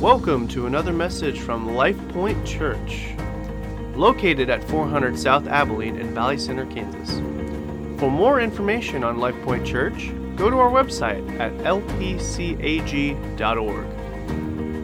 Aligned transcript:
Welcome 0.00 0.46
to 0.48 0.66
another 0.68 0.92
message 0.92 1.40
from 1.40 1.74
Life 1.74 1.98
Point 2.10 2.46
Church, 2.46 3.08
located 3.96 4.48
at 4.48 4.62
400 4.62 5.18
South 5.18 5.48
Abilene 5.48 5.96
in 5.96 6.14
Valley 6.14 6.38
Center, 6.38 6.66
Kansas. 6.66 7.18
For 7.98 8.08
more 8.08 8.40
information 8.40 9.02
on 9.02 9.18
Life 9.18 9.34
Point 9.42 9.66
Church, 9.66 10.12
go 10.36 10.50
to 10.50 10.56
our 10.56 10.70
website 10.70 11.28
at 11.40 11.52
lpcag.org. 11.64 12.12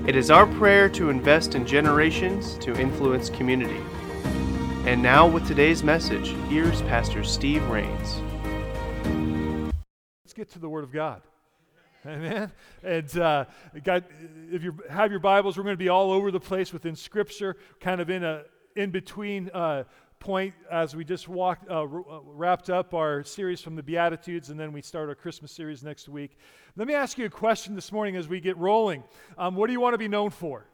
It 0.09 0.17
is 0.17 0.33
our 0.33 0.47
prayer 0.47 0.89
to 0.89 1.11
invest 1.11 1.55
in 1.55 1.65
generations 1.65 2.59
to 2.59 2.75
influence 2.75 3.31
community. 3.31 3.81
And 4.85 5.01
now, 5.01 5.29
with 5.29 5.47
today's 5.47 5.85
message, 5.85 6.35
here's 6.49 6.83
Pastor 6.83 7.23
Steve 7.23 7.65
Rains. 7.69 8.21
Let's 10.25 10.35
get 10.35 10.51
to 10.51 10.59
the 10.59 10.69
Word 10.69 10.83
of 10.83 10.91
God. 10.91 11.23
Amen. 12.07 12.53
And 12.83 13.19
uh, 13.19 13.47
got, 13.83 14.05
if 14.53 14.63
you 14.63 14.77
have 14.91 15.11
your 15.11 15.21
Bibles, 15.21 15.57
we're 15.57 15.63
going 15.63 15.73
to 15.73 15.79
be 15.79 15.89
all 15.89 16.13
over 16.13 16.31
the 16.31 16.41
place 16.41 16.71
within 16.71 16.95
Scripture, 16.95 17.57
kind 17.81 17.99
of 17.99 18.11
in 18.11 18.23
a 18.23 18.43
in 18.77 18.91
between 18.91 19.49
uh, 19.55 19.85
point 20.19 20.53
as 20.71 20.95
we 20.95 21.03
just 21.03 21.29
walked 21.29 21.71
uh, 21.71 21.83
uh, 21.83 21.87
wrapped 21.87 22.69
up 22.69 22.93
our 22.93 23.25
series 23.25 23.63
from 23.63 23.75
the 23.75 23.83
Beatitudes, 23.83 24.51
and 24.51 24.61
then 24.61 24.71
we 24.71 24.83
start 24.83 25.09
our 25.09 25.15
Christmas 25.15 25.51
series 25.51 25.83
next 25.83 26.07
week. 26.11 26.37
Let 26.77 26.89
me 26.89 26.93
ask 26.93 27.17
you 27.17 27.25
a 27.25 27.31
question 27.31 27.75
this 27.75 27.91
morning 27.91 28.17
as 28.17 28.29
we 28.29 28.39
get 28.39 28.59
rolling. 28.59 29.03
Um, 29.39 29.55
what 29.55 29.69
do 29.69 29.73
you 29.73 29.81
want 29.81 29.95
to 29.95 29.99
be 29.99 30.09
known 30.09 30.29
for? 30.29 30.67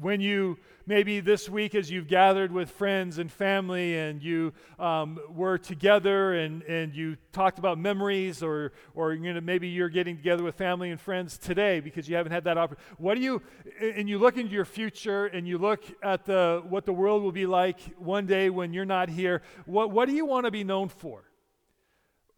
when 0.00 0.20
you 0.20 0.58
maybe 0.86 1.20
this 1.20 1.48
week 1.48 1.74
as 1.74 1.90
you've 1.90 2.06
gathered 2.06 2.52
with 2.52 2.70
friends 2.70 3.18
and 3.18 3.30
family 3.30 3.98
and 3.98 4.22
you 4.22 4.52
um, 4.78 5.18
were 5.28 5.58
together 5.58 6.34
and, 6.34 6.62
and 6.62 6.94
you 6.94 7.16
talked 7.32 7.58
about 7.58 7.78
memories 7.78 8.42
or, 8.42 8.72
or 8.94 9.12
you 9.12 9.34
know, 9.34 9.40
maybe 9.40 9.68
you're 9.68 9.88
getting 9.88 10.16
together 10.16 10.44
with 10.44 10.54
family 10.54 10.90
and 10.90 11.00
friends 11.00 11.36
today 11.36 11.80
because 11.80 12.08
you 12.08 12.14
haven't 12.14 12.32
had 12.32 12.44
that 12.44 12.56
opportunity 12.56 12.94
what 12.98 13.16
do 13.16 13.20
you 13.20 13.42
and 13.80 14.08
you 14.08 14.18
look 14.18 14.36
into 14.36 14.52
your 14.52 14.64
future 14.64 15.26
and 15.26 15.46
you 15.46 15.58
look 15.58 15.84
at 16.02 16.24
the 16.24 16.62
what 16.68 16.86
the 16.86 16.92
world 16.92 17.22
will 17.22 17.32
be 17.32 17.46
like 17.46 17.80
one 17.98 18.26
day 18.26 18.48
when 18.48 18.72
you're 18.72 18.84
not 18.84 19.08
here 19.08 19.42
what, 19.64 19.90
what 19.90 20.08
do 20.08 20.14
you 20.14 20.24
want 20.24 20.44
to 20.44 20.50
be 20.50 20.62
known 20.64 20.88
for 20.88 21.24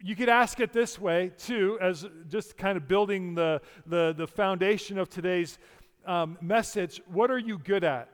you 0.00 0.14
could 0.14 0.28
ask 0.28 0.60
it 0.60 0.72
this 0.72 0.98
way 0.98 1.33
too 1.38 1.77
as 1.80 2.06
just 2.28 2.56
kind 2.56 2.77
of 2.77 2.86
building 2.86 3.34
the, 3.34 3.60
the, 3.86 4.14
the 4.16 4.27
foundation 4.27 4.96
of 4.96 5.10
today's 5.10 5.58
um, 6.06 6.38
message 6.40 7.02
what 7.06 7.30
are 7.30 7.38
you 7.38 7.58
good 7.58 7.84
at? 7.84 8.08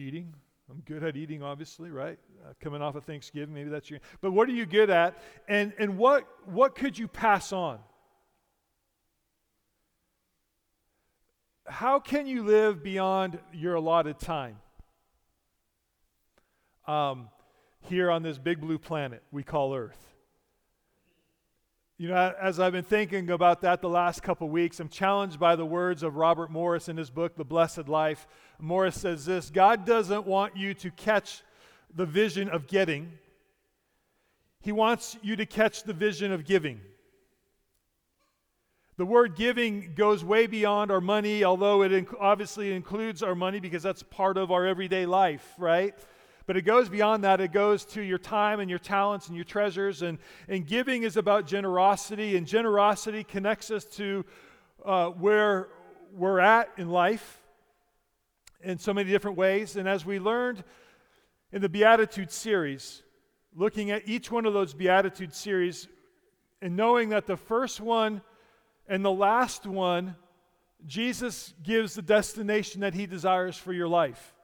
Eating. 0.00 0.34
I'm 0.70 0.80
good 0.86 1.02
at 1.04 1.16
eating, 1.16 1.42
obviously, 1.42 1.90
right? 1.90 2.18
Uh, 2.42 2.52
coming 2.60 2.80
off 2.80 2.94
of 2.94 3.04
Thanksgiving, 3.04 3.52
maybe 3.52 3.68
that's 3.68 3.90
your. 3.90 4.00
But 4.20 4.30
what 4.32 4.48
are 4.48 4.52
you 4.52 4.64
good 4.64 4.88
at? 4.88 5.20
And, 5.46 5.74
and 5.78 5.98
what, 5.98 6.26
what 6.46 6.74
could 6.74 6.98
you 6.98 7.06
pass 7.06 7.52
on? 7.52 7.80
How 11.66 12.00
can 12.00 12.26
you 12.26 12.44
live 12.44 12.82
beyond 12.82 13.38
your 13.52 13.74
allotted 13.74 14.18
time? 14.18 14.56
Um, 16.86 17.28
here 17.82 18.10
on 18.10 18.22
this 18.22 18.38
big 18.38 18.60
blue 18.60 18.78
planet 18.78 19.22
we 19.30 19.42
call 19.42 19.74
Earth. 19.74 20.09
You 22.00 22.08
know, 22.08 22.34
as 22.40 22.58
I've 22.58 22.72
been 22.72 22.82
thinking 22.82 23.30
about 23.30 23.60
that 23.60 23.82
the 23.82 23.88
last 23.90 24.22
couple 24.22 24.48
weeks, 24.48 24.80
I'm 24.80 24.88
challenged 24.88 25.38
by 25.38 25.54
the 25.54 25.66
words 25.66 26.02
of 26.02 26.16
Robert 26.16 26.50
Morris 26.50 26.88
in 26.88 26.96
his 26.96 27.10
book, 27.10 27.36
The 27.36 27.44
Blessed 27.44 27.88
Life. 27.88 28.26
Morris 28.58 28.98
says 28.98 29.26
this 29.26 29.50
God 29.50 29.84
doesn't 29.84 30.26
want 30.26 30.56
you 30.56 30.72
to 30.72 30.90
catch 30.92 31.42
the 31.94 32.06
vision 32.06 32.48
of 32.48 32.66
getting, 32.66 33.12
He 34.62 34.72
wants 34.72 35.18
you 35.20 35.36
to 35.36 35.44
catch 35.44 35.82
the 35.82 35.92
vision 35.92 36.32
of 36.32 36.46
giving. 36.46 36.80
The 38.96 39.04
word 39.04 39.36
giving 39.36 39.92
goes 39.94 40.24
way 40.24 40.46
beyond 40.46 40.90
our 40.90 41.02
money, 41.02 41.44
although 41.44 41.82
it 41.82 41.92
inc- 41.92 42.16
obviously 42.18 42.72
includes 42.72 43.22
our 43.22 43.34
money 43.34 43.60
because 43.60 43.82
that's 43.82 44.02
part 44.04 44.38
of 44.38 44.50
our 44.50 44.64
everyday 44.64 45.04
life, 45.04 45.52
right? 45.58 45.94
But 46.46 46.56
it 46.56 46.62
goes 46.62 46.88
beyond 46.88 47.24
that. 47.24 47.40
It 47.40 47.52
goes 47.52 47.84
to 47.86 48.02
your 48.02 48.18
time 48.18 48.60
and 48.60 48.68
your 48.68 48.78
talents 48.78 49.28
and 49.28 49.36
your 49.36 49.44
treasures. 49.44 50.02
And, 50.02 50.18
and 50.48 50.66
giving 50.66 51.02
is 51.02 51.16
about 51.16 51.46
generosity, 51.46 52.36
and 52.36 52.46
generosity 52.46 53.24
connects 53.24 53.70
us 53.70 53.84
to 53.96 54.24
uh, 54.84 55.08
where 55.08 55.68
we're 56.12 56.40
at 56.40 56.70
in 56.76 56.88
life 56.88 57.40
in 58.62 58.78
so 58.78 58.92
many 58.92 59.10
different 59.10 59.36
ways. 59.36 59.76
And 59.76 59.88
as 59.88 60.04
we 60.04 60.18
learned 60.18 60.64
in 61.52 61.62
the 61.62 61.68
Beatitude 61.68 62.30
series, 62.30 63.02
looking 63.54 63.90
at 63.90 64.08
each 64.08 64.30
one 64.30 64.46
of 64.46 64.52
those 64.52 64.74
Beatitude 64.74 65.34
series, 65.34 65.88
and 66.62 66.76
knowing 66.76 67.10
that 67.10 67.26
the 67.26 67.36
first 67.36 67.80
one 67.80 68.22
and 68.86 69.04
the 69.04 69.10
last 69.10 69.66
one, 69.66 70.16
Jesus 70.86 71.54
gives 71.62 71.94
the 71.94 72.02
destination 72.02 72.80
that 72.82 72.94
he 72.94 73.06
desires 73.06 73.56
for 73.56 73.72
your 73.72 73.88
life. 73.88 74.34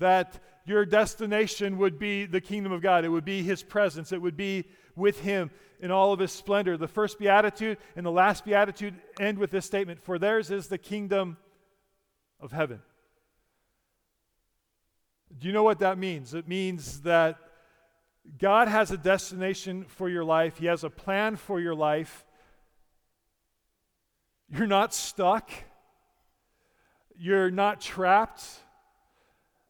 That 0.00 0.42
your 0.66 0.84
destination 0.84 1.78
would 1.78 1.98
be 1.98 2.26
the 2.26 2.40
kingdom 2.40 2.72
of 2.72 2.82
God. 2.82 3.04
It 3.04 3.08
would 3.08 3.24
be 3.24 3.42
His 3.42 3.62
presence. 3.62 4.12
It 4.12 4.20
would 4.20 4.36
be 4.36 4.66
with 4.96 5.20
Him 5.20 5.50
in 5.80 5.90
all 5.90 6.12
of 6.12 6.18
His 6.20 6.32
splendor. 6.32 6.76
The 6.76 6.88
first 6.88 7.18
beatitude 7.18 7.78
and 7.96 8.04
the 8.04 8.10
last 8.10 8.44
beatitude 8.44 8.94
end 9.18 9.38
with 9.38 9.50
this 9.50 9.64
statement 9.64 10.02
For 10.02 10.18
theirs 10.18 10.50
is 10.50 10.66
the 10.66 10.78
kingdom 10.78 11.38
of 12.40 12.52
heaven. 12.52 12.80
Do 15.38 15.46
you 15.46 15.52
know 15.52 15.62
what 15.62 15.78
that 15.78 15.96
means? 15.96 16.34
It 16.34 16.48
means 16.48 17.02
that 17.02 17.38
God 18.38 18.68
has 18.68 18.90
a 18.90 18.96
destination 18.96 19.84
for 19.84 20.08
your 20.08 20.24
life, 20.24 20.58
He 20.58 20.66
has 20.66 20.84
a 20.84 20.90
plan 20.90 21.36
for 21.36 21.60
your 21.60 21.74
life. 21.74 22.24
You're 24.48 24.66
not 24.66 24.92
stuck, 24.92 25.50
you're 27.16 27.50
not 27.50 27.80
trapped. 27.80 28.44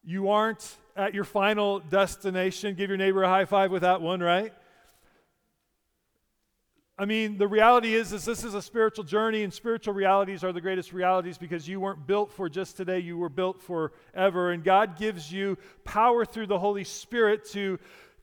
You 0.02 0.30
aren't 0.30 0.76
at 0.96 1.14
your 1.14 1.24
final 1.24 1.80
destination. 1.80 2.74
Give 2.74 2.88
your 2.88 2.96
neighbor 2.96 3.22
a 3.22 3.28
high 3.28 3.44
five 3.44 3.70
with 3.70 3.82
that 3.82 4.00
one, 4.00 4.20
right? 4.20 4.52
I 7.00 7.06
mean, 7.06 7.38
the 7.38 7.48
reality 7.48 7.94
is, 7.94 8.12
is 8.12 8.26
this 8.26 8.44
is 8.44 8.52
a 8.52 8.60
spiritual 8.60 9.04
journey, 9.04 9.42
and 9.42 9.52
spiritual 9.52 9.94
realities 9.94 10.44
are 10.44 10.52
the 10.52 10.60
greatest 10.60 10.92
realities 10.92 11.38
because 11.38 11.66
you 11.66 11.80
weren't 11.80 12.06
built 12.06 12.30
for 12.30 12.50
just 12.50 12.76
today, 12.76 12.98
you 12.98 13.16
were 13.16 13.30
built 13.30 13.62
forever. 13.62 14.52
And 14.52 14.62
God 14.62 14.98
gives 14.98 15.32
you 15.32 15.56
power 15.84 16.26
through 16.26 16.48
the 16.48 16.58
Holy 16.58 16.84
Spirit 16.84 17.46
to 17.52 17.78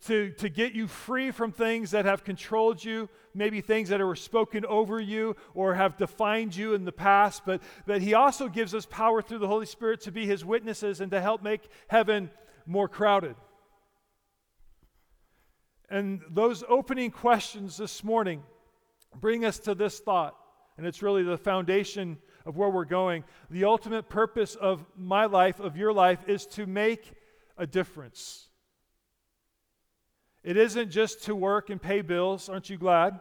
to, 0.06 0.32
to 0.32 0.50
get 0.50 0.74
you 0.74 0.88
free 0.88 1.32
from 1.32 1.52
things 1.52 1.92
that 1.92 2.06
have 2.06 2.24
controlled 2.24 2.84
you, 2.84 3.10
maybe 3.34 3.62
things 3.62 3.90
that 3.90 4.00
were 4.00 4.16
spoken 4.16 4.66
over 4.66 5.00
you 5.00 5.36
or 5.54 5.74
have 5.74 5.98
defined 5.98 6.56
you 6.56 6.74
in 6.74 6.86
the 6.86 6.92
past. 6.92 7.44
But, 7.46 7.62
but 7.86 8.02
He 8.02 8.14
also 8.14 8.48
gives 8.48 8.74
us 8.74 8.86
power 8.86 9.22
through 9.22 9.40
the 9.40 9.48
Holy 9.48 9.66
Spirit 9.66 10.02
to 10.02 10.12
be 10.12 10.26
His 10.26 10.46
witnesses 10.46 11.02
and 11.02 11.12
to 11.12 11.22
help 11.22 11.44
make 11.44 11.68
heaven 11.88 12.30
more 12.66 12.88
crowded. 12.88 13.36
And 15.90 16.22
those 16.30 16.64
opening 16.68 17.12
questions 17.12 17.78
this 17.78 18.04
morning 18.04 18.44
bring 19.20 19.46
us 19.46 19.60
to 19.60 19.74
this 19.74 20.00
thought, 20.00 20.36
and 20.78 20.86
it's 20.86 21.02
really 21.02 21.24
the 21.24 21.38
foundation 21.38 22.18
of 22.46 22.58
where 22.58 22.70
we're 22.70 22.86
going. 22.86 23.24
The 23.50 23.66
ultimate 23.66 24.10
purpose 24.10 24.56
of 24.56 24.86
my 24.98 25.26
life, 25.26 25.60
of 25.60 25.78
your 25.78 25.94
life, 25.94 26.28
is 26.28 26.46
to 26.48 26.66
make 26.66 27.14
a 27.58 27.66
difference. 27.66 28.47
It 30.48 30.56
isn't 30.56 30.92
just 30.92 31.26
to 31.26 31.36
work 31.36 31.70
and 31.70 31.82
pay 31.82 32.02
bills, 32.02 32.48
aren't 32.48 32.70
you 32.70 32.78
glad? 32.78 33.20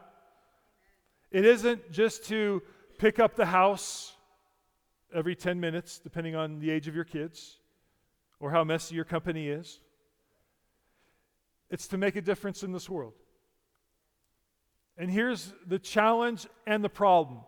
It 1.32 1.44
isn't 1.44 1.91
just 1.91 2.26
to 2.26 2.62
pick 2.98 3.19
up 3.19 3.34
the 3.34 3.47
house 3.47 4.14
every 5.12 5.34
10 5.34 5.59
minutes, 5.59 5.98
depending 5.98 6.37
on 6.37 6.60
the 6.60 6.70
age 6.70 6.87
of 6.87 6.94
your 6.94 7.03
kids 7.03 7.59
or 8.38 8.53
how 8.53 8.62
messy 8.62 8.94
your 8.94 9.04
company 9.04 9.48
is. 9.48 9.81
It's 11.69 11.88
to 11.88 11.98
make 11.98 12.14
a 12.14 12.22
difference 12.22 12.62
in 12.62 12.70
this 12.70 12.88
world. 12.88 13.14
And 14.97 15.10
here's 15.10 15.53
the 15.67 15.81
challenge 15.81 16.46
and 16.64 16.84
the 16.84 16.88
problem. 16.88 17.40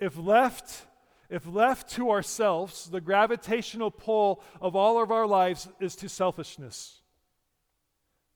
If 0.00 0.18
left 0.18 0.86
if 1.28 1.46
left 1.46 1.90
to 1.90 2.10
ourselves, 2.10 2.90
the 2.90 3.00
gravitational 3.00 3.92
pull 3.92 4.42
of 4.60 4.74
all 4.74 5.00
of 5.00 5.12
our 5.12 5.28
lives 5.28 5.68
is 5.78 5.94
to 5.94 6.08
selfishness 6.08 6.99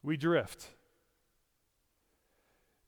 we 0.05 0.17
drift. 0.17 0.69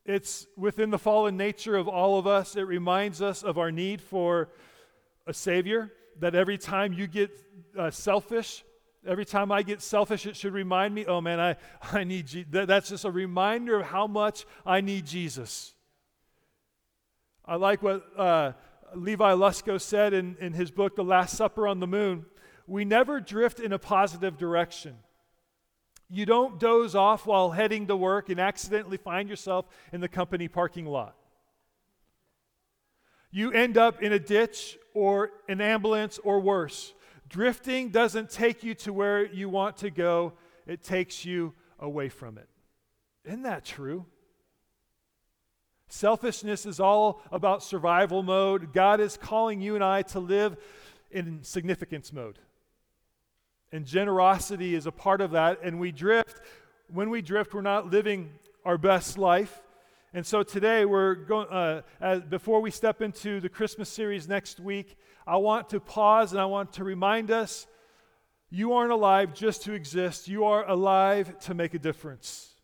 It's 0.04 0.46
within 0.56 0.90
the 0.90 0.98
fallen 0.98 1.36
nature 1.36 1.74
of 1.74 1.88
all 1.88 2.18
of 2.18 2.26
us. 2.28 2.54
It 2.54 2.62
reminds 2.62 3.20
us 3.20 3.42
of 3.42 3.58
our 3.58 3.72
need 3.72 4.00
for 4.00 4.50
a 5.26 5.34
Savior, 5.34 5.92
that 6.20 6.36
every 6.36 6.58
time 6.58 6.92
you 6.92 7.08
get 7.08 7.30
uh, 7.76 7.90
selfish, 7.90 8.64
every 9.04 9.24
time 9.24 9.50
I 9.50 9.62
get 9.62 9.82
selfish, 9.82 10.26
it 10.26 10.36
should 10.36 10.52
remind 10.52 10.94
me, 10.94 11.04
oh 11.06 11.20
man, 11.20 11.40
I, 11.40 11.56
I 11.92 12.04
need 12.04 12.28
Je-. 12.28 12.46
That's 12.48 12.90
just 12.90 13.04
a 13.04 13.10
reminder 13.10 13.80
of 13.80 13.86
how 13.86 14.06
much 14.06 14.46
I 14.64 14.80
need 14.80 15.06
Jesus. 15.06 15.74
I 17.44 17.56
like 17.56 17.82
what 17.82 18.04
uh, 18.16 18.52
Levi 18.94 19.32
Lusko 19.32 19.80
said 19.80 20.14
in, 20.14 20.36
in 20.40 20.52
his 20.52 20.70
book, 20.70 20.94
The 20.94 21.02
Last 21.04 21.36
Supper 21.36 21.66
on 21.66 21.80
the 21.80 21.86
Moon. 21.86 22.26
We 22.68 22.84
never 22.84 23.20
drift 23.20 23.58
in 23.58 23.72
a 23.72 23.78
positive 23.78 24.38
direction. 24.38 24.96
You 26.08 26.24
don't 26.24 26.60
doze 26.60 26.94
off 26.94 27.26
while 27.26 27.50
heading 27.50 27.86
to 27.88 27.96
work 27.96 28.28
and 28.28 28.38
accidentally 28.38 28.96
find 28.96 29.28
yourself 29.28 29.66
in 29.92 30.00
the 30.00 30.08
company 30.08 30.48
parking 30.48 30.86
lot. 30.86 31.16
you 33.32 33.52
end 33.52 33.76
up 33.76 34.02
in 34.02 34.12
a 34.12 34.18
ditch 34.18 34.78
or 34.94 35.30
an 35.48 35.60
ambulance 35.60 36.18
or 36.24 36.40
worse. 36.40 36.94
Drifting 37.28 37.90
doesn't 37.90 38.30
take 38.30 38.62
you 38.62 38.74
to 38.76 38.92
where 38.92 39.26
you 39.26 39.48
want 39.48 39.76
to 39.78 39.90
go, 39.90 40.32
it 40.66 40.82
takes 40.82 41.24
you 41.24 41.52
away 41.78 42.08
from 42.08 42.38
it. 42.38 42.48
Isn't 43.24 43.42
that 43.42 43.64
true? 43.64 44.06
Selfishness 45.88 46.66
is 46.66 46.80
all 46.80 47.20
about 47.30 47.62
survival 47.62 48.22
mode. 48.22 48.72
God 48.72 49.00
is 49.00 49.16
calling 49.16 49.60
you 49.60 49.74
and 49.74 49.84
I 49.84 50.02
to 50.02 50.20
live 50.20 50.56
in 51.10 51.42
significance 51.42 52.12
mode. 52.12 52.38
And 53.72 53.84
generosity 53.84 54.74
is 54.74 54.86
a 54.86 54.92
part 54.92 55.20
of 55.20 55.32
that. 55.32 55.60
And 55.62 55.78
we 55.78 55.92
drift. 55.92 56.40
When 56.88 57.10
we 57.10 57.22
drift, 57.22 57.54
we're 57.54 57.62
not 57.62 57.90
living 57.90 58.30
our 58.64 58.78
best 58.78 59.18
life. 59.18 59.62
And 60.14 60.24
so 60.24 60.42
today, 60.42 60.84
we're 60.84 61.14
going, 61.14 61.48
uh, 61.48 61.82
as, 62.00 62.22
before 62.22 62.60
we 62.60 62.70
step 62.70 63.02
into 63.02 63.40
the 63.40 63.48
Christmas 63.48 63.88
series 63.88 64.28
next 64.28 64.60
week, 64.60 64.96
I 65.26 65.36
want 65.36 65.68
to 65.70 65.80
pause 65.80 66.32
and 66.32 66.40
I 66.40 66.46
want 66.46 66.72
to 66.74 66.84
remind 66.84 67.30
us 67.30 67.66
you 68.48 68.72
aren't 68.72 68.92
alive 68.92 69.34
just 69.34 69.62
to 69.64 69.72
exist, 69.72 70.28
you 70.28 70.44
are 70.44 70.66
alive 70.68 71.38
to 71.40 71.54
make 71.54 71.74
a 71.74 71.78
difference. 71.78 72.54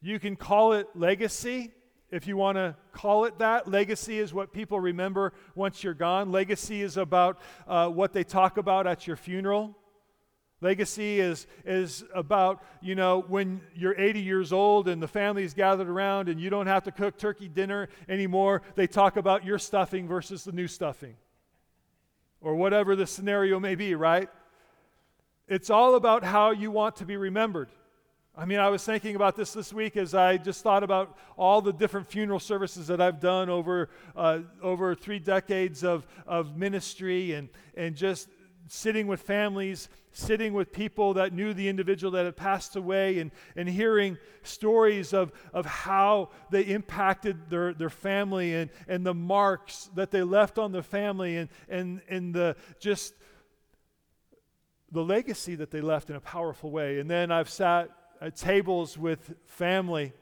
You 0.00 0.18
can 0.18 0.36
call 0.36 0.72
it 0.72 0.86
legacy 0.94 1.72
if 2.10 2.26
you 2.26 2.36
want 2.36 2.56
to 2.56 2.76
call 2.92 3.24
it 3.24 3.38
that. 3.38 3.68
Legacy 3.68 4.18
is 4.18 4.34
what 4.34 4.52
people 4.52 4.80
remember 4.80 5.32
once 5.54 5.84
you're 5.84 5.94
gone. 5.94 6.32
Legacy 6.32 6.82
is 6.82 6.96
about 6.96 7.40
uh, 7.66 7.88
what 7.88 8.12
they 8.12 8.24
talk 8.24 8.56
about 8.56 8.86
at 8.86 9.06
your 9.06 9.16
funeral. 9.16 9.76
Legacy 10.62 11.20
is, 11.20 11.46
is 11.64 12.04
about, 12.14 12.62
you 12.82 12.94
know, 12.94 13.24
when 13.28 13.62
you're 13.74 13.98
80 13.98 14.20
years 14.20 14.52
old 14.52 14.88
and 14.88 15.02
the 15.02 15.08
family's 15.08 15.54
gathered 15.54 15.88
around 15.88 16.28
and 16.28 16.38
you 16.38 16.50
don't 16.50 16.66
have 16.66 16.84
to 16.84 16.92
cook 16.92 17.16
turkey 17.16 17.48
dinner 17.48 17.88
anymore, 18.08 18.60
they 18.74 18.86
talk 18.86 19.16
about 19.16 19.44
your 19.44 19.58
stuffing 19.58 20.06
versus 20.06 20.44
the 20.44 20.52
new 20.52 20.66
stuffing. 20.66 21.16
Or 22.42 22.56
whatever 22.56 22.94
the 22.94 23.06
scenario 23.06 23.58
may 23.58 23.74
be, 23.74 23.94
right? 23.94 24.28
It's 25.48 25.70
all 25.70 25.94
about 25.94 26.24
how 26.24 26.50
you 26.50 26.70
want 26.70 26.96
to 26.96 27.06
be 27.06 27.16
remembered. 27.16 27.70
I 28.36 28.44
mean, 28.44 28.58
I 28.58 28.68
was 28.68 28.84
thinking 28.84 29.16
about 29.16 29.34
this 29.34 29.52
this 29.52 29.72
week 29.72 29.96
as 29.96 30.14
I 30.14 30.36
just 30.36 30.62
thought 30.62 30.84
about 30.84 31.16
all 31.36 31.60
the 31.60 31.72
different 31.72 32.06
funeral 32.06 32.38
services 32.38 32.86
that 32.86 33.00
I've 33.00 33.20
done 33.20 33.50
over, 33.50 33.90
uh, 34.14 34.40
over 34.62 34.94
three 34.94 35.18
decades 35.18 35.82
of, 35.82 36.06
of 36.26 36.56
ministry 36.56 37.32
and, 37.32 37.48
and 37.76 37.96
just 37.96 38.28
sitting 38.68 39.08
with 39.08 39.20
families, 39.20 39.88
sitting 40.12 40.52
with 40.52 40.72
people 40.72 41.14
that 41.14 41.32
knew 41.32 41.52
the 41.52 41.68
individual 41.68 42.12
that 42.12 42.24
had 42.24 42.36
passed 42.36 42.76
away, 42.76 43.18
and, 43.18 43.32
and 43.56 43.68
hearing 43.68 44.16
stories 44.44 45.12
of, 45.12 45.32
of 45.52 45.66
how 45.66 46.30
they 46.50 46.62
impacted 46.62 47.50
their, 47.50 47.74
their 47.74 47.90
family 47.90 48.54
and, 48.54 48.70
and 48.86 49.04
the 49.04 49.12
marks 49.12 49.90
that 49.96 50.12
they 50.12 50.22
left 50.22 50.56
on 50.56 50.70
the 50.70 50.84
family 50.84 51.36
and, 51.36 51.48
and, 51.68 52.00
and 52.08 52.32
the 52.32 52.54
just 52.78 53.12
the 54.92 55.02
legacy 55.02 55.56
that 55.56 55.70
they 55.70 55.80
left 55.80 56.10
in 56.10 56.16
a 56.16 56.20
powerful 56.20 56.70
way. 56.70 57.00
And 57.00 57.10
then 57.10 57.30
I've 57.30 57.50
sat 57.50 57.84
at 57.84 57.99
Uh, 58.20 58.30
tables 58.30 58.98
with 58.98 59.34
family 59.46 60.12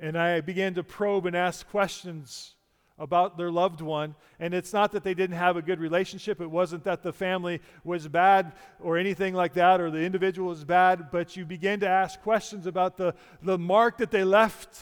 and 0.00 0.18
I 0.18 0.40
began 0.40 0.74
to 0.74 0.82
probe 0.82 1.26
and 1.26 1.36
ask 1.36 1.68
questions 1.68 2.56
about 2.98 3.36
their 3.36 3.50
loved 3.50 3.80
one. 3.80 4.14
And 4.38 4.54
it's 4.54 4.72
not 4.72 4.92
that 4.92 5.02
they 5.02 5.14
didn't 5.14 5.36
have 5.36 5.56
a 5.56 5.62
good 5.62 5.80
relationship, 5.80 6.40
it 6.40 6.50
wasn't 6.50 6.84
that 6.84 7.02
the 7.02 7.12
family 7.12 7.60
was 7.82 8.06
bad 8.06 8.52
or 8.80 8.98
anything 8.98 9.34
like 9.34 9.54
that, 9.54 9.80
or 9.80 9.90
the 9.90 10.02
individual 10.02 10.48
was 10.48 10.64
bad, 10.64 11.10
but 11.10 11.36
you 11.36 11.44
begin 11.44 11.80
to 11.80 11.88
ask 11.88 12.20
questions 12.22 12.66
about 12.66 12.96
the, 12.96 13.14
the 13.42 13.58
mark 13.58 13.98
that 13.98 14.10
they 14.10 14.24
left 14.24 14.78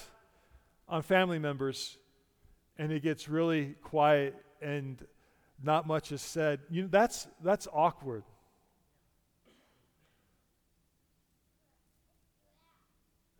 on 0.88 1.02
family 1.02 1.38
members. 1.38 1.96
And 2.78 2.90
it 2.90 3.02
gets 3.02 3.28
really 3.28 3.76
quiet 3.82 4.34
and 4.60 4.98
not 5.62 5.86
much 5.86 6.10
is 6.10 6.20
said. 6.20 6.60
You 6.68 6.82
know, 6.82 6.88
that's, 6.90 7.28
that's 7.42 7.68
awkward. 7.72 8.24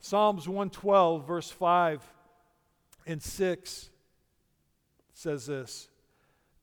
Psalms 0.05 0.49
112, 0.49 1.29
verse 1.29 1.49
5 1.49 2.03
and 3.07 3.23
6 3.23 3.91
says 5.15 5.47
this 5.47 5.89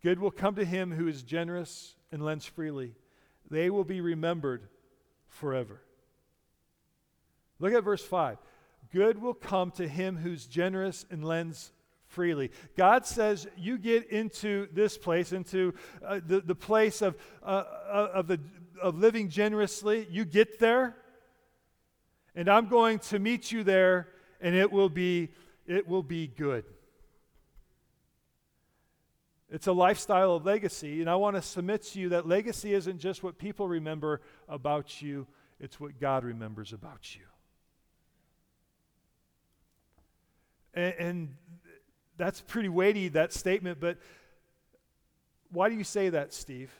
Good 0.03 0.19
will 0.19 0.29
come 0.29 0.55
to 0.55 0.65
him 0.65 0.91
who 0.91 1.07
is 1.07 1.23
generous 1.23 1.95
and 2.11 2.21
lends 2.21 2.45
freely, 2.45 2.95
they 3.49 3.69
will 3.69 3.85
be 3.85 4.01
remembered 4.01 4.67
forever. 5.29 5.81
Look 7.59 7.73
at 7.73 7.83
verse 7.83 8.03
5. 8.03 8.37
Good 8.91 9.21
will 9.21 9.33
come 9.33 9.71
to 9.71 9.87
him 9.87 10.17
who's 10.17 10.45
generous 10.45 11.05
and 11.09 11.23
lends 11.23 11.71
freely. 12.07 12.51
God 12.75 13.05
says, 13.05 13.47
You 13.55 13.77
get 13.77 14.09
into 14.09 14.67
this 14.73 14.97
place, 14.97 15.31
into 15.31 15.73
uh, 16.05 16.19
the, 16.25 16.41
the 16.41 16.55
place 16.55 17.01
of, 17.01 17.15
uh, 17.41 17.63
uh 17.87 18.09
of, 18.15 18.27
the, 18.27 18.41
of 18.81 18.97
living 18.97 19.29
generously. 19.29 20.07
You 20.11 20.25
get 20.25 20.59
there, 20.59 20.97
and 22.39 22.47
I'm 22.47 22.69
going 22.69 22.99
to 22.99 23.19
meet 23.19 23.51
you 23.51 23.65
there, 23.65 24.07
and 24.39 24.55
it 24.55 24.71
will 24.71 24.87
be, 24.87 25.27
it 25.67 25.89
will 25.89 26.01
be 26.01 26.25
good. 26.25 26.63
It's 29.49 29.67
a 29.67 29.73
lifestyle 29.73 30.35
of 30.35 30.45
legacy, 30.45 31.01
and 31.01 31.09
I 31.09 31.17
want 31.17 31.35
to 31.35 31.41
submit 31.41 31.83
to 31.87 31.99
you 31.99 32.07
that 32.09 32.25
legacy 32.25 32.73
isn't 32.73 32.99
just 32.99 33.23
what 33.23 33.37
people 33.37 33.67
remember 33.67 34.21
about 34.47 35.01
you, 35.01 35.27
it's 35.59 35.81
what 35.81 35.99
God 35.99 36.23
remembers 36.23 36.71
about 36.71 37.13
you. 37.13 37.23
And, 40.73 40.93
and 40.97 41.35
that's 42.15 42.39
pretty 42.39 42.69
weighty, 42.69 43.09
that 43.09 43.33
statement, 43.33 43.81
but 43.81 43.97
why 45.51 45.67
do 45.67 45.75
you 45.75 45.83
say 45.83 46.07
that, 46.07 46.33
Steve? 46.33 46.71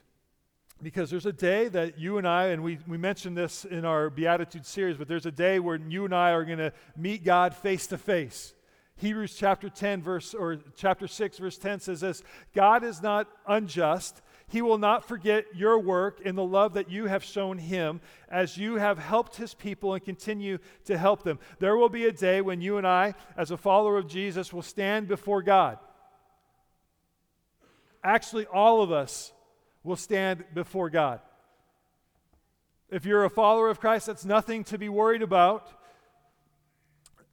Because 0.81 1.09
there's 1.09 1.25
a 1.25 1.33
day 1.33 1.67
that 1.67 1.99
you 1.99 2.17
and 2.17 2.27
I, 2.27 2.47
and 2.47 2.63
we, 2.63 2.79
we 2.87 2.97
mentioned 2.97 3.35
this 3.35 3.65
in 3.65 3.83
our 3.83 4.09
Beatitude 4.09 4.65
series, 4.65 4.95
but 4.95 5.07
there's 5.07 5.25
a 5.25 5.31
day 5.31 5.59
where 5.59 5.75
you 5.75 6.05
and 6.05 6.15
I 6.15 6.31
are 6.31 6.45
going 6.45 6.59
to 6.59 6.71
meet 6.95 7.25
God 7.25 7.53
face 7.53 7.87
to 7.87 7.97
face. 7.97 8.53
Hebrews 8.99 9.35
chapter 9.37 9.69
10 9.69 10.01
verse 10.01 10.33
or 10.33 10.57
chapter 10.75 11.07
6 11.07 11.37
verse 11.37 11.57
10 11.57 11.79
says 11.79 12.01
this, 12.01 12.21
God 12.53 12.83
is 12.83 13.01
not 13.01 13.27
unjust. 13.47 14.21
He 14.49 14.61
will 14.61 14.77
not 14.77 15.07
forget 15.07 15.45
your 15.55 15.79
work 15.79 16.19
and 16.25 16.37
the 16.37 16.43
love 16.43 16.73
that 16.73 16.89
you 16.89 17.05
have 17.05 17.23
shown 17.23 17.57
him 17.57 18.01
as 18.27 18.57
you 18.57 18.75
have 18.75 18.99
helped 18.99 19.37
his 19.37 19.53
people 19.53 19.93
and 19.93 20.03
continue 20.03 20.57
to 20.85 20.97
help 20.97 21.23
them. 21.23 21.39
There 21.59 21.77
will 21.77 21.89
be 21.89 22.05
a 22.05 22.11
day 22.11 22.41
when 22.41 22.61
you 22.61 22.77
and 22.77 22.85
I 22.85 23.13
as 23.37 23.51
a 23.51 23.57
follower 23.57 23.97
of 23.97 24.07
Jesus 24.07 24.51
will 24.51 24.61
stand 24.61 25.07
before 25.07 25.43
God. 25.43 25.77
Actually 28.03 28.47
all 28.47 28.81
of 28.81 28.91
us 28.91 29.31
will 29.83 29.95
stand 29.95 30.43
before 30.53 30.89
God. 30.89 31.21
If 32.89 33.05
you're 33.05 33.23
a 33.23 33.29
follower 33.29 33.69
of 33.69 33.79
Christ, 33.79 34.07
that's 34.07 34.25
nothing 34.25 34.63
to 34.65 34.77
be 34.77 34.89
worried 34.89 35.21
about 35.21 35.71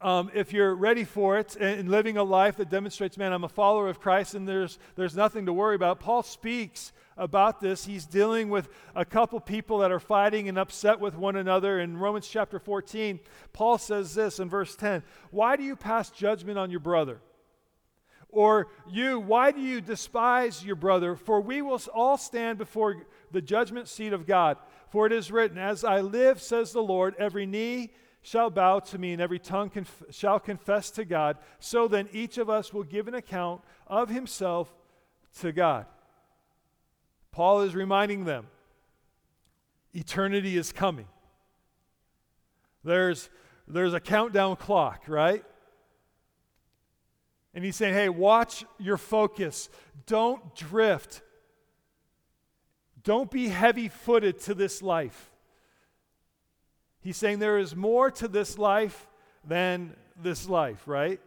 um, 0.00 0.30
if 0.34 0.52
you're 0.52 0.74
ready 0.74 1.04
for 1.04 1.38
it 1.38 1.56
and 1.56 1.90
living 1.90 2.18
a 2.18 2.22
life 2.22 2.58
that 2.58 2.68
demonstrates, 2.68 3.16
man, 3.16 3.32
I'm 3.32 3.44
a 3.44 3.48
follower 3.48 3.88
of 3.88 3.98
Christ 3.98 4.34
and 4.34 4.46
there's, 4.46 4.78
there's 4.94 5.16
nothing 5.16 5.46
to 5.46 5.52
worry 5.52 5.74
about, 5.74 6.00
Paul 6.00 6.22
speaks 6.22 6.92
about 7.16 7.60
this. 7.60 7.86
He's 7.86 8.04
dealing 8.04 8.50
with 8.50 8.68
a 8.94 9.06
couple 9.06 9.40
people 9.40 9.78
that 9.78 9.90
are 9.90 10.00
fighting 10.00 10.48
and 10.48 10.58
upset 10.58 11.00
with 11.00 11.16
one 11.16 11.34
another. 11.34 11.80
In 11.80 11.96
Romans 11.96 12.28
chapter 12.28 12.58
14, 12.58 13.20
Paul 13.54 13.78
says 13.78 14.14
this 14.14 14.38
in 14.38 14.50
verse 14.50 14.76
10 14.76 15.02
Why 15.30 15.56
do 15.56 15.62
you 15.62 15.76
pass 15.76 16.10
judgment 16.10 16.58
on 16.58 16.70
your 16.70 16.80
brother? 16.80 17.20
Or 18.36 18.68
you, 18.86 19.18
why 19.18 19.50
do 19.50 19.62
you 19.62 19.80
despise 19.80 20.62
your 20.62 20.76
brother? 20.76 21.16
For 21.16 21.40
we 21.40 21.62
will 21.62 21.80
all 21.94 22.18
stand 22.18 22.58
before 22.58 23.06
the 23.32 23.40
judgment 23.40 23.88
seat 23.88 24.12
of 24.12 24.26
God. 24.26 24.58
For 24.90 25.06
it 25.06 25.12
is 25.14 25.32
written, 25.32 25.56
As 25.56 25.84
I 25.84 26.02
live, 26.02 26.42
says 26.42 26.70
the 26.70 26.82
Lord, 26.82 27.14
every 27.18 27.46
knee 27.46 27.92
shall 28.20 28.50
bow 28.50 28.80
to 28.80 28.98
me, 28.98 29.14
and 29.14 29.22
every 29.22 29.38
tongue 29.38 29.70
conf- 29.70 30.02
shall 30.10 30.38
confess 30.38 30.90
to 30.90 31.06
God. 31.06 31.38
So 31.60 31.88
then 31.88 32.10
each 32.12 32.36
of 32.36 32.50
us 32.50 32.74
will 32.74 32.82
give 32.82 33.08
an 33.08 33.14
account 33.14 33.62
of 33.86 34.10
himself 34.10 34.70
to 35.40 35.50
God. 35.50 35.86
Paul 37.32 37.62
is 37.62 37.74
reminding 37.74 38.26
them 38.26 38.48
eternity 39.94 40.58
is 40.58 40.72
coming. 40.72 41.06
There's, 42.84 43.30
there's 43.66 43.94
a 43.94 44.00
countdown 44.00 44.56
clock, 44.56 45.04
right? 45.08 45.42
And 47.56 47.64
he's 47.64 47.74
saying, 47.74 47.94
hey, 47.94 48.10
watch 48.10 48.66
your 48.78 48.98
focus. 48.98 49.70
Don't 50.04 50.54
drift. 50.54 51.22
Don't 53.02 53.30
be 53.30 53.48
heavy 53.48 53.88
footed 53.88 54.40
to 54.40 54.52
this 54.52 54.82
life. 54.82 55.30
He's 57.00 57.16
saying 57.16 57.38
there 57.38 57.58
is 57.58 57.74
more 57.74 58.10
to 58.10 58.28
this 58.28 58.58
life 58.58 59.06
than 59.42 59.96
this 60.22 60.46
life, 60.46 60.86
right? 60.86 61.18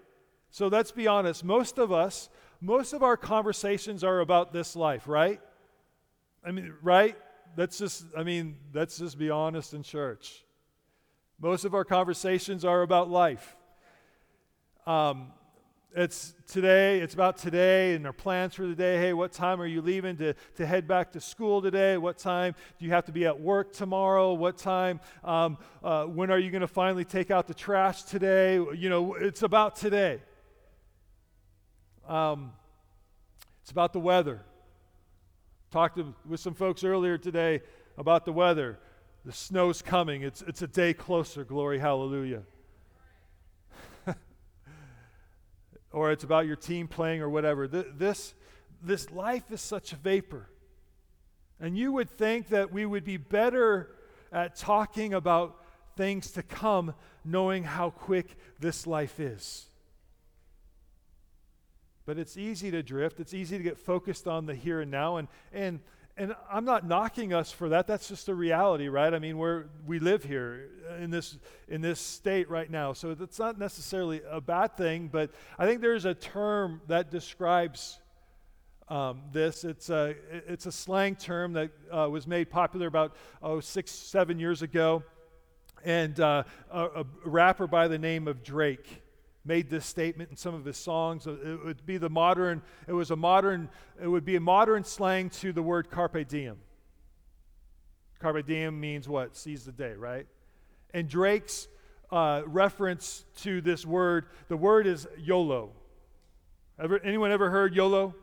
So 0.52 0.68
let's 0.68 0.92
be 0.92 1.08
honest. 1.08 1.44
Most 1.44 1.80
of 1.80 1.92
us, 1.92 2.30
most 2.62 2.94
of 2.94 3.02
our 3.02 3.18
conversations 3.18 4.04
are 4.04 4.20
about 4.20 4.54
this 4.54 4.76
life, 4.76 5.08
right? 5.08 5.42
I 6.46 6.52
mean, 6.52 6.76
right? 6.84 7.18
Let's 7.58 7.80
just, 7.80 8.06
I 8.16 8.22
mean, 8.22 8.56
let's 8.72 9.00
just 9.00 9.18
be 9.18 9.32
honest 9.32 9.74
in 9.74 9.82
church. 9.82 10.46
Most 11.42 11.66
of 11.66 11.74
our 11.74 11.86
conversations 11.86 12.64
are 12.66 12.84
about 12.84 13.10
life. 13.10 13.56
Um, 14.86 15.32
it's 15.96 16.36
today, 16.48 17.00
it's 17.00 17.14
about 17.14 17.38
today 17.38 17.96
and 17.96 18.06
our 18.06 18.14
plans 18.14 18.54
for 18.54 18.68
the 18.68 18.76
day. 18.76 18.98
Hey, 18.98 19.14
what 19.14 19.32
time 19.32 19.60
are 19.60 19.66
you 19.66 19.82
leaving 19.82 20.18
to, 20.18 20.36
to 20.56 20.66
head 20.66 20.88
back 20.88 21.12
to 21.14 21.22
school 21.22 21.62
today? 21.62 21.98
What 21.98 22.18
time 22.18 22.54
do 22.78 22.86
you 22.86 22.92
have 22.92 23.06
to 23.06 23.12
be 23.12 23.26
at 23.26 23.40
work 23.40 23.74
tomorrow? 23.74 24.34
What 24.34 24.58
time, 24.58 25.00
um, 25.24 25.58
uh, 25.84 26.06
when 26.06 26.30
are 26.30 26.38
you 26.38 26.52
going 26.52 26.62
to 26.62 26.68
finally 26.68 27.06
take 27.06 27.32
out 27.32 27.48
the 27.48 27.54
trash 27.54 28.04
today? 28.04 28.56
You 28.56 28.90
know, 28.90 29.16
it's 29.16 29.42
about 29.42 29.76
today. 29.76 30.22
Um, 32.08 32.52
it's 33.64 33.72
about 33.72 33.94
the 33.94 34.00
weather. 34.00 34.42
Talked 35.72 35.98
to, 35.98 36.14
with 36.28 36.40
some 36.40 36.54
folks 36.54 36.84
earlier 36.84 37.18
today 37.18 37.62
about 37.98 38.26
the 38.26 38.34
weather. 38.34 38.80
The 39.26 39.34
snow's 39.34 39.82
coming. 39.82 40.22
It's, 40.22 40.44
it's 40.44 40.62
a 40.62 40.68
day 40.68 40.94
closer. 40.94 41.44
Glory, 41.44 41.80
hallelujah. 41.80 42.44
Or 45.92 46.12
it's 46.12 46.24
about 46.24 46.46
your 46.46 46.56
team 46.56 46.88
playing 46.88 47.22
or 47.22 47.30
whatever. 47.30 47.68
This, 47.68 48.34
this 48.82 49.12
life 49.12 49.52
is 49.52 49.62
such 49.62 49.94
a 49.94 49.96
vapor. 49.96 50.50
And 51.60 51.78
you 51.78 51.92
would 51.92 52.10
think 52.10 52.50
that 52.50 52.72
we 52.72 52.86
would 52.86 53.04
be 53.04 53.18
better 53.18 53.96
at 54.32 54.56
talking 54.56 55.14
about 55.14 55.58
things 55.98 56.32
to 56.32 56.44
come, 56.44 56.94
knowing 57.26 57.64
how 57.64 57.90
quick 57.90 58.38
this 58.60 58.88
life 58.88 59.20
is. 59.20 59.66
But 62.06 62.18
it's 62.18 62.38
easy 62.38 62.72
to 62.72 62.82
drift. 62.82 63.20
It's 63.20 63.34
easy 63.34 63.58
to 63.58 63.64
get 63.64 63.78
focused 63.78 64.28
on 64.28 64.46
the 64.46 64.56
here 64.56 64.82
and 64.82 64.90
now. 64.90 65.18
And, 65.18 65.28
and 65.52 65.80
and 66.20 66.36
I'm 66.52 66.66
not 66.66 66.86
knocking 66.86 67.34
us 67.34 67.50
for 67.50 67.70
that. 67.70 67.88
That's 67.88 68.10
just 68.10 68.26
the 68.26 68.36
reality, 68.36 68.90
right? 68.90 69.14
I 69.14 69.20
mean, 69.20 69.38
we're, 69.38 69.66
we 69.88 70.00
live 70.00 70.22
here 70.22 70.70
in 71.00 71.12
this, 71.12 71.38
in 71.70 71.80
this 71.80 72.00
state 72.00 72.50
right 72.50 72.70
now. 72.70 72.92
So 72.92 73.16
that's 73.16 73.40
not 73.40 73.58
necessarily 73.58 74.22
a 74.30 74.42
bad 74.42 74.76
thing, 74.76 75.08
but 75.08 75.32
I 75.58 75.66
think 75.66 75.80
there's 75.80 76.04
a 76.04 76.14
term 76.14 76.82
that 76.88 77.10
describes 77.10 78.00
um, 78.90 79.22
this. 79.32 79.64
It's 79.64 79.90
a, 79.90 80.14
it's 80.30 80.66
a 80.66 80.74
slang 80.74 81.16
term 81.16 81.54
that 81.54 81.72
uh, 81.90 82.10
was 82.10 82.28
made 82.28 82.50
popular 82.50 82.88
about, 82.88 83.16
oh, 83.42 83.62
six, 83.62 83.90
seven 83.90 84.40
years 84.40 84.62
ago. 84.62 85.04
And 85.86 86.20
uh, 86.20 86.44
a, 86.70 86.84
a 86.84 87.06
rapper 87.24 87.66
by 87.66 87.88
the 87.88 87.98
name 87.98 88.28
of 88.28 88.44
Drake 88.44 89.04
made 89.46 89.70
this 89.70 89.86
statement 89.86 90.30
in 90.30 90.36
some 90.36 90.54
of 90.54 90.66
his 90.66 90.78
songs. 90.78 91.26
It 91.26 91.64
would 91.64 91.86
be 91.86 91.98
the 91.98 92.10
modern, 92.10 92.62
it 92.88 92.94
was 92.94 93.12
a 93.12 93.16
modern, 93.16 93.70
it 94.02 94.08
would 94.08 94.26
be 94.26 94.36
a 94.36 94.42
modern 94.42 94.84
slang 94.84 95.30
to 95.32 95.52
the 95.52 95.64
word 95.64 95.90
carpe 95.90 96.28
diem. 96.28 96.58
Carpe 98.20 98.46
diem 98.46 98.80
means 98.80 99.08
what? 99.08 99.36
Seize 99.36 99.64
the 99.64 99.72
day, 99.72 99.94
right? 99.94 100.28
And 100.94 101.08
Drake's 101.08 101.68
uh, 102.12 102.42
reference 102.46 103.26
to 103.38 103.62
this 103.62 103.86
word, 103.86 104.26
the 104.48 104.58
word 104.58 104.88
is 104.88 105.08
YOLO. 105.18 105.72
Ever, 106.80 107.00
anyone 107.04 107.32
ever 107.32 107.50
heard 107.50 107.76
YOLO? 107.76 108.16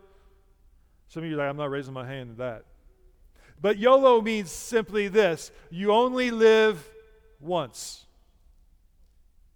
Some 1.08 1.22
of 1.22 1.28
you 1.28 1.36
are 1.36 1.38
like, 1.38 1.48
I'm 1.48 1.56
not 1.56 1.70
raising 1.70 1.94
my 1.94 2.06
hand 2.06 2.30
to 2.30 2.36
that. 2.36 2.64
But 3.60 3.78
YOLO 3.78 4.20
means 4.20 4.50
simply 4.50 5.08
this 5.08 5.50
you 5.70 5.92
only 5.92 6.30
live 6.30 6.86
once. 7.40 8.04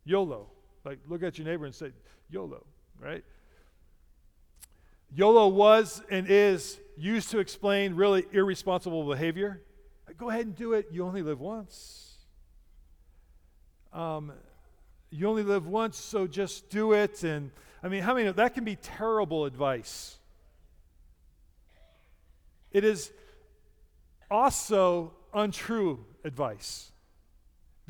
YOLO. 0.05 0.50
Like, 0.84 0.99
look 1.08 1.22
at 1.22 1.38
your 1.38 1.46
neighbor 1.46 1.66
and 1.66 1.75
say, 1.75 1.92
YOLO, 2.30 2.64
right? 2.99 3.25
YOLO 5.14 5.49
was 5.49 6.02
and 6.10 6.26
is 6.28 6.78
used 6.96 7.30
to 7.30 7.38
explain 7.38 7.94
really 7.94 8.26
irresponsible 8.32 9.06
behavior. 9.06 9.60
Go 10.16 10.30
ahead 10.30 10.46
and 10.46 10.56
do 10.56 10.75
it. 10.75 10.88
You 10.90 11.04
only 11.04 11.22
live 11.22 11.40
once. 11.40 12.18
Um, 13.92 14.32
you 15.10 15.28
only 15.28 15.42
live 15.42 15.66
once, 15.66 15.96
so 15.96 16.26
just 16.26 16.70
do 16.70 16.92
it. 16.92 17.25
And 17.25 17.50
I 17.82 17.88
mean, 17.88 18.02
how 18.02 18.14
many 18.14 18.30
that 18.30 18.54
can 18.54 18.64
be 18.64 18.76
terrible 18.76 19.44
advice? 19.44 20.18
It 22.70 22.84
is 22.84 23.10
also 24.30 25.12
untrue 25.34 26.04
advice 26.25 26.89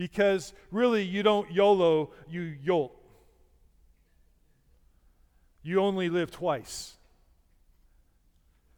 because 0.00 0.54
really 0.71 1.02
you 1.02 1.23
don't 1.23 1.52
YOLO, 1.52 2.11
you 2.26 2.57
YOLT. 2.62 2.90
You 5.62 5.83
only 5.83 6.09
live 6.09 6.30
twice. 6.30 6.97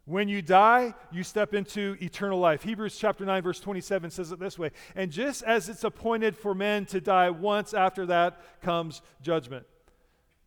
When 0.05 0.29
you 0.29 0.43
die, 0.43 0.95
you 1.13 1.23
step 1.23 1.55
into 1.55 1.97
eternal 2.01 2.41
life. 2.41 2.65
Hebrews 2.65 2.99
chapter 2.99 3.25
9, 3.25 3.41
verse 3.41 3.61
27 3.61 4.11
says 4.11 4.33
it 4.33 4.41
this 4.41 4.59
way 4.59 4.73
And 4.97 5.13
just 5.13 5.45
as 5.45 5.69
it's 5.69 5.85
appointed 5.85 6.37
for 6.37 6.57
men 6.57 6.87
to 6.87 7.01
die 7.01 7.31
once, 7.31 7.73
after 7.73 8.05
that 8.07 8.41
comes 8.61 9.01
judgment. 9.23 9.65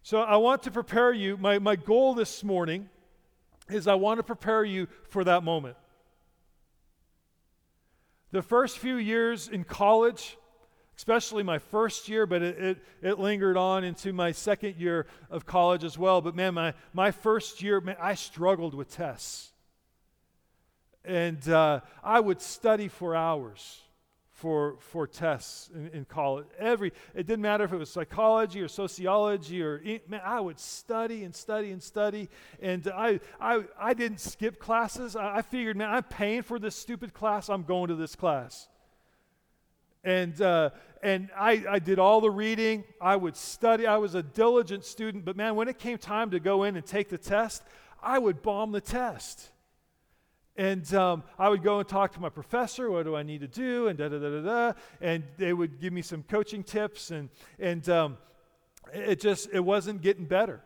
So 0.03 0.19
I 0.19 0.35
want 0.35 0.63
to 0.63 0.71
prepare 0.71 1.13
you. 1.13 1.37
My, 1.37 1.57
my 1.57 1.77
goal 1.77 2.15
this 2.15 2.43
morning 2.43 2.89
is 3.69 3.87
I 3.87 3.95
want 3.95 4.19
to 4.19 4.23
prepare 4.23 4.65
you 4.65 4.89
for 5.07 5.23
that 5.23 5.41
moment. 5.41 5.77
The 8.33 8.41
first 8.41 8.77
few 8.77 8.97
years 8.97 9.47
in 9.47 9.63
college, 9.63 10.35
especially 10.97 11.43
my 11.43 11.59
first 11.59 12.07
year, 12.07 12.25
but 12.25 12.41
it, 12.41 12.57
it, 12.57 12.77
it, 13.01 13.19
lingered 13.19 13.57
on 13.57 13.83
into 13.83 14.13
my 14.13 14.31
second 14.31 14.75
year 14.77 15.07
of 15.29 15.45
college 15.45 15.83
as 15.83 15.97
well. 15.97 16.21
But 16.21 16.35
man, 16.35 16.53
my, 16.53 16.73
my 16.93 17.11
first 17.11 17.61
year, 17.61 17.81
man, 17.81 17.97
I 17.99 18.15
struggled 18.15 18.73
with 18.73 18.89
tests. 18.89 19.51
And 21.03 21.47
uh, 21.49 21.81
I 22.03 22.19
would 22.19 22.41
study 22.41 22.87
for 22.87 23.15
hours 23.15 23.81
for, 24.31 24.77
for 24.79 25.05
tests 25.05 25.69
in, 25.73 25.89
in, 25.89 26.05
college. 26.05 26.47
Every, 26.57 26.91
it 27.13 27.27
didn't 27.27 27.41
matter 27.41 27.63
if 27.63 27.71
it 27.71 27.77
was 27.77 27.89
psychology 27.89 28.61
or 28.61 28.67
sociology 28.67 29.61
or, 29.61 29.81
man, 30.07 30.21
I 30.23 30.39
would 30.39 30.59
study 30.59 31.23
and 31.23 31.35
study 31.35 31.71
and 31.71 31.81
study. 31.81 32.29
And 32.61 32.87
I, 32.87 33.19
I, 33.39 33.65
I 33.79 33.93
didn't 33.93 34.19
skip 34.19 34.59
classes. 34.59 35.15
I, 35.15 35.37
I 35.37 35.41
figured, 35.41 35.77
man, 35.77 35.89
I'm 35.89 36.03
paying 36.03 36.41
for 36.41 36.57
this 36.57 36.75
stupid 36.75 37.13
class. 37.13 37.49
I'm 37.49 37.63
going 37.63 37.89
to 37.89 37.95
this 37.95 38.15
class 38.15 38.67
and 40.05 40.39
uh, 40.41 40.69
and 41.01 41.29
I, 41.37 41.63
I 41.69 41.79
did 41.79 41.99
all 41.99 42.21
the 42.21 42.31
reading. 42.31 42.83
I 43.01 43.15
would 43.15 43.35
study. 43.35 43.85
I 43.85 43.97
was 43.97 44.15
a 44.15 44.23
diligent 44.23 44.85
student. 44.85 45.25
But 45.25 45.35
man, 45.35 45.55
when 45.55 45.67
it 45.67 45.77
came 45.77 45.97
time 45.97 46.31
to 46.31 46.39
go 46.39 46.63
in 46.63 46.75
and 46.75 46.85
take 46.85 47.09
the 47.09 47.17
test, 47.17 47.63
I 48.01 48.17
would 48.17 48.41
bomb 48.41 48.71
the 48.71 48.81
test. 48.81 49.49
And 50.55 50.91
um, 50.93 51.23
I 51.37 51.49
would 51.49 51.63
go 51.63 51.79
and 51.79 51.87
talk 51.87 52.13
to 52.13 52.19
my 52.21 52.29
professor. 52.29 52.89
What 52.89 53.03
do 53.03 53.15
I 53.15 53.23
need 53.23 53.41
to 53.41 53.47
do? 53.47 53.87
And 53.87 53.97
da 53.97 54.07
da 54.07 54.19
da 54.19 54.29
da 54.29 54.41
da. 54.41 54.73
And 55.01 55.23
they 55.37 55.51
would 55.51 55.79
give 55.79 55.91
me 55.91 56.01
some 56.01 56.23
coaching 56.23 56.63
tips. 56.63 57.11
And 57.11 57.29
and 57.59 57.87
um, 57.89 58.17
it 58.93 59.19
just 59.19 59.49
it 59.51 59.59
wasn't 59.59 60.01
getting 60.01 60.25
better. 60.25 60.61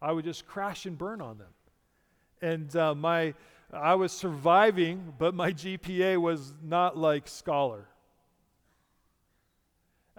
I 0.00 0.12
would 0.12 0.24
just 0.24 0.46
crash 0.46 0.86
and 0.86 0.96
burn 0.96 1.20
on 1.20 1.38
them. 1.38 1.52
And 2.40 2.74
uh, 2.76 2.94
my 2.94 3.34
I 3.72 3.94
was 3.94 4.12
surviving, 4.12 5.14
but 5.18 5.34
my 5.34 5.52
GPA 5.52 6.18
was 6.18 6.52
not 6.62 6.96
like 6.96 7.28
scholar. 7.28 7.86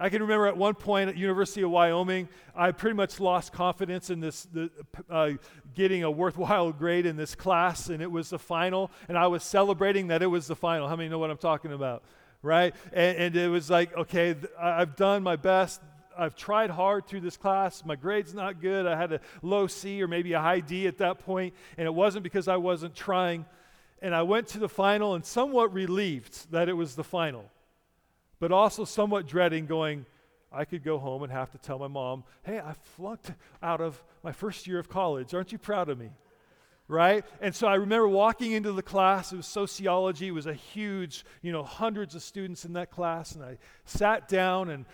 I 0.01 0.09
can 0.09 0.23
remember 0.23 0.47
at 0.47 0.57
one 0.57 0.73
point 0.73 1.09
at 1.09 1.15
University 1.15 1.61
of 1.61 1.69
Wyoming, 1.69 2.27
I 2.55 2.71
pretty 2.71 2.95
much 2.95 3.19
lost 3.19 3.53
confidence 3.53 4.09
in 4.09 4.19
this, 4.19 4.47
the, 4.51 4.71
uh, 5.11 5.33
getting 5.75 6.03
a 6.03 6.09
worthwhile 6.09 6.71
grade 6.71 7.05
in 7.05 7.17
this 7.17 7.35
class, 7.35 7.87
and 7.87 8.01
it 8.01 8.11
was 8.11 8.31
the 8.31 8.39
final, 8.39 8.89
and 9.07 9.15
I 9.15 9.27
was 9.27 9.43
celebrating 9.43 10.07
that 10.07 10.23
it 10.23 10.25
was 10.25 10.47
the 10.47 10.55
final. 10.55 10.87
How 10.87 10.95
many 10.95 11.07
know 11.07 11.19
what 11.19 11.29
I'm 11.29 11.37
talking 11.37 11.71
about? 11.71 12.01
Right? 12.41 12.73
And, 12.91 13.15
and 13.15 13.35
it 13.35 13.47
was 13.47 13.69
like, 13.69 13.95
okay, 13.95 14.33
th- 14.33 14.51
I've 14.59 14.95
done 14.95 15.21
my 15.21 15.35
best. 15.35 15.81
I've 16.17 16.35
tried 16.35 16.71
hard 16.71 17.05
through 17.05 17.21
this 17.21 17.37
class. 17.37 17.85
My 17.85 17.95
grade's 17.95 18.33
not 18.33 18.59
good. 18.59 18.87
I 18.87 18.97
had 18.97 19.13
a 19.13 19.19
low 19.43 19.67
C 19.67 20.01
or 20.01 20.07
maybe 20.07 20.33
a 20.33 20.41
high 20.41 20.61
D 20.61 20.87
at 20.87 20.97
that 20.97 21.19
point, 21.19 21.53
and 21.77 21.85
it 21.85 21.93
wasn't 21.93 22.23
because 22.23 22.47
I 22.47 22.57
wasn't 22.57 22.95
trying. 22.95 23.45
And 24.01 24.15
I 24.15 24.23
went 24.23 24.47
to 24.47 24.57
the 24.57 24.67
final 24.67 25.13
and 25.13 25.23
somewhat 25.23 25.71
relieved 25.71 26.51
that 26.51 26.69
it 26.69 26.73
was 26.73 26.95
the 26.95 27.03
final 27.03 27.45
but 28.41 28.51
also 28.51 28.83
somewhat 28.83 29.27
dreading 29.27 29.67
going, 29.67 30.03
I 30.51 30.65
could 30.65 30.83
go 30.83 30.97
home 30.97 31.21
and 31.21 31.31
have 31.31 31.51
to 31.51 31.59
tell 31.59 31.77
my 31.77 31.87
mom, 31.87 32.23
hey, 32.43 32.59
I 32.59 32.73
flunked 32.73 33.31
out 33.61 33.81
of 33.81 34.03
my 34.23 34.31
first 34.31 34.65
year 34.65 34.79
of 34.79 34.89
college. 34.89 35.35
Aren't 35.35 35.51
you 35.51 35.59
proud 35.59 35.89
of 35.89 35.99
me? 35.99 36.09
Right? 36.87 37.23
And 37.39 37.53
so 37.55 37.67
I 37.67 37.75
remember 37.75 38.07
walking 38.07 38.53
into 38.53 38.71
the 38.71 38.81
class. 38.81 39.31
It 39.31 39.37
was 39.37 39.45
sociology. 39.45 40.29
It 40.29 40.31
was 40.31 40.47
a 40.47 40.55
huge, 40.55 41.23
you 41.43 41.51
know, 41.51 41.61
hundreds 41.61 42.15
of 42.15 42.23
students 42.23 42.65
in 42.65 42.73
that 42.73 42.89
class. 42.89 43.35
And 43.35 43.45
I 43.45 43.59
sat 43.85 44.27
down 44.27 44.71
and, 44.71 44.85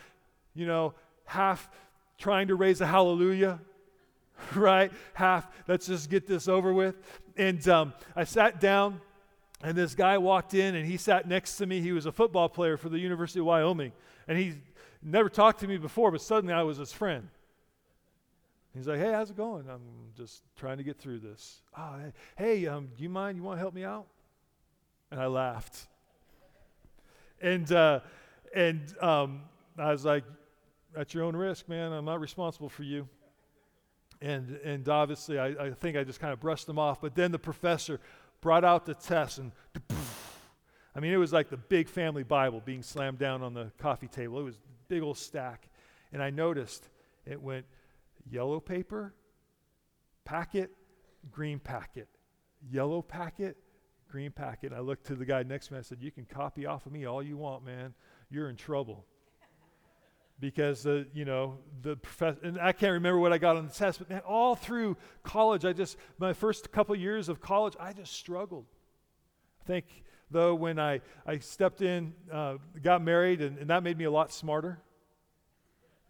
you 0.53 0.67
know, 0.67 0.93
half 1.23 1.69
trying 2.17 2.49
to 2.49 2.55
raise 2.55 2.81
a 2.81 2.85
hallelujah, 2.85 3.61
right? 4.55 4.91
Half, 5.13 5.47
let's 5.69 5.87
just 5.87 6.09
get 6.09 6.27
this 6.27 6.49
over 6.49 6.73
with. 6.73 6.95
And 7.37 7.65
um, 7.69 7.93
I 8.13 8.25
sat 8.25 8.59
down 8.59 8.99
and 9.61 9.75
this 9.75 9.95
guy 9.95 10.17
walked 10.17 10.53
in 10.53 10.75
and 10.75 10.85
he 10.85 10.97
sat 10.97 11.27
next 11.27 11.57
to 11.57 11.65
me. 11.65 11.81
He 11.81 11.91
was 11.91 12.05
a 12.05 12.11
football 12.11 12.49
player 12.49 12.77
for 12.77 12.89
the 12.89 12.99
University 12.99 13.39
of 13.39 13.45
Wyoming. 13.45 13.91
And 14.27 14.37
he 14.37 14.55
never 15.01 15.29
talked 15.29 15.61
to 15.61 15.67
me 15.67 15.77
before, 15.77 16.11
but 16.11 16.21
suddenly 16.21 16.53
I 16.53 16.63
was 16.63 16.77
his 16.77 16.93
friend. 16.93 17.29
He's 18.73 18.87
like, 18.87 18.99
hey, 18.99 19.11
how's 19.11 19.31
it 19.31 19.37
going? 19.37 19.67
I'm 19.69 19.81
just 20.15 20.43
trying 20.55 20.77
to 20.77 20.83
get 20.83 20.99
through 20.99 21.19
this. 21.19 21.61
Oh, 21.75 21.95
hey, 22.37 22.67
um, 22.67 22.89
do 22.95 23.03
you 23.03 23.09
mind? 23.09 23.37
You 23.37 23.43
want 23.43 23.57
to 23.57 23.59
help 23.59 23.73
me 23.73 23.83
out? 23.83 24.05
And 25.09 25.19
I 25.19 25.25
laughed. 25.25 25.87
And, 27.41 27.71
uh, 27.71 28.01
and 28.53 28.93
um, 29.01 29.41
I 29.79 29.91
was 29.91 30.05
like, 30.05 30.23
at 30.95 31.13
your 31.13 31.23
own 31.23 31.35
risk, 31.35 31.67
man. 31.69 31.91
I'm 31.91 32.05
not 32.05 32.19
responsible 32.19 32.69
for 32.69 32.83
you. 32.83 33.07
And, 34.21 34.59
and 34.63 34.87
obviously, 34.89 35.37
I, 35.37 35.47
I 35.47 35.71
think 35.71 35.95
I 35.95 36.03
just 36.03 36.19
kind 36.19 36.33
of 36.33 36.39
brushed 36.39 36.65
them 36.65 36.79
off. 36.79 37.01
But 37.01 37.15
then 37.15 37.31
the 37.31 37.39
professor 37.39 37.99
brought 38.41 38.63
out 38.63 38.85
the 38.85 38.93
test, 38.93 39.39
and 39.39 39.51
I 40.97 40.99
mean, 40.99 41.13
it 41.13 41.17
was 41.17 41.31
like 41.31 41.49
the 41.49 41.57
big 41.57 41.89
family 41.89 42.23
Bible 42.23 42.59
being 42.65 42.81
slammed 42.81 43.19
down 43.19 43.43
on 43.43 43.53
the 43.53 43.71
coffee 43.77 44.07
table. 44.07 44.39
It 44.39 44.43
was 44.43 44.55
a 44.55 44.59
big 44.87 45.03
old 45.03 45.19
stack. 45.19 45.69
And 46.11 46.23
I 46.23 46.31
noticed 46.31 46.89
it 47.23 47.39
went 47.39 47.67
yellow 48.27 48.59
paper, 48.59 49.13
packet, 50.25 50.71
green 51.29 51.59
packet, 51.59 52.07
yellow 52.67 53.03
packet, 53.03 53.57
green 54.09 54.31
packet. 54.31 54.71
And 54.71 54.79
I 54.79 54.81
looked 54.81 55.05
to 55.07 55.15
the 55.15 55.25
guy 55.25 55.43
next 55.43 55.67
to 55.67 55.73
me. 55.73 55.79
I 55.79 55.83
said, 55.83 55.99
You 56.01 56.09
can 56.09 56.25
copy 56.25 56.65
off 56.65 56.87
of 56.87 56.91
me 56.91 57.05
all 57.05 57.21
you 57.21 57.37
want, 57.37 57.63
man. 57.63 57.93
You're 58.31 58.49
in 58.49 58.55
trouble. 58.55 59.05
Because, 60.39 60.85
uh, 60.85 61.03
you 61.13 61.25
know, 61.25 61.57
the 61.81 61.95
professor, 61.95 62.37
and 62.43 62.59
I 62.59 62.71
can't 62.71 62.93
remember 62.93 63.19
what 63.19 63.33
I 63.33 63.37
got 63.37 63.57
on 63.57 63.65
the 63.67 63.73
test, 63.73 63.99
but 63.99 64.09
man, 64.09 64.21
all 64.27 64.55
through 64.55 64.97
college, 65.23 65.65
I 65.65 65.73
just, 65.73 65.97
my 66.19 66.33
first 66.33 66.71
couple 66.71 66.95
years 66.95 67.27
of 67.29 67.41
college, 67.41 67.75
I 67.79 67.93
just 67.93 68.13
struggled. 68.13 68.65
I 69.63 69.67
think, 69.67 69.85
though, 70.29 70.53
when 70.53 70.79
I, 70.79 71.01
I 71.25 71.39
stepped 71.39 71.81
in, 71.81 72.13
uh, 72.31 72.57
got 72.83 73.01
married, 73.01 73.41
and, 73.41 73.57
and 73.57 73.69
that 73.69 73.81
made 73.83 73.97
me 73.97 74.05
a 74.05 74.11
lot 74.11 74.31
smarter 74.31 74.79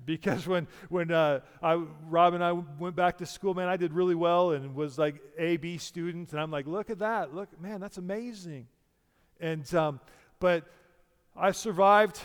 because 0.06 0.46
when 0.48 0.68
when 0.90 1.12
uh, 1.12 1.40
I, 1.62 1.74
Rob 2.08 2.34
and 2.34 2.44
I 2.44 2.52
went 2.52 2.96
back 2.96 3.18
to 3.18 3.26
school, 3.26 3.54
man, 3.54 3.68
I 3.68 3.78
did 3.78 3.94
really 3.94 4.16
well 4.16 4.52
and 4.52 4.76
was 4.76 4.98
like 4.98 5.16
A 5.38 5.58
B 5.58 5.78
student, 5.78 6.32
and 6.32 6.40
I'm 6.40 6.52
like, 6.52 6.68
look 6.68 6.90
at 6.90 7.00
that, 7.00 7.34
look, 7.34 7.50
man, 7.60 7.80
that's 7.80 7.98
amazing. 7.98 8.68
And 9.40 9.74
um, 9.74 10.00
but 10.40 10.66
I 11.36 11.52
survived. 11.52 12.20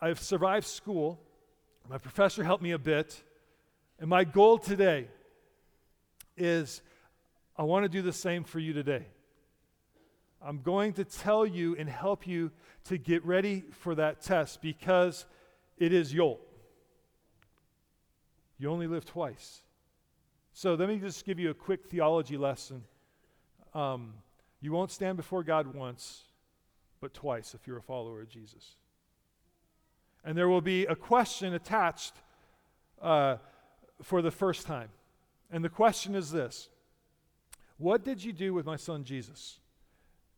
I've 0.00 0.20
survived 0.20 0.66
school. 0.66 1.20
My 1.88 1.98
professor 1.98 2.44
helped 2.44 2.62
me 2.62 2.70
a 2.70 2.78
bit, 2.78 3.22
and 3.98 4.08
my 4.08 4.24
goal 4.24 4.58
today 4.58 5.08
is 6.36 6.80
I 7.56 7.64
want 7.64 7.84
to 7.84 7.88
do 7.88 8.02
the 8.02 8.12
same 8.12 8.44
for 8.44 8.58
you 8.58 8.72
today. 8.72 9.06
I'm 10.44 10.62
going 10.62 10.94
to 10.94 11.04
tell 11.04 11.46
you 11.46 11.76
and 11.76 11.88
help 11.88 12.26
you 12.26 12.50
to 12.84 12.98
get 12.98 13.24
ready 13.24 13.64
for 13.70 13.94
that 13.94 14.22
test 14.22 14.60
because 14.60 15.24
it 15.78 15.92
is 15.92 16.12
YOLT. 16.12 16.40
You 18.58 18.70
only 18.70 18.86
live 18.86 19.04
twice. 19.04 19.62
So 20.52 20.74
let 20.74 20.88
me 20.88 20.98
just 20.98 21.24
give 21.24 21.38
you 21.38 21.50
a 21.50 21.54
quick 21.54 21.86
theology 21.86 22.36
lesson. 22.36 22.84
Um, 23.74 24.14
you 24.60 24.72
won't 24.72 24.90
stand 24.90 25.16
before 25.16 25.42
God 25.42 25.74
once, 25.74 26.22
but 27.00 27.14
twice 27.14 27.54
if 27.54 27.66
you're 27.66 27.78
a 27.78 27.82
follower 27.82 28.20
of 28.20 28.28
Jesus. 28.28 28.76
And 30.24 30.36
there 30.36 30.48
will 30.48 30.60
be 30.60 30.86
a 30.86 30.94
question 30.94 31.54
attached 31.54 32.14
uh, 33.00 33.36
for 34.02 34.22
the 34.22 34.30
first 34.30 34.66
time. 34.66 34.88
And 35.50 35.64
the 35.64 35.68
question 35.68 36.14
is 36.14 36.30
this 36.30 36.68
What 37.78 38.04
did 38.04 38.22
you 38.22 38.32
do 38.32 38.54
with 38.54 38.66
my 38.66 38.76
son 38.76 39.04
Jesus? 39.04 39.58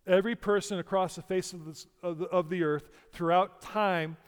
Every 0.07 0.37
person 0.37 0.79
across 0.79 1.17
the 1.17 1.23
face 1.23 1.55
of, 1.55 1.65
this, 1.65 1.87
of, 2.03 2.19
the, 2.19 2.27
of 2.27 2.51
the 2.51 2.63
earth 2.63 2.91
throughout 3.13 3.63
time 3.63 4.19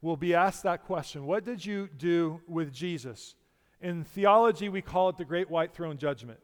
will 0.00 0.16
be 0.16 0.34
asked 0.34 0.62
that 0.62 0.84
question 0.84 1.26
What 1.26 1.44
did 1.44 1.64
you 1.64 1.88
do 1.96 2.40
with 2.46 2.72
Jesus? 2.72 3.34
In 3.80 4.04
theology, 4.04 4.68
we 4.68 4.82
call 4.82 5.08
it 5.08 5.16
the 5.16 5.24
Great 5.24 5.50
White 5.50 5.74
Throne 5.74 5.98
Judgment. 5.98 6.40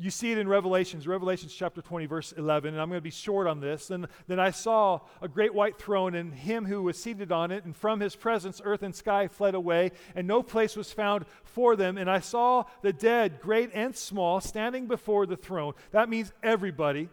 You 0.00 0.10
see 0.12 0.30
it 0.30 0.38
in 0.38 0.46
Revelations, 0.46 1.08
Revelations 1.08 1.52
chapter 1.52 1.82
20, 1.82 2.06
verse 2.06 2.30
11, 2.30 2.72
and 2.72 2.80
I'm 2.80 2.88
going 2.88 2.98
to 2.98 3.02
be 3.02 3.10
short 3.10 3.48
on 3.48 3.58
this. 3.58 3.90
And 3.90 4.06
then 4.28 4.38
I 4.38 4.52
saw 4.52 5.00
a 5.20 5.26
great 5.26 5.52
white 5.52 5.76
throne, 5.76 6.14
and 6.14 6.32
him 6.32 6.66
who 6.66 6.84
was 6.84 6.96
seated 6.96 7.32
on 7.32 7.50
it, 7.50 7.64
and 7.64 7.76
from 7.76 7.98
his 7.98 8.14
presence 8.14 8.60
earth 8.64 8.84
and 8.84 8.94
sky 8.94 9.26
fled 9.26 9.56
away, 9.56 9.90
and 10.14 10.28
no 10.28 10.40
place 10.44 10.76
was 10.76 10.92
found 10.92 11.24
for 11.42 11.74
them. 11.74 11.98
And 11.98 12.08
I 12.08 12.20
saw 12.20 12.62
the 12.80 12.92
dead, 12.92 13.40
great 13.40 13.70
and 13.74 13.96
small, 13.96 14.40
standing 14.40 14.86
before 14.86 15.26
the 15.26 15.36
throne. 15.36 15.72
That 15.90 16.08
means 16.08 16.32
everybody 16.44 17.08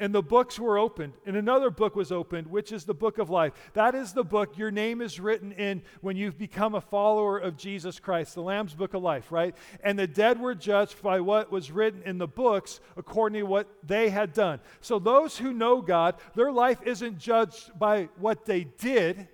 and 0.00 0.14
the 0.14 0.22
books 0.22 0.58
were 0.58 0.78
opened, 0.78 1.12
and 1.26 1.36
another 1.36 1.68
book 1.68 1.94
was 1.94 2.10
opened, 2.10 2.46
which 2.46 2.72
is 2.72 2.84
the 2.84 2.94
book 2.94 3.18
of 3.18 3.28
life. 3.28 3.52
That 3.74 3.94
is 3.94 4.14
the 4.14 4.24
book 4.24 4.56
your 4.56 4.70
name 4.70 5.02
is 5.02 5.20
written 5.20 5.52
in 5.52 5.82
when 6.00 6.16
you've 6.16 6.38
become 6.38 6.74
a 6.74 6.80
follower 6.80 7.36
of 7.38 7.58
Jesus 7.58 8.00
Christ, 8.00 8.34
the 8.34 8.42
Lamb's 8.42 8.74
book 8.74 8.94
of 8.94 9.02
life, 9.02 9.30
right? 9.30 9.54
And 9.84 9.98
the 9.98 10.06
dead 10.06 10.40
were 10.40 10.54
judged 10.54 11.02
by 11.02 11.20
what 11.20 11.52
was 11.52 11.70
written 11.70 12.02
in 12.04 12.16
the 12.16 12.26
books 12.26 12.80
according 12.96 13.40
to 13.40 13.46
what 13.46 13.68
they 13.86 14.08
had 14.08 14.32
done. 14.32 14.60
So 14.80 14.98
those 14.98 15.36
who 15.36 15.52
know 15.52 15.82
God, 15.82 16.14
their 16.34 16.50
life 16.50 16.80
isn't 16.82 17.18
judged 17.18 17.78
by 17.78 18.08
what 18.18 18.46
they 18.46 18.64
did. 18.64 19.28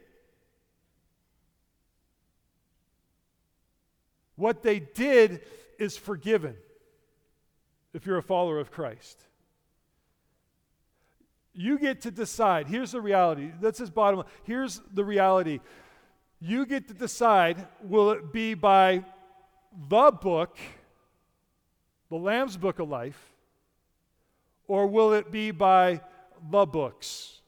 What 4.34 4.64
they 4.64 4.80
did 4.80 5.42
is 5.78 5.96
forgiven 5.96 6.56
if 7.94 8.04
you're 8.04 8.18
a 8.18 8.22
follower 8.22 8.58
of 8.58 8.72
Christ. 8.72 9.22
You 11.58 11.78
get 11.78 12.02
to 12.02 12.10
decide. 12.10 12.68
Here's 12.68 12.92
the 12.92 13.00
reality. 13.00 13.50
That's 13.60 13.78
his 13.78 13.88
bottom 13.88 14.18
line. 14.20 14.28
Here's 14.44 14.82
the 14.92 15.04
reality. 15.04 15.60
You 16.38 16.66
get 16.66 16.86
to 16.88 16.94
decide 16.94 17.66
will 17.82 18.10
it 18.10 18.30
be 18.30 18.52
by 18.52 19.04
the 19.88 20.12
book, 20.12 20.58
the 22.10 22.16
Lamb's 22.16 22.58
Book 22.58 22.78
of 22.78 22.90
Life, 22.90 23.18
or 24.68 24.86
will 24.86 25.14
it 25.14 25.32
be 25.32 25.50
by 25.50 26.02
the 26.50 26.66
books? 26.66 27.40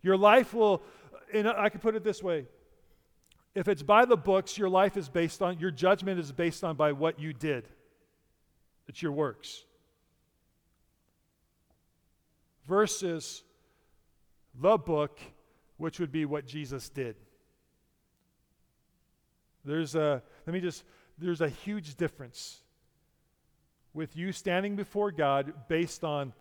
Your 0.00 0.16
life 0.16 0.54
will, 0.54 0.82
and 1.34 1.46
I 1.46 1.68
can 1.68 1.80
put 1.80 1.94
it 1.96 2.02
this 2.02 2.22
way 2.22 2.46
if 3.54 3.68
it's 3.68 3.82
by 3.82 4.06
the 4.06 4.16
books, 4.16 4.56
your 4.56 4.70
life 4.70 4.96
is 4.96 5.10
based 5.10 5.42
on, 5.42 5.58
your 5.58 5.72
judgment 5.72 6.18
is 6.18 6.32
based 6.32 6.64
on 6.64 6.76
by 6.76 6.92
what 6.92 7.20
you 7.20 7.34
did. 7.34 7.68
It's 8.88 9.02
your 9.02 9.12
works 9.12 9.64
versus 12.70 13.42
the 14.54 14.78
book, 14.78 15.18
which 15.76 15.98
would 15.98 16.12
be 16.12 16.24
what 16.24 16.46
Jesus 16.46 16.88
did. 16.88 17.16
There's 19.64 19.96
a, 19.96 20.22
let 20.46 20.54
me 20.54 20.60
just, 20.60 20.84
there's 21.18 21.40
a 21.40 21.48
huge 21.48 21.96
difference 21.96 22.60
with 23.92 24.16
you 24.16 24.30
standing 24.30 24.76
before 24.76 25.10
God 25.10 25.52
based 25.66 26.04
on 26.04 26.32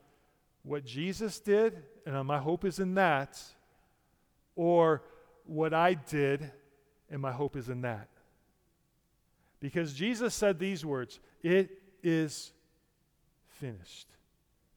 what 0.61 0.85
Jesus 0.85 1.39
did, 1.39 1.81
and 2.05 2.27
my 2.27 2.37
hope 2.37 2.63
is 2.63 2.77
in 2.77 2.93
that, 2.93 3.41
or 4.55 5.01
what 5.47 5.73
I 5.73 5.95
did, 5.95 6.51
and 7.09 7.19
my 7.19 7.31
hope 7.31 7.55
is 7.55 7.69
in 7.69 7.81
that. 7.81 8.07
Because 9.59 9.93
Jesus 9.93 10.35
said 10.35 10.59
these 10.59 10.85
words 10.85 11.19
It 11.41 11.71
is 12.03 12.51
finished. 13.47 14.09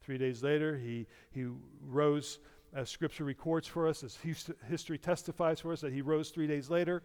Three 0.05 0.19
days 0.19 0.43
later, 0.43 0.77
he, 0.77 1.07
he 1.31 1.47
rose, 1.87 2.41
as 2.75 2.91
Scripture 2.91 3.25
records 3.25 3.69
for 3.69 3.87
us, 3.87 4.03
as 4.03 4.19
history 4.69 4.99
testifies 4.99 5.61
for 5.61 5.73
us, 5.73 5.81
that 5.83 5.93
he 5.93 6.03
rose 6.03 6.31
three 6.31 6.49
days 6.49 6.69
later, 6.69 7.03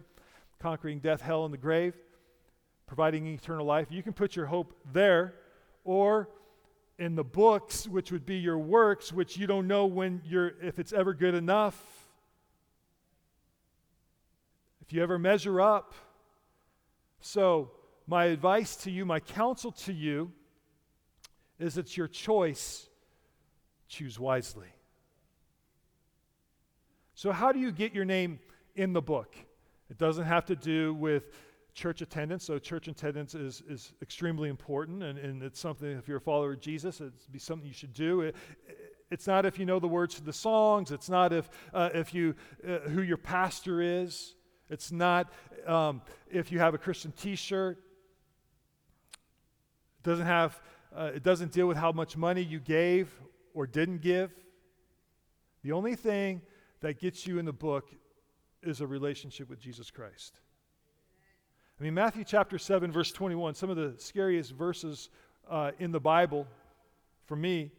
conquering 0.59 0.99
death, 0.99 1.21
hell, 1.21 1.45
and 1.45 1.53
the 1.53 1.59
grave, 1.59 1.95
providing 2.87 3.27
eternal 3.27 3.65
life. 3.65 3.87
You 3.91 4.01
can 4.01 4.13
put 4.13 4.35
your 4.35 4.47
hope 4.47 4.75
there, 4.91 5.35
or 5.83 6.29
in 6.97 7.15
the 7.15 7.23
books, 7.23 7.87
which 7.87 8.11
would 8.11 8.25
be 8.25 8.37
your 8.37 8.57
works, 8.57 9.13
which 9.13 9.37
you 9.37 9.45
don't 9.45 9.67
know 9.67 9.85
when 9.85 10.21
you're, 10.25 10.53
if 10.61 10.79
it's 10.79 10.93
ever 10.93 11.13
good 11.13 11.35
enough. 11.35 11.79
If 14.81 14.91
you 14.91 15.03
ever 15.03 15.19
measure 15.19 15.61
up. 15.61 15.93
So, 17.19 17.71
my 18.07 18.25
advice 18.25 18.75
to 18.77 18.91
you, 18.91 19.05
my 19.05 19.19
counsel 19.19 19.71
to 19.73 19.93
you, 19.93 20.31
is 21.59 21.77
it's 21.77 21.97
your 21.97 22.07
choice. 22.07 22.87
Choose 23.87 24.19
wisely. 24.19 24.67
So, 27.15 27.31
how 27.31 27.51
do 27.51 27.59
you 27.59 27.71
get 27.71 27.93
your 27.93 28.05
name 28.05 28.39
in 28.75 28.93
the 28.93 29.01
book? 29.01 29.35
It 29.89 29.97
doesn't 29.97 30.25
have 30.25 30.45
to 30.45 30.55
do 30.55 30.93
with 30.93 31.31
church 31.73 32.01
attendance. 32.01 32.43
So, 32.45 32.59
church 32.59 32.87
attendance 32.87 33.33
is, 33.33 33.63
is 33.67 33.93
extremely 34.01 34.49
important, 34.49 35.01
and, 35.01 35.17
and 35.17 35.41
it's 35.41 35.59
something, 35.59 35.89
if 35.89 36.07
you're 36.07 36.17
a 36.17 36.21
follower 36.21 36.53
of 36.53 36.59
Jesus, 36.59 37.01
it'd 37.01 37.13
be 37.31 37.39
something 37.39 37.67
you 37.67 37.73
should 37.73 37.93
do. 37.93 38.21
It, 38.21 38.35
it's 39.09 39.25
not 39.25 39.45
if 39.45 39.57
you 39.57 39.65
know 39.65 39.79
the 39.79 39.87
words 39.87 40.15
to 40.15 40.23
the 40.23 40.33
songs, 40.33 40.91
it's 40.91 41.09
not 41.09 41.31
if, 41.31 41.49
uh, 41.73 41.89
if 41.93 42.13
you, 42.13 42.35
uh, 42.67 42.79
who 42.89 43.01
your 43.01 43.17
pastor 43.17 43.81
is, 43.81 44.35
it's 44.69 44.91
not 44.91 45.31
um, 45.65 46.01
if 46.29 46.51
you 46.51 46.59
have 46.59 46.73
a 46.73 46.77
Christian 46.77 47.11
t 47.13 47.35
shirt. 47.35 47.77
It 49.99 50.03
doesn't 50.03 50.25
have 50.25 50.61
uh, 50.97 51.11
it 51.13 51.21
doesn't 51.21 51.51
deal 51.51 51.67
with 51.67 51.77
how 51.77 51.91
much 51.91 52.17
money 52.17 52.41
you 52.41 52.59
gave 52.59 53.13
or 53.53 53.67
didn't 53.67 54.01
give. 54.01 54.31
The 55.63 55.71
only 55.71 55.95
thing 55.95 56.41
that 56.81 56.99
gets 56.99 57.27
you 57.27 57.37
in 57.37 57.45
the 57.45 57.53
book 57.53 57.89
is 58.63 58.81
a 58.81 58.87
relationship 58.87 59.47
with 59.47 59.59
Jesus 59.59 59.91
Christ. 59.91 60.39
I 61.79 61.83
mean, 61.83 61.93
Matthew 61.93 62.23
chapter 62.23 62.57
7, 62.57 62.91
verse 62.91 63.11
21, 63.11 63.53
some 63.53 63.69
of 63.69 63.77
the 63.77 63.93
scariest 63.99 64.53
verses 64.53 65.09
uh, 65.47 65.71
in 65.77 65.91
the 65.91 65.99
Bible 65.99 66.47
for 67.25 67.35
me. 67.35 67.69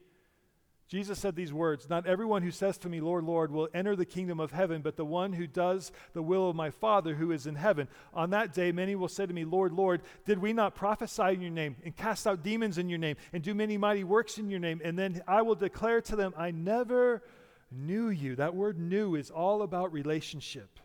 Jesus 0.89 1.19
said 1.19 1.37
these 1.37 1.53
words 1.53 1.89
Not 1.89 2.07
everyone 2.07 2.43
who 2.43 2.51
says 2.51 2.79
to 2.79 2.89
me, 2.89 3.01
Lord, 3.01 3.25
Lord, 3.25 3.53
will 3.53 3.69
enter 3.75 3.95
the 3.95 4.07
kingdom 4.07 4.41
of 4.41 4.53
heaven, 4.53 4.81
but 4.81 4.97
the 4.97 5.05
one 5.05 5.35
who 5.35 5.47
does 5.47 5.93
the 6.15 6.23
will 6.23 6.49
of 6.49 6.57
my 6.57 6.71
Father 6.71 7.15
who 7.15 7.31
is 7.31 7.47
in 7.47 7.55
heaven. 7.55 7.89
On 8.15 8.31
that 8.31 8.55
day, 8.55 8.73
many 8.73 8.95
will 8.97 9.09
say 9.09 9.27
to 9.27 9.33
me, 9.33 9.45
Lord, 9.45 9.73
Lord, 9.73 10.01
did 10.25 10.39
we 10.39 10.55
not 10.55 10.75
prophesy 10.75 11.35
in 11.35 11.43
your 11.43 11.51
name, 11.51 11.77
and 11.85 11.95
cast 11.95 12.27
out 12.27 12.43
demons 12.43 12.79
in 12.79 12.89
your 12.89 12.99
name, 12.99 13.17
and 13.35 13.43
do 13.43 13.55
many 13.55 13.77
mighty 13.77 14.03
works 14.03 14.39
in 14.39 14.49
your 14.51 14.61
name? 14.61 14.81
And 14.83 14.99
then 14.99 15.21
I 15.29 15.43
will 15.43 15.55
declare 15.55 16.01
to 16.03 16.17
them, 16.17 16.33
I 16.39 16.53
never 16.53 17.23
knew 17.71 18.09
you. 18.09 18.37
That 18.37 18.55
word 18.55 18.79
knew 18.79 19.15
is 19.15 19.31
all 19.31 19.61
about 19.61 19.93
relationship 19.93 20.79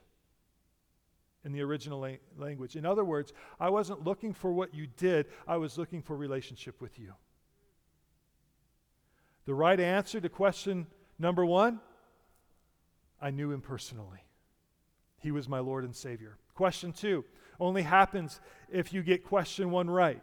in 1.45 1.53
the 1.53 1.61
original 1.61 2.01
la- 2.01 2.17
language. 2.37 2.75
In 2.75 2.85
other 2.85 3.05
words, 3.05 3.31
I 3.57 3.69
wasn't 3.69 4.03
looking 4.03 4.33
for 4.33 4.51
what 4.51 4.75
you 4.75 4.87
did, 4.97 5.27
I 5.47 5.55
was 5.55 5.77
looking 5.77 6.01
for 6.01 6.17
relationship 6.17 6.81
with 6.81 6.99
you. 6.99 7.13
The 9.45 9.53
right 9.53 9.79
answer 9.79 10.21
to 10.21 10.29
question 10.29 10.87
number 11.19 11.45
one 11.45 11.79
I 13.21 13.31
knew 13.31 13.51
him 13.51 13.61
personally. 13.61 14.19
He 15.19 15.31
was 15.31 15.47
my 15.47 15.59
Lord 15.59 15.85
and 15.85 15.95
Savior. 15.95 16.37
Question 16.55 16.91
two 16.91 17.23
only 17.59 17.83
happens 17.83 18.41
if 18.69 18.93
you 18.93 19.01
get 19.03 19.23
question 19.23 19.71
one 19.71 19.89
right. 19.89 20.21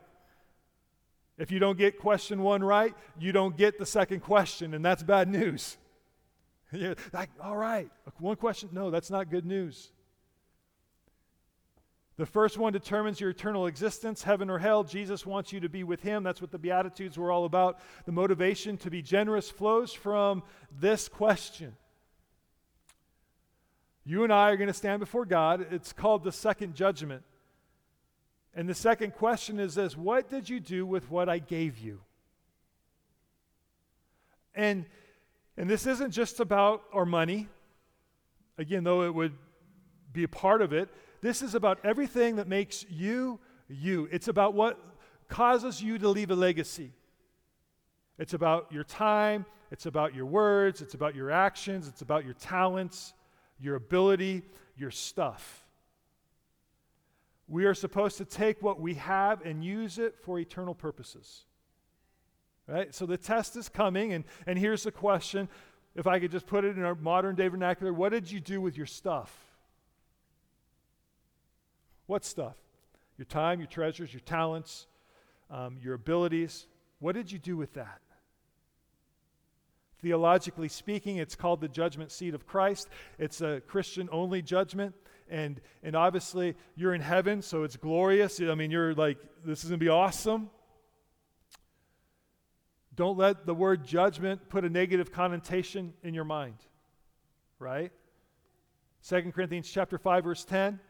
If 1.38 1.50
you 1.50 1.59
don't 1.59 1.78
get 1.78 1.98
question 1.98 2.42
one 2.42 2.62
right, 2.62 2.94
you 3.18 3.33
don't 3.33 3.56
get 3.56 3.78
the 3.78 3.87
second 3.87 4.20
question, 4.20 4.74
and 4.74 4.85
that's 4.85 5.02
bad 5.02 5.28
news. 5.28 5.76
Like, 7.12 7.30
all 7.42 7.56
right, 7.56 7.90
one 8.20 8.37
question. 8.37 8.68
No, 8.70 8.92
that's 8.92 9.11
not 9.11 9.28
good 9.28 9.44
news. 9.44 9.90
The 12.20 12.26
first 12.26 12.59
one 12.59 12.74
determines 12.74 13.18
your 13.18 13.30
eternal 13.30 13.66
existence, 13.66 14.22
heaven 14.22 14.50
or 14.50 14.59
hell. 14.59 14.85
Jesus 14.85 15.24
wants 15.24 15.54
you 15.54 15.61
to 15.61 15.70
be 15.70 15.85
with 15.85 16.02
him. 16.02 16.22
That's 16.22 16.42
what 16.42 16.50
the 16.50 16.59
Beatitudes 16.59 17.16
were 17.16 17.33
all 17.33 17.46
about. 17.46 17.80
The 18.04 18.12
motivation 18.12 18.76
to 18.76 18.90
be 18.90 19.00
generous 19.00 19.48
flows 19.48 19.94
from 19.94 20.42
this 20.78 21.09
question. 21.09 21.74
You 24.04 24.22
and 24.22 24.30
I 24.30 24.50
are 24.50 24.59
going 24.59 24.68
to 24.68 24.74
stand 24.74 25.00
before 25.00 25.24
God. 25.24 25.66
It's 25.70 25.94
called 25.94 26.22
the 26.22 26.30
second 26.30 26.74
judgment. 26.74 27.22
And 28.54 28.68
the 28.68 28.74
second 28.74 29.14
question 29.14 29.59
is 29.59 29.76
this 29.76 29.96
What 29.96 30.28
did 30.28 30.46
you 30.46 30.61
do 30.61 30.85
with 30.85 31.11
what 31.11 31.30
I 31.30 31.38
gave 31.38 31.78
you? 31.78 32.02
And, 34.54 34.85
and 35.56 35.70
this 35.70 35.87
isn't 35.87 36.11
just 36.11 36.38
about 36.38 36.83
our 36.92 37.06
money, 37.06 37.48
again, 38.59 38.85
though 38.85 39.04
it 39.04 39.14
would 39.14 39.33
be 40.12 40.24
a 40.24 40.28
part 40.28 40.61
of 40.61 40.74
it. 40.74 40.90
This 41.20 41.42
is 41.42 41.54
about 41.54 41.78
everything 41.85 42.37
that 42.37 42.48
makes 42.48 42.85
you 42.88 43.38
you. 43.68 44.09
It's 44.11 44.28
about 44.28 44.54
what 44.54 44.78
causes 45.28 45.83
you 45.83 45.98
to 45.98 46.09
leave 46.09 46.30
a 46.30 46.35
legacy. 46.35 46.92
It's 48.18 48.35
about 48.35 48.70
your 48.72 48.85
time, 48.85 49.46
it's 49.70 49.87
about 49.87 50.14
your 50.14 50.26
words, 50.26 50.83
it's 50.83 50.94
about 50.94 51.14
your 51.14 51.30
actions, 51.30 51.88
it's 51.88 52.02
about 52.02 52.24
your 52.24 52.35
talents, 52.35 53.14
your 53.59 53.76
ability, 53.76 54.42
your 54.76 54.90
stuff. 54.90 55.66
We 57.48 57.64
are 57.64 57.74
supposed 57.74 58.18
to 58.18 58.24
take 58.24 58.62
what 58.62 58.80
we 58.80 58.94
have 58.94 59.44
and 59.44 59.64
use 59.64 59.98
it 59.98 60.16
for 60.20 60.38
eternal 60.38 60.74
purposes. 60.74 61.44
Right? 62.66 62.94
So 62.94 63.06
the 63.06 63.16
test 63.16 63.56
is 63.56 63.68
coming, 63.68 64.12
and, 64.12 64.24
and 64.46 64.59
here's 64.59 64.85
the 64.85 64.92
question. 64.92 65.48
If 65.96 66.06
I 66.06 66.20
could 66.20 66.30
just 66.30 66.46
put 66.46 66.64
it 66.64 66.76
in 66.76 66.85
our 66.85 66.94
modern 66.94 67.35
day 67.35 67.48
vernacular, 67.48 67.92
what 67.92 68.12
did 68.12 68.30
you 68.30 68.38
do 68.38 68.61
with 68.61 68.76
your 68.76 68.87
stuff? 68.87 69.49
What 72.11 72.25
stuff? 72.25 72.57
Your 73.18 73.25
time, 73.25 73.61
your 73.61 73.68
treasures, 73.68 74.12
your 74.12 74.20
talents, 74.23 74.88
um, 75.49 75.79
your 75.81 75.94
abilities. 75.94 76.66
What 76.99 77.14
did 77.14 77.31
you 77.31 77.38
do 77.38 77.57
with 77.57 77.75
that? 77.75 78.01
Theologically 80.03 80.66
speaking, 80.66 81.18
it's 81.18 81.37
called 81.37 81.61
the 81.61 81.68
judgment 81.68 82.11
seat 82.11 82.35
of 82.35 82.49
Christ. 82.49 82.88
It's 83.20 83.40
a 83.42 83.62
Christian 83.64 84.09
only 84.11 84.42
judgment. 84.42 84.96
And, 85.29 85.61
and 85.85 85.94
obviously, 85.94 86.57
you're 86.75 86.94
in 86.94 87.01
heaven, 87.01 87.42
so 87.42 87.62
it's 87.62 87.77
glorious. 87.77 88.40
I 88.40 88.57
mean, 88.57 88.73
you're 88.73 88.92
like, 88.92 89.18
this 89.44 89.62
is 89.62 89.70
going 89.70 89.79
to 89.79 89.85
be 89.85 89.88
awesome. 89.88 90.51
Don't 92.96 93.18
let 93.18 93.46
the 93.46 93.55
word 93.55 93.85
judgment 93.85 94.49
put 94.49 94.64
a 94.64 94.68
negative 94.68 95.12
connotation 95.12 95.92
in 96.03 96.14
your 96.14 96.25
mind, 96.25 96.57
right? 97.61 97.92
2 99.09 99.31
Corinthians 99.31 99.70
chapter 99.70 99.96
5 99.96 100.25
verse 100.25 100.44
10 100.44 100.81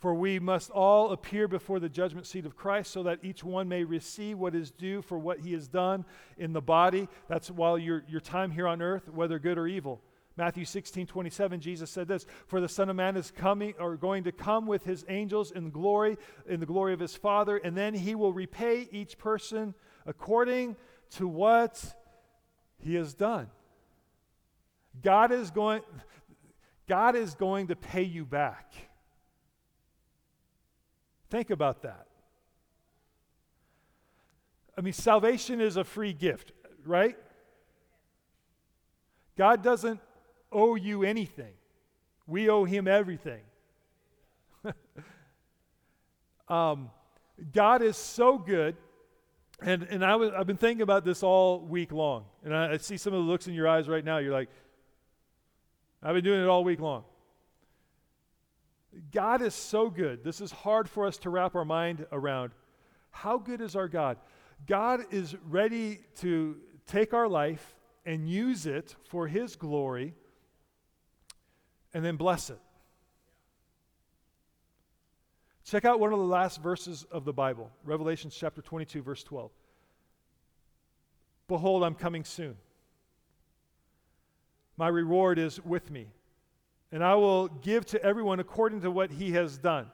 for 0.00 0.14
we 0.14 0.38
must 0.38 0.70
all 0.70 1.10
appear 1.10 1.46
before 1.46 1.78
the 1.78 1.88
judgment 1.88 2.26
seat 2.26 2.46
of 2.46 2.56
Christ 2.56 2.90
so 2.90 3.02
that 3.02 3.20
each 3.22 3.44
one 3.44 3.68
may 3.68 3.84
receive 3.84 4.38
what 4.38 4.54
is 4.54 4.70
due 4.70 5.02
for 5.02 5.18
what 5.18 5.40
he 5.40 5.52
has 5.52 5.68
done 5.68 6.06
in 6.38 6.54
the 6.54 6.62
body. 6.62 7.06
That's 7.28 7.50
while 7.50 7.78
your, 7.78 8.02
your 8.08 8.20
time 8.20 8.50
here 8.50 8.66
on 8.66 8.80
earth, 8.80 9.10
whether 9.10 9.38
good 9.38 9.58
or 9.58 9.68
evil. 9.68 10.00
Matthew 10.38 10.64
16, 10.64 11.06
27, 11.06 11.60
Jesus 11.60 11.90
said 11.90 12.08
this 12.08 12.24
For 12.46 12.62
the 12.62 12.68
Son 12.68 12.88
of 12.88 12.96
Man 12.96 13.14
is 13.14 13.30
coming 13.30 13.74
or 13.78 13.96
going 13.96 14.24
to 14.24 14.32
come 14.32 14.66
with 14.66 14.84
his 14.84 15.04
angels 15.10 15.50
in 15.50 15.70
glory, 15.70 16.16
in 16.48 16.60
the 16.60 16.66
glory 16.66 16.94
of 16.94 17.00
his 17.00 17.14
Father, 17.14 17.58
and 17.58 17.76
then 17.76 17.92
he 17.92 18.14
will 18.14 18.32
repay 18.32 18.88
each 18.90 19.18
person 19.18 19.74
according 20.06 20.76
to 21.10 21.28
what 21.28 21.94
he 22.78 22.94
has 22.94 23.12
done. 23.12 23.48
God 25.02 25.30
is 25.30 25.50
going, 25.50 25.82
God 26.88 27.16
is 27.16 27.34
going 27.34 27.66
to 27.66 27.76
pay 27.76 28.02
you 28.02 28.24
back. 28.24 28.72
Think 31.30 31.50
about 31.50 31.82
that. 31.82 32.06
I 34.76 34.80
mean, 34.80 34.92
salvation 34.92 35.60
is 35.60 35.76
a 35.76 35.84
free 35.84 36.12
gift, 36.12 36.52
right? 36.84 37.16
God 39.38 39.62
doesn't 39.62 40.00
owe 40.52 40.74
you 40.74 41.04
anything, 41.04 41.52
we 42.26 42.48
owe 42.48 42.64
Him 42.64 42.88
everything. 42.88 43.42
um, 46.48 46.90
God 47.52 47.82
is 47.82 47.96
so 47.96 48.36
good. 48.36 48.76
And, 49.62 49.82
and 49.90 50.02
I've 50.02 50.46
been 50.46 50.56
thinking 50.56 50.80
about 50.80 51.04
this 51.04 51.22
all 51.22 51.60
week 51.60 51.92
long. 51.92 52.24
And 52.42 52.56
I, 52.56 52.72
I 52.72 52.76
see 52.78 52.96
some 52.96 53.12
of 53.12 53.22
the 53.22 53.30
looks 53.30 53.46
in 53.46 53.52
your 53.52 53.68
eyes 53.68 53.88
right 53.88 54.02
now. 54.04 54.16
You're 54.16 54.32
like, 54.32 54.48
I've 56.02 56.14
been 56.14 56.24
doing 56.24 56.40
it 56.40 56.46
all 56.46 56.64
week 56.64 56.80
long. 56.80 57.04
God 59.12 59.42
is 59.42 59.54
so 59.54 59.88
good. 59.88 60.24
This 60.24 60.40
is 60.40 60.50
hard 60.50 60.88
for 60.88 61.06
us 61.06 61.18
to 61.18 61.30
wrap 61.30 61.54
our 61.54 61.64
mind 61.64 62.06
around. 62.10 62.52
How 63.10 63.38
good 63.38 63.60
is 63.60 63.76
our 63.76 63.88
God? 63.88 64.18
God 64.66 65.04
is 65.10 65.36
ready 65.48 66.00
to 66.16 66.56
take 66.86 67.14
our 67.14 67.28
life 67.28 67.76
and 68.04 68.28
use 68.28 68.66
it 68.66 68.96
for 69.04 69.26
His 69.28 69.56
glory 69.56 70.14
and 71.94 72.04
then 72.04 72.16
bless 72.16 72.50
it. 72.50 72.58
Check 75.64 75.84
out 75.84 76.00
one 76.00 76.12
of 76.12 76.18
the 76.18 76.24
last 76.24 76.60
verses 76.60 77.06
of 77.12 77.24
the 77.24 77.32
Bible, 77.32 77.70
Revelation 77.84 78.30
chapter 78.30 78.60
22, 78.60 79.02
verse 79.02 79.22
12. 79.22 79.50
Behold, 81.46 81.84
I'm 81.84 81.94
coming 81.94 82.24
soon. 82.24 82.56
My 84.76 84.88
reward 84.88 85.38
is 85.38 85.62
with 85.64 85.90
me 85.90 86.08
and 86.92 87.04
I 87.04 87.14
will 87.14 87.48
give 87.48 87.86
to 87.86 88.02
everyone 88.02 88.40
according 88.40 88.80
to 88.82 88.90
what 88.90 89.10
he 89.10 89.32
has 89.32 89.58
done. 89.58 89.90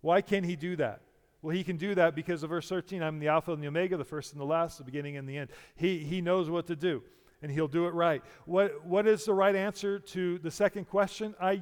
Why 0.00 0.20
can 0.20 0.44
he 0.44 0.56
do 0.56 0.76
that? 0.76 1.00
Well, 1.42 1.54
he 1.54 1.62
can 1.62 1.76
do 1.76 1.94
that 1.94 2.14
because 2.14 2.42
of 2.42 2.50
verse 2.50 2.68
13 2.68 3.02
I'm 3.02 3.18
the 3.18 3.28
Alpha 3.28 3.52
and 3.52 3.62
the 3.62 3.66
Omega, 3.66 3.96
the 3.96 4.04
first 4.04 4.32
and 4.32 4.40
the 4.40 4.46
last, 4.46 4.78
the 4.78 4.84
beginning 4.84 5.16
and 5.16 5.28
the 5.28 5.36
end. 5.36 5.50
He, 5.76 5.98
he 5.98 6.22
knows 6.22 6.48
what 6.48 6.66
to 6.68 6.76
do, 6.76 7.02
and 7.42 7.52
he'll 7.52 7.68
do 7.68 7.86
it 7.86 7.90
right. 7.90 8.22
What, 8.46 8.86
what 8.86 9.06
is 9.06 9.26
the 9.26 9.34
right 9.34 9.54
answer 9.54 9.98
to 9.98 10.38
the 10.38 10.50
second 10.50 10.86
question? 10.86 11.34
I, 11.38 11.60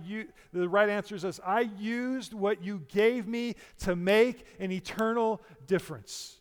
the 0.53 0.69
right 0.69 0.89
answer 0.89 1.17
is 1.17 1.23
this 1.23 1.41
I 1.45 1.63
used 1.79 2.33
what 2.33 2.63
you 2.63 2.85
gave 2.89 3.27
me 3.27 3.57
to 3.81 3.97
make 3.97 4.47
an 4.61 4.71
eternal 4.71 5.43
difference. 5.67 6.39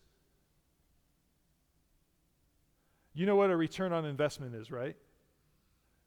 You 3.13 3.26
know 3.26 3.36
what 3.36 3.50
a 3.50 3.58
return 3.58 3.91
on 3.91 4.06
investment 4.06 4.56
is, 4.56 4.72
right? 4.72 4.96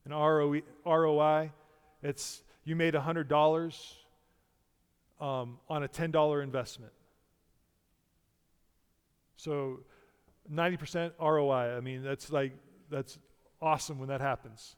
An 0.05 0.13
ROI. 0.13 1.51
It's 2.05 2.43
you 2.65 2.77
made 2.77 2.95
$100 2.95 3.93
um, 5.21 5.59
on 5.69 5.83
a 5.83 5.89
$10 5.89 6.43
investment. 6.43 6.93
So 9.37 9.81
90% 10.53 11.13
ROI. 11.19 11.77
I 11.77 11.81
mean, 11.81 12.03
that's 12.03 12.31
like, 12.31 12.53
that's 12.91 13.19
awesome 13.61 13.99
when 13.99 14.09
that 14.09 14.21
happens. 14.21 14.77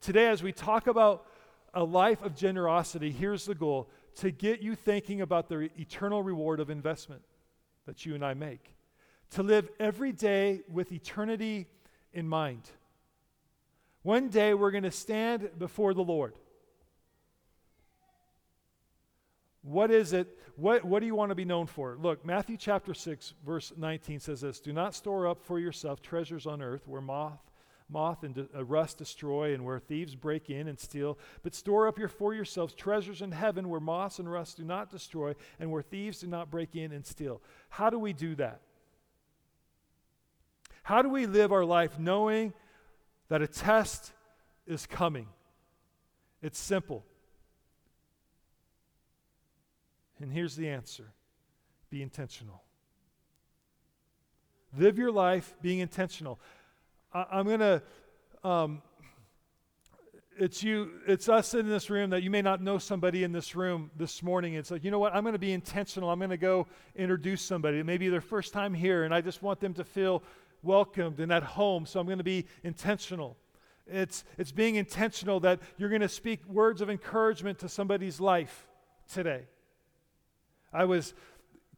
Today, 0.00 0.28
as 0.28 0.42
we 0.42 0.52
talk 0.52 0.86
about 0.86 1.26
a 1.74 1.84
life 1.84 2.22
of 2.22 2.34
generosity, 2.34 3.10
here's 3.10 3.46
the 3.46 3.54
goal 3.54 3.88
to 4.16 4.30
get 4.30 4.60
you 4.60 4.74
thinking 4.74 5.20
about 5.20 5.48
the 5.48 5.70
eternal 5.78 6.22
reward 6.22 6.60
of 6.60 6.70
investment 6.70 7.22
that 7.86 8.04
you 8.04 8.14
and 8.14 8.24
I 8.24 8.34
make. 8.34 8.74
To 9.30 9.42
live 9.42 9.68
every 9.80 10.12
day 10.12 10.60
with 10.68 10.92
eternity 10.92 11.66
in 12.12 12.28
mind. 12.28 12.68
One 14.02 14.28
day 14.28 14.52
we're 14.52 14.70
going 14.70 14.82
to 14.82 14.90
stand 14.90 15.50
before 15.58 15.94
the 15.94 16.02
Lord. 16.02 16.34
What 19.62 19.90
is 19.90 20.12
it? 20.12 20.38
What, 20.56 20.84
what 20.84 21.00
do 21.00 21.06
you 21.06 21.14
want 21.14 21.30
to 21.30 21.34
be 21.34 21.44
known 21.44 21.66
for? 21.66 21.96
Look, 22.00 22.26
Matthew 22.26 22.56
chapter 22.56 22.94
6, 22.94 23.34
verse 23.46 23.72
19 23.76 24.20
says 24.20 24.40
this 24.40 24.60
Do 24.60 24.72
not 24.72 24.94
store 24.94 25.28
up 25.28 25.42
for 25.42 25.58
yourself 25.58 26.02
treasures 26.02 26.46
on 26.46 26.60
earth 26.60 26.86
where 26.86 27.00
moth, 27.00 27.38
moth 27.88 28.24
and 28.24 28.48
uh, 28.54 28.64
rust 28.64 28.98
destroy 28.98 29.54
and 29.54 29.64
where 29.64 29.78
thieves 29.78 30.16
break 30.16 30.50
in 30.50 30.66
and 30.66 30.78
steal, 30.78 31.16
but 31.42 31.54
store 31.54 31.86
up 31.86 31.98
your, 31.98 32.08
for 32.08 32.34
yourselves 32.34 32.74
treasures 32.74 33.22
in 33.22 33.30
heaven 33.30 33.68
where 33.68 33.80
moths 33.80 34.18
and 34.18 34.30
rust 34.30 34.56
do 34.56 34.64
not 34.64 34.90
destroy 34.90 35.32
and 35.60 35.70
where 35.70 35.82
thieves 35.82 36.20
do 36.20 36.26
not 36.26 36.50
break 36.50 36.74
in 36.74 36.90
and 36.90 37.06
steal. 37.06 37.40
How 37.68 37.88
do 37.88 37.98
we 37.98 38.12
do 38.12 38.34
that? 38.34 38.60
How 40.82 41.02
do 41.02 41.08
we 41.08 41.26
live 41.26 41.52
our 41.52 41.64
life 41.64 42.00
knowing 42.00 42.52
that 43.28 43.42
a 43.42 43.46
test 43.46 44.12
is 44.66 44.86
coming? 44.86 45.28
It's 46.42 46.58
simple. 46.58 47.04
And 50.22 50.32
here's 50.32 50.54
the 50.54 50.68
answer 50.68 51.12
be 51.90 52.00
intentional. 52.00 52.62
Live 54.78 54.96
your 54.96 55.10
life 55.10 55.54
being 55.60 55.80
intentional. 55.80 56.40
I, 57.12 57.40
am 57.40 57.46
going 57.46 57.60
to, 57.60 57.82
um, 58.42 58.80
it's 60.38 60.62
you, 60.62 60.92
it's 61.06 61.28
us 61.28 61.52
in 61.52 61.68
this 61.68 61.90
room 61.90 62.10
that 62.10 62.22
you 62.22 62.30
may 62.30 62.40
not 62.40 62.62
know 62.62 62.78
somebody 62.78 63.24
in 63.24 63.32
this 63.32 63.54
room 63.54 63.90
this 63.96 64.22
morning. 64.22 64.54
It's 64.54 64.70
like, 64.70 64.82
you 64.84 64.90
know 64.90 64.98
what? 64.98 65.14
I'm 65.14 65.24
going 65.24 65.34
to 65.34 65.38
be 65.38 65.52
intentional. 65.52 66.08
I'm 66.08 66.18
going 66.18 66.30
to 66.30 66.38
go 66.38 66.66
introduce 66.96 67.42
somebody. 67.42 67.82
Maybe 67.82 68.08
their 68.08 68.22
first 68.22 68.54
time 68.54 68.72
here, 68.72 69.04
and 69.04 69.12
I 69.12 69.20
just 69.20 69.42
want 69.42 69.60
them 69.60 69.74
to 69.74 69.84
feel 69.84 70.22
welcomed 70.62 71.20
and 71.20 71.30
at 71.30 71.42
home. 71.42 71.84
So 71.84 72.00
I'm 72.00 72.06
going 72.06 72.16
to 72.18 72.24
be 72.24 72.46
intentional. 72.62 73.36
It's, 73.86 74.24
it's 74.38 74.52
being 74.52 74.76
intentional 74.76 75.40
that 75.40 75.60
you're 75.76 75.90
going 75.90 76.00
to 76.00 76.08
speak 76.08 76.46
words 76.46 76.80
of 76.80 76.88
encouragement 76.88 77.58
to 77.58 77.68
somebody's 77.68 78.20
life 78.20 78.66
today. 79.12 79.42
I 80.72 80.86
was 80.86 81.12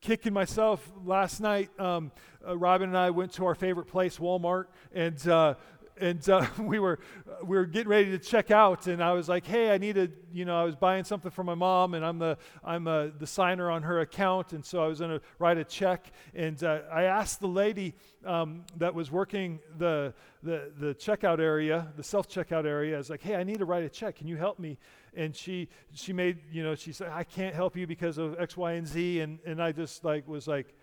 kicking 0.00 0.32
myself 0.32 0.92
last 1.04 1.40
night. 1.40 1.68
Um, 1.80 2.12
uh, 2.46 2.56
Robin 2.56 2.88
and 2.88 2.98
I 2.98 3.10
went 3.10 3.32
to 3.32 3.46
our 3.46 3.54
favorite 3.54 3.86
place, 3.86 4.18
Walmart, 4.18 4.66
and 4.92 5.26
uh, 5.26 5.54
and 5.96 6.28
uh, 6.28 6.46
we 6.58 6.78
were 6.78 7.00
we 7.42 7.56
were 7.56 7.66
getting 7.66 7.88
ready 7.88 8.10
to 8.10 8.18
check 8.18 8.50
out, 8.50 8.86
and 8.86 9.02
I 9.02 9.12
was 9.12 9.28
like, 9.28 9.46
"Hey, 9.46 9.70
I 9.70 9.78
needed, 9.78 10.12
you 10.32 10.44
know, 10.44 10.60
I 10.60 10.64
was 10.64 10.76
buying 10.76 11.04
something 11.04 11.30
for 11.30 11.42
my 11.42 11.54
mom, 11.54 11.94
and 11.94 12.04
I'm 12.04 12.18
the 12.18 12.38
I'm 12.62 12.86
uh, 12.86 13.08
the 13.18 13.26
signer 13.26 13.70
on 13.70 13.82
her 13.82 14.00
account, 14.00 14.52
and 14.52 14.64
so 14.64 14.82
I 14.82 14.86
was 14.86 15.00
going 15.00 15.18
to 15.18 15.20
write 15.38 15.58
a 15.58 15.64
check, 15.64 16.12
and 16.34 16.62
uh, 16.62 16.80
I 16.92 17.04
asked 17.04 17.40
the 17.40 17.48
lady 17.48 17.94
um, 18.24 18.64
that 18.76 18.94
was 18.94 19.10
working 19.10 19.60
the 19.78 20.14
the 20.42 20.70
the 20.78 20.94
checkout 20.94 21.40
area, 21.40 21.92
the 21.96 22.04
self 22.04 22.28
checkout 22.28 22.64
area, 22.64 22.94
I 22.94 22.98
was 22.98 23.10
like, 23.10 23.22
"Hey, 23.22 23.34
I 23.34 23.42
need 23.42 23.58
to 23.58 23.64
write 23.64 23.84
a 23.84 23.90
check. 23.90 24.16
Can 24.16 24.28
you 24.28 24.36
help 24.36 24.58
me?" 24.58 24.78
And 25.16 25.34
she 25.34 25.68
she 25.92 26.12
made, 26.12 26.40
you 26.50 26.62
know, 26.62 26.74
she 26.74 26.92
said, 26.92 27.10
"I 27.10 27.24
can't 27.24 27.54
help 27.54 27.76
you 27.76 27.86
because 27.86 28.18
of 28.18 28.38
X, 28.38 28.56
Y, 28.56 28.72
and 28.72 28.86
Z," 28.86 29.20
and 29.20 29.38
and 29.46 29.62
I 29.62 29.72
just 29.72 30.04
like 30.04 30.26
was 30.28 30.46
like. 30.48 30.74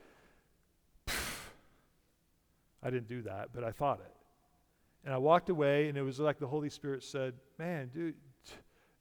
I 2.84 2.90
didn't 2.90 3.08
do 3.08 3.22
that, 3.24 3.50
but 3.54 3.64
I 3.64 3.72
thought 3.72 4.00
it. 4.00 4.12
And 5.06 5.14
I 5.14 5.18
walked 5.18 5.50
away, 5.50 5.88
and 5.88 5.98
it 5.98 6.02
was 6.02 6.20
like 6.20 6.40
the 6.40 6.48
Holy 6.48 6.70
Spirit 6.70 7.04
said, 7.04 7.34
Man, 7.60 7.90
dude, 7.94 8.16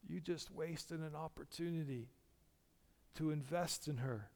you 0.07 0.21
just 0.21 0.51
wasted 0.51 1.01
an 1.01 1.15
opportunity 1.15 2.09
to 3.15 3.31
invest 3.31 3.89
in 3.89 3.99
her 3.99 4.31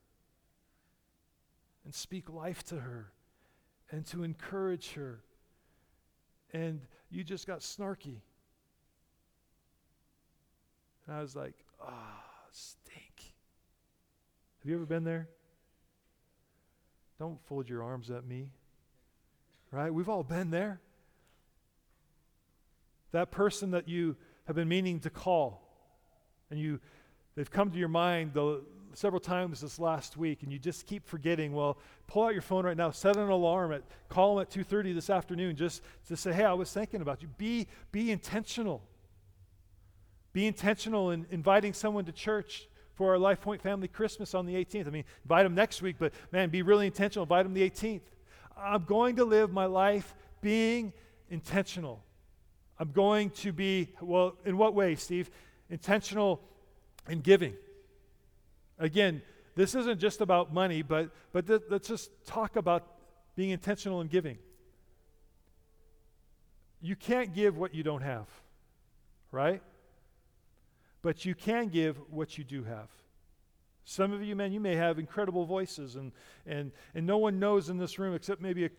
and 1.83 1.93
speak 1.93 2.29
life 2.29 2.63
to 2.63 2.79
her 2.79 3.11
and 3.91 4.05
to 4.07 4.23
encourage 4.23 4.93
her. 4.93 5.23
And 6.53 6.81
you 7.09 7.23
just 7.23 7.47
got 7.47 7.59
snarky. 7.59 8.21
And 11.07 11.15
I 11.15 11.21
was 11.21 11.35
like, 11.35 11.55
ah, 11.81 11.89
oh, 11.89 12.47
stink. 12.51 13.33
Have 14.59 14.69
you 14.69 14.75
ever 14.75 14.85
been 14.85 15.03
there? 15.03 15.27
Don't 17.19 17.39
fold 17.45 17.69
your 17.69 17.83
arms 17.83 18.09
at 18.09 18.25
me. 18.25 18.49
Right? 19.71 19.93
We've 19.93 20.09
all 20.09 20.23
been 20.23 20.51
there 20.51 20.79
that 23.15 23.31
person 23.31 23.71
that 23.71 23.87
you 23.87 24.15
have 24.45 24.57
been 24.57 24.67
meaning 24.67 24.99
to 24.99 25.09
call 25.09 25.61
and 26.51 26.59
you 26.59 26.79
they've 27.35 27.49
come 27.49 27.71
to 27.71 27.79
your 27.79 27.87
mind 27.87 28.33
the, 28.33 28.61
several 28.93 29.21
times 29.21 29.61
this 29.61 29.79
last 29.79 30.17
week 30.17 30.43
and 30.43 30.51
you 30.51 30.59
just 30.59 30.85
keep 30.85 31.07
forgetting 31.07 31.53
well 31.53 31.77
pull 32.07 32.25
out 32.25 32.33
your 32.33 32.41
phone 32.41 32.65
right 32.65 32.75
now 32.75 32.91
set 32.91 33.15
an 33.15 33.29
alarm 33.29 33.71
at 33.71 33.83
call 34.09 34.35
them 34.35 34.41
at 34.41 34.49
2.30 34.49 34.93
this 34.93 35.09
afternoon 35.09 35.55
just 35.55 35.81
to 36.05 36.17
say 36.17 36.33
hey 36.33 36.43
i 36.43 36.51
was 36.51 36.71
thinking 36.71 37.01
about 37.01 37.21
you 37.21 37.29
be 37.37 37.67
be 37.93 38.11
intentional 38.11 38.83
be 40.35 40.45
intentional 40.45 41.09
in 41.09 41.25
inviting 41.31 41.73
someone 41.73 42.05
to 42.05 42.11
church 42.11 42.67
for 42.93 43.11
our 43.11 43.17
life 43.17 43.41
point 43.41 43.61
family 43.61 43.87
christmas 43.87 44.35
on 44.35 44.45
the 44.45 44.53
18th 44.53 44.87
i 44.87 44.89
mean 44.91 45.03
invite 45.23 45.45
them 45.45 45.55
next 45.55 45.81
week 45.81 45.95
but 45.97 46.13
man 46.31 46.49
be 46.49 46.61
really 46.61 46.85
intentional 46.85 47.23
invite 47.23 47.45
them 47.45 47.53
the 47.53 47.67
18th 47.67 48.01
i'm 48.55 48.83
going 48.83 49.15
to 49.15 49.25
live 49.25 49.51
my 49.51 49.65
life 49.65 50.13
being 50.41 50.93
intentional 51.29 52.05
I'm 52.77 52.91
going 52.91 53.29
to 53.31 53.53
be, 53.53 53.89
well, 54.01 54.35
in 54.45 54.57
what 54.57 54.73
way, 54.73 54.95
Steve? 54.95 55.29
Intentional 55.69 56.41
in 57.07 57.21
giving. 57.21 57.53
Again, 58.77 59.21
this 59.55 59.75
isn't 59.75 59.99
just 59.99 60.19
about 60.19 60.53
money, 60.53 60.81
but, 60.81 61.09
but 61.31 61.47
th- 61.47 61.61
let's 61.69 61.87
just 61.87 62.11
talk 62.25 62.57
about 62.57 62.85
being 63.35 63.51
intentional 63.51 64.01
in 64.01 64.07
giving. 64.07 64.37
You 66.81 66.95
can't 66.95 67.33
give 67.33 67.57
what 67.57 67.73
you 67.73 67.83
don't 67.83 68.01
have, 68.01 68.27
right? 69.31 69.61
But 71.05 71.23
you 71.23 71.35
can 71.35 71.67
give 71.67 71.97
what 72.09 72.35
you 72.35 72.43
do 72.43 72.63
have. 72.63 72.89
Some 73.83 74.11
of 74.11 74.23
you, 74.23 74.35
men, 74.35 74.51
you 74.51 74.59
may 74.59 74.75
have 74.75 74.97
incredible 74.97 75.45
voices, 75.45 75.97
and, 75.97 76.11
and, 76.47 76.71
and 76.95 77.05
no 77.05 77.19
one 77.19 77.37
knows 77.37 77.69
in 77.69 77.77
this 77.77 77.99
room 77.99 78.15
except 78.15 78.41
maybe 78.41 78.65
a 78.65 78.71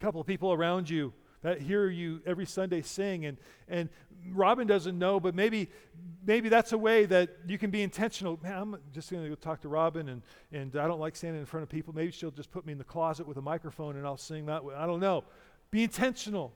couple 0.00 0.20
of 0.20 0.26
people 0.26 0.52
around 0.52 0.90
you 0.90 1.12
that 1.42 1.60
hear 1.60 1.88
you 1.88 2.20
every 2.26 2.46
Sunday 2.46 2.82
sing. 2.82 3.26
And, 3.26 3.38
and 3.68 3.90
Robin 4.32 4.66
doesn't 4.66 4.98
know, 4.98 5.20
but 5.20 5.36
maybe, 5.36 5.70
maybe 6.26 6.48
that's 6.48 6.72
a 6.72 6.78
way 6.78 7.06
that 7.06 7.30
you 7.46 7.58
can 7.58 7.70
be 7.70 7.82
intentional. 7.82 8.40
Man, 8.42 8.58
I'm 8.58 8.78
just 8.92 9.12
going 9.12 9.22
to 9.22 9.28
go 9.28 9.36
talk 9.36 9.60
to 9.60 9.68
Robin, 9.68 10.08
and, 10.08 10.22
and 10.50 10.74
I 10.74 10.88
don't 10.88 10.98
like 10.98 11.14
standing 11.14 11.38
in 11.38 11.46
front 11.46 11.62
of 11.62 11.68
people. 11.68 11.94
Maybe 11.94 12.10
she'll 12.10 12.32
just 12.32 12.50
put 12.50 12.66
me 12.66 12.72
in 12.72 12.78
the 12.78 12.82
closet 12.82 13.24
with 13.24 13.36
a 13.36 13.42
microphone 13.42 13.96
and 13.96 14.04
I'll 14.04 14.16
sing 14.16 14.46
that 14.46 14.64
way. 14.64 14.74
I 14.74 14.84
don't 14.84 14.98
know. 14.98 15.22
Be 15.70 15.84
intentional. 15.84 16.52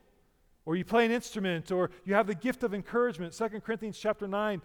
Or 0.64 0.74
you 0.74 0.84
play 0.84 1.04
an 1.04 1.12
instrument, 1.12 1.70
or 1.70 1.90
you 2.04 2.14
have 2.14 2.26
the 2.26 2.34
gift 2.34 2.64
of 2.64 2.74
encouragement. 2.74 3.32
2 3.32 3.48
Corinthians 3.60 3.98
chapter 3.98 4.26
9, 4.28 4.62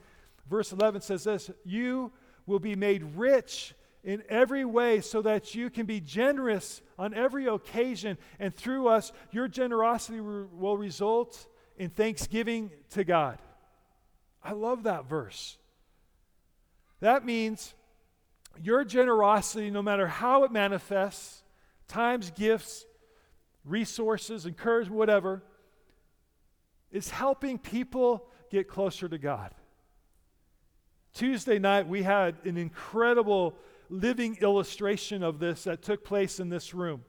verse 0.50 0.72
11 0.72 1.02
says 1.02 1.24
this 1.24 1.50
You 1.66 2.12
will 2.46 2.60
be 2.60 2.76
made 2.76 3.04
rich 3.16 3.74
in 4.04 4.24
every 4.30 4.64
way 4.64 5.02
so 5.02 5.22
that 5.22 5.54
you 5.54 5.70
can 5.70 5.86
be 5.86 6.00
generous 6.00 6.82
on 6.98 7.14
every 7.14 7.48
occasion. 7.48 8.18
And 8.40 8.56
through 8.56 8.88
us, 8.88 9.12
your 9.32 9.48
generosity 9.48 10.22
will 10.22 10.78
result 10.78 11.46
in 11.78 11.90
thanksgiving 11.90 12.72
to 12.92 13.04
God. 13.04 13.40
I 14.44 14.54
love 14.54 14.84
that 14.84 15.10
verse. 15.10 15.58
That 17.00 17.26
means 17.26 17.74
your 18.62 18.84
generosity, 18.84 19.70
no 19.70 19.82
matter 19.82 20.08
how 20.08 20.44
it 20.46 20.52
manifests 20.52 21.44
times, 21.88 22.32
gifts, 22.32 22.86
resources, 23.66 24.46
encouragement, 24.46 24.98
whatever 24.98 25.44
is 26.92 27.10
helping 27.10 27.58
people 27.58 28.26
get 28.50 28.68
closer 28.68 29.08
to 29.10 29.18
God. 29.18 29.54
Tuesday 31.14 31.60
night, 31.60 31.88
we 31.88 32.04
had 32.04 32.36
an 32.46 32.58
incredible 32.58 33.56
living 33.90 34.38
illustration 34.42 35.24
of 35.24 35.40
this 35.40 35.64
that 35.64 35.82
took 35.82 36.04
place 36.04 36.40
in 36.40 36.50
this 36.50 36.74
room. 36.74 37.04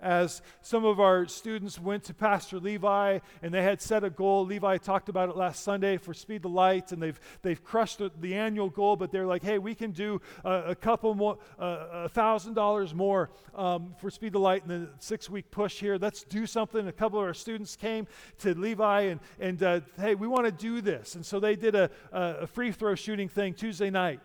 As 0.00 0.42
some 0.62 0.84
of 0.84 1.00
our 1.00 1.26
students 1.26 1.78
went 1.78 2.04
to 2.04 2.14
Pastor 2.14 2.58
Levi 2.58 3.18
and 3.42 3.54
they 3.54 3.62
had 3.62 3.80
set 3.80 4.04
a 4.04 4.10
goal. 4.10 4.44
Levi 4.44 4.78
talked 4.78 5.08
about 5.08 5.28
it 5.28 5.36
last 5.36 5.62
Sunday 5.62 5.96
for 5.96 6.14
Speed 6.14 6.42
the 6.42 6.48
Light, 6.48 6.92
and 6.92 7.02
they've, 7.02 7.18
they've 7.42 7.62
crushed 7.62 7.98
the, 7.98 8.10
the 8.20 8.34
annual 8.34 8.70
goal, 8.70 8.96
but 8.96 9.10
they're 9.10 9.26
like, 9.26 9.42
hey, 9.42 9.58
we 9.58 9.74
can 9.74 9.90
do 9.90 10.20
a, 10.44 10.62
a 10.68 10.74
couple 10.74 11.14
more, 11.14 11.38
a 11.58 12.08
thousand 12.08 12.54
dollars 12.54 12.94
more 12.94 13.30
um, 13.54 13.94
for 14.00 14.10
Speed 14.10 14.32
the 14.32 14.38
Light 14.38 14.62
in 14.62 14.68
the 14.68 14.88
six 14.98 15.28
week 15.28 15.50
push 15.50 15.80
here. 15.80 15.98
Let's 16.00 16.22
do 16.24 16.46
something. 16.46 16.88
A 16.88 16.92
couple 16.92 17.18
of 17.18 17.24
our 17.24 17.34
students 17.34 17.76
came 17.76 18.06
to 18.38 18.54
Levi 18.54 19.02
and, 19.02 19.20
and 19.38 19.62
uh, 19.62 19.80
hey, 19.98 20.14
we 20.14 20.28
want 20.28 20.46
to 20.46 20.52
do 20.52 20.80
this. 20.80 21.14
And 21.14 21.24
so 21.24 21.40
they 21.40 21.56
did 21.56 21.74
a, 21.74 21.90
a 22.12 22.46
free 22.46 22.72
throw 22.72 22.94
shooting 22.94 23.28
thing 23.28 23.54
Tuesday 23.54 23.90
night 23.90 24.20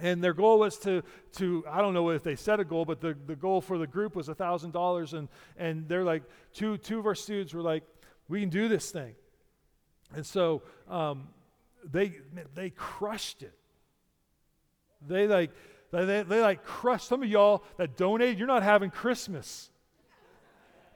and 0.00 0.22
their 0.22 0.32
goal 0.32 0.58
was 0.58 0.78
to, 0.78 1.02
to 1.32 1.64
i 1.70 1.80
don't 1.80 1.94
know 1.94 2.10
if 2.10 2.22
they 2.22 2.36
set 2.36 2.60
a 2.60 2.64
goal 2.64 2.84
but 2.84 3.00
the, 3.00 3.16
the 3.26 3.36
goal 3.36 3.60
for 3.60 3.78
the 3.78 3.86
group 3.86 4.16
was 4.16 4.28
$1000 4.28 5.12
and, 5.12 5.28
and 5.56 5.88
they're 5.88 6.04
like 6.04 6.22
two, 6.52 6.76
two 6.78 6.98
of 6.98 7.06
our 7.06 7.14
students 7.14 7.54
were 7.54 7.62
like 7.62 7.84
we 8.30 8.40
can 8.40 8.48
do 8.48 8.68
this 8.68 8.90
thing. 8.92 9.14
And 10.14 10.24
so 10.24 10.62
um, 10.88 11.28
they, 11.84 12.12
they 12.54 12.70
crushed 12.70 13.42
it. 13.42 13.52
They 15.06 15.26
like 15.26 15.50
they, 15.90 16.04
they, 16.04 16.22
they 16.22 16.40
like 16.40 16.64
crushed 16.64 17.08
some 17.08 17.22
of 17.22 17.28
y'all 17.28 17.64
that 17.76 17.96
donated 17.96 18.38
you're 18.38 18.46
not 18.46 18.62
having 18.62 18.90
christmas. 18.90 19.70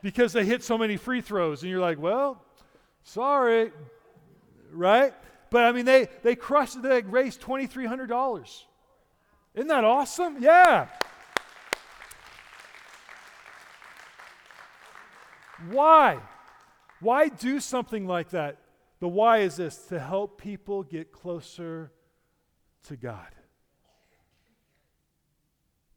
Because 0.02 0.32
they 0.32 0.44
hit 0.44 0.62
so 0.62 0.78
many 0.78 0.96
free 0.96 1.20
throws 1.20 1.62
and 1.62 1.70
you're 1.70 1.80
like 1.80 1.98
well 1.98 2.42
sorry 3.02 3.72
right? 4.70 5.14
But 5.50 5.64
i 5.64 5.72
mean 5.72 5.86
they 5.86 6.08
they 6.22 6.36
crushed 6.36 6.76
it 6.76 6.82
they 6.82 7.02
raised 7.02 7.40
$2300 7.40 8.64
isn't 9.54 9.68
that 9.68 9.84
awesome? 9.84 10.42
Yeah. 10.42 10.88
Why? 15.70 16.18
Why 17.00 17.28
do 17.28 17.60
something 17.60 18.06
like 18.06 18.30
that? 18.30 18.58
The 19.00 19.08
why 19.08 19.38
is 19.38 19.56
this 19.56 19.76
to 19.86 19.98
help 19.98 20.40
people 20.40 20.82
get 20.82 21.12
closer 21.12 21.92
to 22.84 22.96
God. 22.96 23.28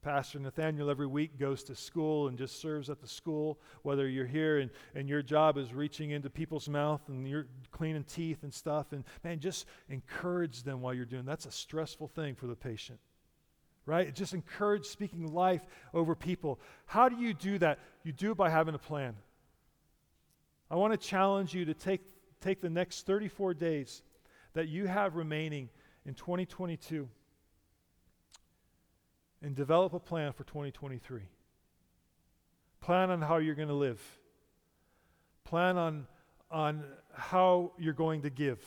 Pastor 0.02 0.40
Nathaniel 0.40 0.90
every 0.90 1.08
week 1.08 1.38
goes 1.38 1.64
to 1.64 1.76
school 1.76 2.30
and 2.30 2.38
just 2.38 2.62
serves 2.62 2.90
at 2.90 3.02
the 3.02 3.08
school, 3.08 3.60
whether 3.82 4.08
you're 4.08 4.26
here 4.26 4.60
and, 4.60 4.72
and 4.96 5.10
your 5.10 5.22
job 5.22 5.58
is 5.58 5.74
reaching 5.74 6.12
into 6.12 6.30
people's 6.30 6.70
mouth 6.70 7.02
and 7.10 7.28
you're 7.28 7.48
cleaning 7.72 8.06
teeth 8.06 8.44
and 8.44 8.54
stuff. 8.54 8.94
And 8.94 9.04
man, 9.24 9.40
just 9.40 9.66
encourage 9.90 10.64
them 10.64 10.82
while 10.82 10.94
you're 10.94 11.06
doing 11.06 11.26
that's 11.26 11.46
a 11.46 11.52
stressful 11.52 12.08
thing 12.08 12.36
for 12.36 12.48
the 12.48 12.56
patient 12.56 13.00
right? 13.88 14.14
Just 14.14 14.36
encourage 14.36 14.86
speaking 14.86 15.34
life 15.34 15.66
over 15.94 16.14
people. 16.14 16.60
How 16.86 17.10
do 17.10 17.16
you 17.16 17.34
do 17.34 17.58
that? 17.60 17.80
You 18.04 18.12
do 18.12 18.32
it 18.32 18.38
by 18.38 18.50
having 18.50 18.76
a 18.76 18.80
plan. 18.80 19.16
I 20.70 20.76
want 20.76 20.92
to 20.92 20.98
challenge 20.98 21.56
you 21.56 21.66
to 21.66 21.74
take, 21.74 22.02
take 22.42 22.62
the 22.62 22.70
next 22.70 23.08
34 23.08 23.56
days 23.56 24.04
that 24.54 24.68
you 24.68 24.86
have 24.86 25.16
remaining 25.16 25.70
in 26.06 26.14
2022 26.14 27.08
and 29.42 29.56
develop 29.56 29.94
a 29.94 30.00
plan 30.00 30.34
for 30.34 30.44
2023. 30.44 31.22
Plan 32.82 33.10
on 33.10 33.22
how 33.22 33.38
you're 33.38 33.56
going 33.56 33.70
to 33.70 33.74
live. 33.74 34.02
Plan 35.46 35.78
on, 35.78 36.08
on 36.52 36.84
how 37.14 37.72
you're 37.78 37.94
going 37.94 38.24
to 38.24 38.30
give. 38.30 38.60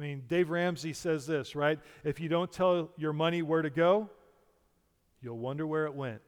I 0.00 0.02
mean, 0.02 0.22
Dave 0.28 0.48
Ramsey 0.48 0.94
says 0.94 1.26
this, 1.26 1.54
right? 1.54 1.78
If 2.04 2.20
you 2.20 2.30
don't 2.30 2.50
tell 2.50 2.88
your 2.96 3.12
money 3.12 3.42
where 3.42 3.60
to 3.60 3.68
go, 3.68 4.08
you'll 5.20 5.36
wonder 5.36 5.66
where 5.66 5.84
it 5.84 5.94
went. 5.94 6.22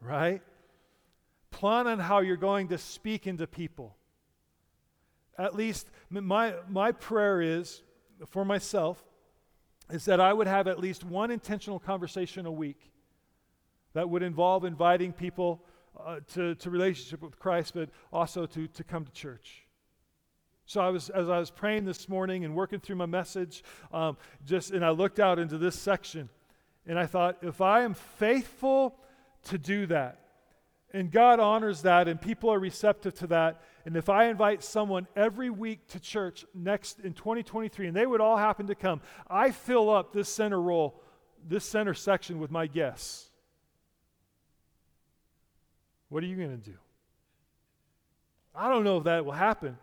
Right? 0.00 0.40
Plan 1.50 1.88
on 1.88 1.98
how 1.98 2.20
you're 2.20 2.36
going 2.36 2.68
to 2.68 2.78
speak 2.78 3.26
into 3.26 3.48
people. 3.48 3.96
At 5.36 5.56
least 5.56 5.88
my, 6.10 6.54
my 6.68 6.92
prayer 6.92 7.42
is 7.42 7.82
for 8.28 8.44
myself 8.44 9.02
is 9.90 10.04
that 10.04 10.20
I 10.20 10.32
would 10.32 10.46
have 10.46 10.68
at 10.68 10.78
least 10.78 11.02
one 11.02 11.32
intentional 11.32 11.80
conversation 11.80 12.46
a 12.46 12.52
week 12.52 12.92
that 13.94 14.08
would 14.08 14.22
involve 14.22 14.64
inviting 14.64 15.12
people 15.12 15.60
uh, 15.98 16.20
to, 16.34 16.54
to 16.54 16.70
relationship 16.70 17.20
with 17.20 17.36
Christ, 17.40 17.74
but 17.74 17.88
also 18.12 18.46
to, 18.46 18.68
to 18.68 18.84
come 18.84 19.04
to 19.04 19.10
church. 19.10 19.64
So 20.68 20.82
I 20.82 20.90
was, 20.90 21.08
as 21.08 21.30
I 21.30 21.38
was 21.38 21.50
praying 21.50 21.86
this 21.86 22.10
morning 22.10 22.44
and 22.44 22.54
working 22.54 22.78
through 22.78 22.96
my 22.96 23.06
message, 23.06 23.64
um, 23.90 24.18
just 24.44 24.70
and 24.70 24.84
I 24.84 24.90
looked 24.90 25.18
out 25.18 25.38
into 25.38 25.56
this 25.56 25.74
section, 25.74 26.28
and 26.86 26.98
I 26.98 27.06
thought, 27.06 27.38
if 27.40 27.62
I 27.62 27.84
am 27.84 27.94
faithful 27.94 28.94
to 29.44 29.56
do 29.56 29.86
that, 29.86 30.20
and 30.92 31.10
God 31.10 31.40
honors 31.40 31.80
that, 31.82 32.06
and 32.06 32.20
people 32.20 32.50
are 32.50 32.58
receptive 32.58 33.14
to 33.14 33.26
that, 33.28 33.62
and 33.86 33.96
if 33.96 34.10
I 34.10 34.26
invite 34.26 34.62
someone 34.62 35.06
every 35.16 35.48
week 35.48 35.88
to 35.88 36.00
church 36.00 36.44
next 36.54 37.00
in 37.00 37.14
2023, 37.14 37.86
and 37.86 37.96
they 37.96 38.04
would 38.04 38.20
all 38.20 38.36
happen 38.36 38.66
to 38.66 38.74
come, 38.74 39.00
I 39.26 39.52
fill 39.52 39.88
up 39.88 40.12
this 40.12 40.28
center 40.28 40.60
roll, 40.60 41.02
this 41.48 41.64
center 41.64 41.94
section 41.94 42.40
with 42.40 42.50
my 42.50 42.66
guests. 42.66 43.30
What 46.10 46.22
are 46.22 46.26
you 46.26 46.36
going 46.36 46.50
to 46.50 46.70
do? 46.70 46.76
I 48.54 48.68
don't 48.68 48.84
know 48.84 48.98
if 48.98 49.04
that 49.04 49.24
will 49.24 49.32
happen. 49.32 49.78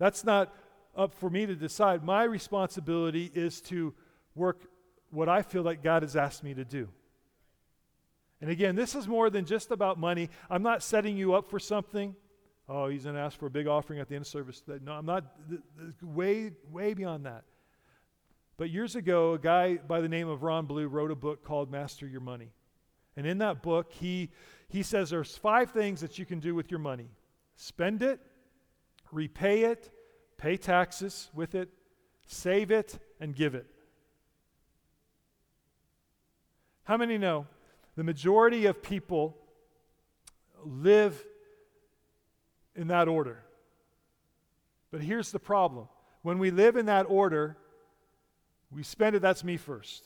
That's 0.00 0.24
not 0.24 0.52
up 0.96 1.14
for 1.14 1.30
me 1.30 1.46
to 1.46 1.54
decide. 1.54 2.02
My 2.02 2.24
responsibility 2.24 3.30
is 3.32 3.60
to 3.62 3.94
work 4.34 4.62
what 5.10 5.28
I 5.28 5.42
feel 5.42 5.62
like 5.62 5.82
God 5.82 6.02
has 6.02 6.16
asked 6.16 6.42
me 6.42 6.54
to 6.54 6.64
do. 6.64 6.88
And 8.40 8.50
again, 8.50 8.74
this 8.74 8.94
is 8.94 9.06
more 9.06 9.28
than 9.28 9.44
just 9.44 9.70
about 9.70 9.98
money. 9.98 10.30
I'm 10.48 10.62
not 10.62 10.82
setting 10.82 11.18
you 11.18 11.34
up 11.34 11.50
for 11.50 11.58
something. 11.58 12.16
Oh, 12.66 12.88
he's 12.88 13.04
going 13.04 13.14
to 13.14 13.20
ask 13.20 13.38
for 13.38 13.46
a 13.46 13.50
big 13.50 13.66
offering 13.66 14.00
at 14.00 14.08
the 14.08 14.14
end 14.14 14.22
of 14.22 14.28
service. 14.28 14.62
No, 14.82 14.92
I'm 14.92 15.04
not. 15.04 15.24
Way, 16.02 16.52
way 16.70 16.94
beyond 16.94 17.26
that. 17.26 17.44
But 18.56 18.70
years 18.70 18.96
ago, 18.96 19.34
a 19.34 19.38
guy 19.38 19.76
by 19.76 20.00
the 20.00 20.08
name 20.08 20.28
of 20.28 20.42
Ron 20.42 20.64
Blue 20.64 20.88
wrote 20.88 21.10
a 21.10 21.16
book 21.16 21.44
called 21.44 21.70
Master 21.70 22.06
Your 22.06 22.20
Money. 22.22 22.52
And 23.16 23.26
in 23.26 23.38
that 23.38 23.62
book, 23.62 23.92
he, 23.92 24.30
he 24.68 24.82
says 24.82 25.10
there's 25.10 25.36
five 25.36 25.72
things 25.72 26.00
that 26.00 26.18
you 26.18 26.24
can 26.24 26.40
do 26.40 26.54
with 26.54 26.70
your 26.70 26.80
money 26.80 27.10
spend 27.56 28.02
it, 28.02 28.20
repay 29.12 29.64
it, 29.64 29.90
pay 30.36 30.56
taxes 30.56 31.30
with 31.34 31.54
it, 31.54 31.68
save 32.26 32.70
it, 32.70 32.98
and 33.20 33.34
give 33.34 33.54
it. 33.54 33.66
How 36.84 36.96
many 36.96 37.18
know 37.18 37.46
the 37.96 38.04
majority 38.04 38.66
of 38.66 38.82
people 38.82 39.36
live 40.64 41.24
in 42.74 42.88
that 42.88 43.08
order? 43.08 43.44
But 44.90 45.02
here's 45.02 45.30
the 45.30 45.38
problem 45.38 45.88
when 46.22 46.38
we 46.38 46.50
live 46.50 46.76
in 46.76 46.86
that 46.86 47.06
order, 47.08 47.56
we 48.70 48.82
spend 48.82 49.16
it, 49.16 49.22
that's 49.22 49.44
me 49.44 49.56
first. 49.56 50.04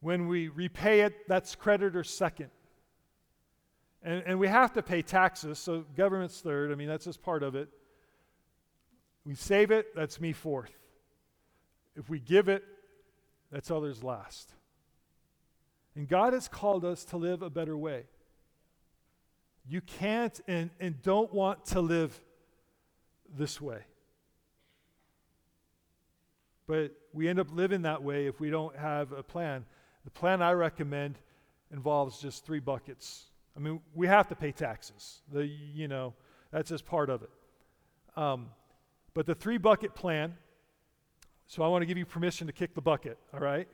When 0.00 0.26
we 0.26 0.48
repay 0.48 1.02
it, 1.02 1.28
that's 1.28 1.54
creditor 1.54 2.02
second. 2.02 2.50
And, 4.04 4.22
and 4.26 4.38
we 4.38 4.48
have 4.48 4.72
to 4.72 4.82
pay 4.82 5.02
taxes, 5.02 5.58
so 5.58 5.84
government's 5.96 6.40
third. 6.40 6.72
I 6.72 6.74
mean, 6.74 6.88
that's 6.88 7.04
just 7.04 7.22
part 7.22 7.42
of 7.42 7.54
it. 7.54 7.68
We 9.24 9.34
save 9.34 9.70
it, 9.70 9.94
that's 9.94 10.20
me 10.20 10.32
fourth. 10.32 10.72
If 11.94 12.10
we 12.10 12.18
give 12.18 12.48
it, 12.48 12.64
that's 13.52 13.70
others 13.70 14.02
last. 14.02 14.52
And 15.94 16.08
God 16.08 16.32
has 16.32 16.48
called 16.48 16.84
us 16.84 17.04
to 17.06 17.16
live 17.16 17.42
a 17.42 17.50
better 17.50 17.76
way. 17.76 18.04
You 19.68 19.80
can't 19.80 20.40
and, 20.48 20.70
and 20.80 21.00
don't 21.02 21.32
want 21.32 21.66
to 21.66 21.80
live 21.80 22.18
this 23.36 23.60
way. 23.60 23.80
But 26.66 26.92
we 27.12 27.28
end 27.28 27.38
up 27.38 27.48
living 27.52 27.82
that 27.82 28.02
way 28.02 28.26
if 28.26 28.40
we 28.40 28.50
don't 28.50 28.76
have 28.76 29.12
a 29.12 29.22
plan. 29.22 29.64
The 30.04 30.10
plan 30.10 30.42
I 30.42 30.52
recommend 30.52 31.18
involves 31.70 32.20
just 32.20 32.44
three 32.44 32.60
buckets 32.60 33.26
I 33.56 33.60
mean, 33.60 33.80
we 33.94 34.06
have 34.06 34.28
to 34.28 34.34
pay 34.34 34.52
taxes. 34.52 35.22
The, 35.32 35.46
you 35.46 35.88
know, 35.88 36.14
that's 36.50 36.70
just 36.70 36.86
part 36.86 37.10
of 37.10 37.22
it. 37.22 37.30
Um, 38.16 38.48
but 39.14 39.26
the 39.26 39.34
three 39.34 39.58
bucket 39.58 39.94
plan, 39.94 40.36
so 41.46 41.62
I 41.62 41.68
want 41.68 41.82
to 41.82 41.86
give 41.86 41.98
you 41.98 42.06
permission 42.06 42.46
to 42.46 42.52
kick 42.52 42.74
the 42.74 42.80
bucket, 42.80 43.18
all 43.32 43.40
right? 43.40 43.68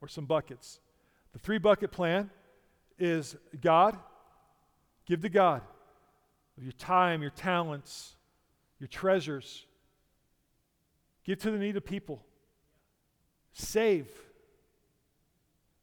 Or 0.00 0.08
some 0.08 0.24
buckets. 0.24 0.80
The 1.32 1.38
three 1.38 1.58
bucket 1.58 1.92
plan 1.92 2.30
is 2.98 3.36
God, 3.60 3.98
give 5.06 5.20
to 5.22 5.28
God 5.28 5.62
your 6.62 6.72
time, 6.72 7.22
your 7.22 7.30
talents, 7.30 8.16
your 8.78 8.88
treasures. 8.88 9.66
Give 11.24 11.38
to 11.38 11.50
the 11.50 11.58
need 11.58 11.76
of 11.76 11.84
people. 11.84 12.22
Save. 13.52 14.08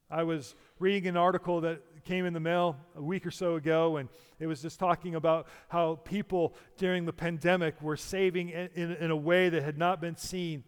I 0.09 0.23
was 0.23 0.55
reading 0.79 1.07
an 1.07 1.17
article 1.17 1.61
that 1.61 1.81
came 2.05 2.25
in 2.25 2.33
the 2.33 2.39
mail 2.39 2.77
a 2.95 3.01
week 3.01 3.25
or 3.25 3.31
so 3.31 3.55
ago, 3.55 3.97
and 3.97 4.09
it 4.39 4.47
was 4.47 4.61
just 4.61 4.79
talking 4.79 5.15
about 5.15 5.47
how 5.69 5.95
people 5.95 6.55
during 6.77 7.05
the 7.05 7.13
pandemic 7.13 7.81
were 7.81 7.97
saving 7.97 8.49
in, 8.49 8.93
in, 8.93 9.11
a 9.11 9.15
way 9.15 9.49
that 9.49 9.63
had 9.63 9.77
not 9.77 10.01
been 10.01 10.15
seen 10.15 10.63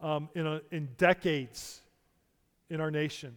um, 0.00 0.28
in, 0.34 0.46
a, 0.46 0.60
in 0.70 0.88
decades 0.96 1.82
in 2.70 2.80
our 2.80 2.90
nation. 2.90 3.36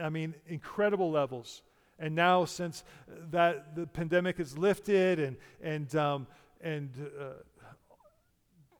I 0.00 0.10
mean, 0.10 0.34
incredible 0.46 1.10
levels. 1.10 1.62
And 1.98 2.14
now, 2.14 2.44
since 2.44 2.84
that 3.30 3.76
the 3.76 3.86
pandemic 3.86 4.40
is 4.40 4.58
lifted 4.58 5.18
and, 5.18 5.36
and, 5.62 5.94
um, 5.96 6.26
and 6.60 6.90
uh, 7.18 7.24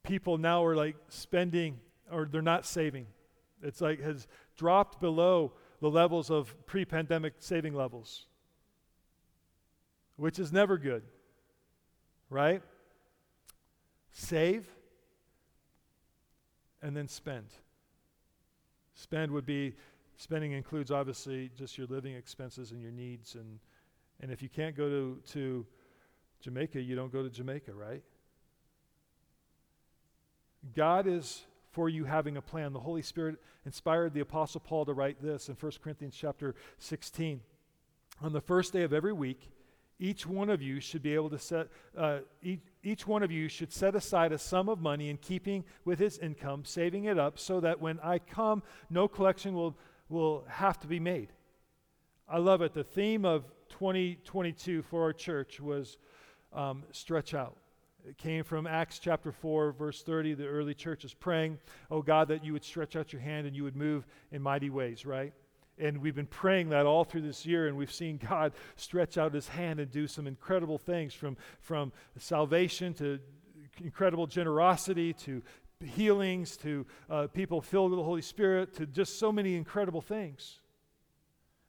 people 0.03 0.38
now 0.38 0.64
are 0.64 0.74
like 0.74 0.97
spending 1.09 1.78
or 2.11 2.26
they're 2.30 2.43
not 2.43 2.66
saving, 2.66 3.07
it's 3.62 3.80
like 3.80 4.01
has 4.01 4.26
dropped 4.57 5.01
below 5.01 5.53
the 5.83 5.91
levels 5.91 6.30
of 6.30 6.55
pre 6.64 6.85
pandemic 6.85 7.35
saving 7.41 7.74
levels, 7.74 8.26
which 10.16 10.39
is 10.39 10.53
never 10.53 10.78
good, 10.78 11.03
right? 12.30 12.62
Save 14.12 14.64
and 16.83 16.97
then 16.97 17.09
spend. 17.09 17.49
Spend 18.95 19.33
would 19.33 19.45
be 19.45 19.74
spending 20.16 20.53
includes 20.53 20.93
obviously 20.93 21.51
just 21.59 21.76
your 21.76 21.89
living 21.89 22.14
expenses 22.14 22.70
and 22.70 22.80
your 22.80 22.93
needs 22.93 23.35
and 23.35 23.59
and 24.20 24.30
if 24.30 24.41
you 24.41 24.49
can't 24.49 24.76
go 24.76 24.89
to, 24.89 25.18
to 25.33 25.66
Jamaica, 26.43 26.80
you 26.80 26.95
don't 26.95 27.12
go 27.12 27.24
to 27.24 27.28
Jamaica, 27.28 27.72
right? 27.74 28.05
God 30.76 31.09
is 31.09 31.43
for 31.73 31.89
you 31.89 32.05
having 32.05 32.37
a 32.37 32.43
plan. 32.43 32.73
The 32.73 32.81
Holy 32.81 33.03
Spirit 33.03 33.37
inspired 33.66 34.14
the 34.14 34.20
apostle 34.20 34.61
Paul 34.61 34.85
to 34.87 34.93
write 34.93 35.20
this 35.20 35.49
in 35.49 35.57
1 35.57 35.73
Corinthians 35.83 36.14
chapter 36.16 36.55
16. 36.79 37.41
On 38.23 38.33
the 38.33 38.41
first 38.41 38.73
day 38.73 38.83
of 38.83 38.93
every 38.93 39.12
week, 39.12 39.51
each 40.03 40.27
one 40.27 40.51
of 40.51 40.61
you 40.61 40.81
should 40.81 41.03
be 41.03 41.14
able 41.14 41.31
to 41.31 41.39
set 41.39 41.68
uh, 41.97 42.18
each, 42.43 42.61
each 42.83 43.07
one 43.07 43.23
of 43.23 43.31
you 43.31 43.49
should 43.49 43.73
set 43.73 43.95
aside 43.95 44.33
a 44.33 44.39
sum 44.39 44.68
of 44.68 44.81
money 44.81 45.09
in 45.09 45.16
keeping 45.16 45.64
with 45.85 45.99
his 45.99 46.18
income 46.18 46.64
saving 46.64 47.05
it 47.05 47.18
up 47.18 47.39
so 47.39 47.61
that 47.61 47.81
when 47.81 48.01
i 48.01 48.18
come 48.18 48.62
no 48.91 49.07
collection 49.07 49.55
will, 49.55 49.77
will 50.09 50.45
have 50.49 50.81
to 50.81 50.89
be 50.89 50.99
made 50.99 51.29
i 52.29 52.37
love 52.37 52.62
it 52.62 52.75
the 52.75 52.83
theme 52.83 53.25
of 53.25 53.45
2022 53.68 54.83
for 54.83 55.03
our 55.03 55.12
church 55.12 55.61
was 55.61 55.99
um, 56.53 56.83
stretch 56.91 57.33
out 57.33 57.57
it 58.09 58.19
came 58.19 58.43
from 58.43 58.67
Acts 58.67 58.99
chapter 58.99 59.31
4, 59.31 59.73
verse 59.73 60.03
30. 60.03 60.35
The 60.35 60.47
early 60.47 60.75
church 60.75 61.05
is 61.05 61.15
praying, 61.15 61.59
Oh 61.91 62.03
God, 62.03 62.29
that 62.29 62.45
you 62.45 62.53
would 62.53 62.65
stretch 62.65 62.97
out 62.97 63.13
your 63.13 63.23
hand 63.23 63.47
and 63.47 63.55
you 63.55 63.63
would 63.63 63.77
move 63.77 64.07
in 64.33 64.43
mighty 64.43 64.71
ways, 64.71 65.07
right? 65.07 65.33
And 65.79 65.99
we've 65.99 66.15
been 66.15 66.27
praying 66.27 66.71
that 66.71 66.85
all 66.85 67.05
through 67.05 67.23
this 67.23 67.47
year, 67.47 67.69
and 67.69 67.77
we've 67.77 67.93
seen 67.93 68.19
God 68.19 68.53
stretch 68.77 69.19
out 69.19 69.33
his 69.33 69.49
hand 69.49 69.79
and 69.79 69.91
do 69.91 70.07
some 70.07 70.27
incredible 70.27 70.79
things 70.79 71.15
from, 71.15 71.37
from 71.61 71.93
salvation 72.19 72.93
to 72.95 73.21
incredible 73.83 74.27
generosity 74.27 75.13
to 75.13 75.43
healings 75.83 76.57
to 76.59 76.87
uh, 77.09 77.27
people 77.29 77.61
filled 77.61 77.91
with 77.91 77.99
the 77.99 78.05
Holy 78.05 78.23
Spirit 78.23 78.75
to 78.75 78.87
just 78.87 79.19
so 79.19 79.33
many 79.33 79.57
incredible 79.57 80.01
things. 80.01 80.59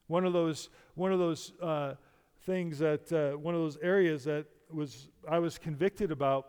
One 0.08 0.26
of 0.26 0.34
those, 0.34 0.70
one 0.96 1.12
of 1.12 1.20
those 1.20 1.54
uh, 1.62 1.94
things 2.42 2.80
that, 2.80 3.12
uh, 3.12 3.38
one 3.38 3.56
of 3.56 3.62
those 3.62 3.78
areas 3.82 4.26
that 4.26 4.46
was 4.74 5.10
I 5.30 5.40
was 5.40 5.58
convicted 5.58 6.12
about 6.12 6.48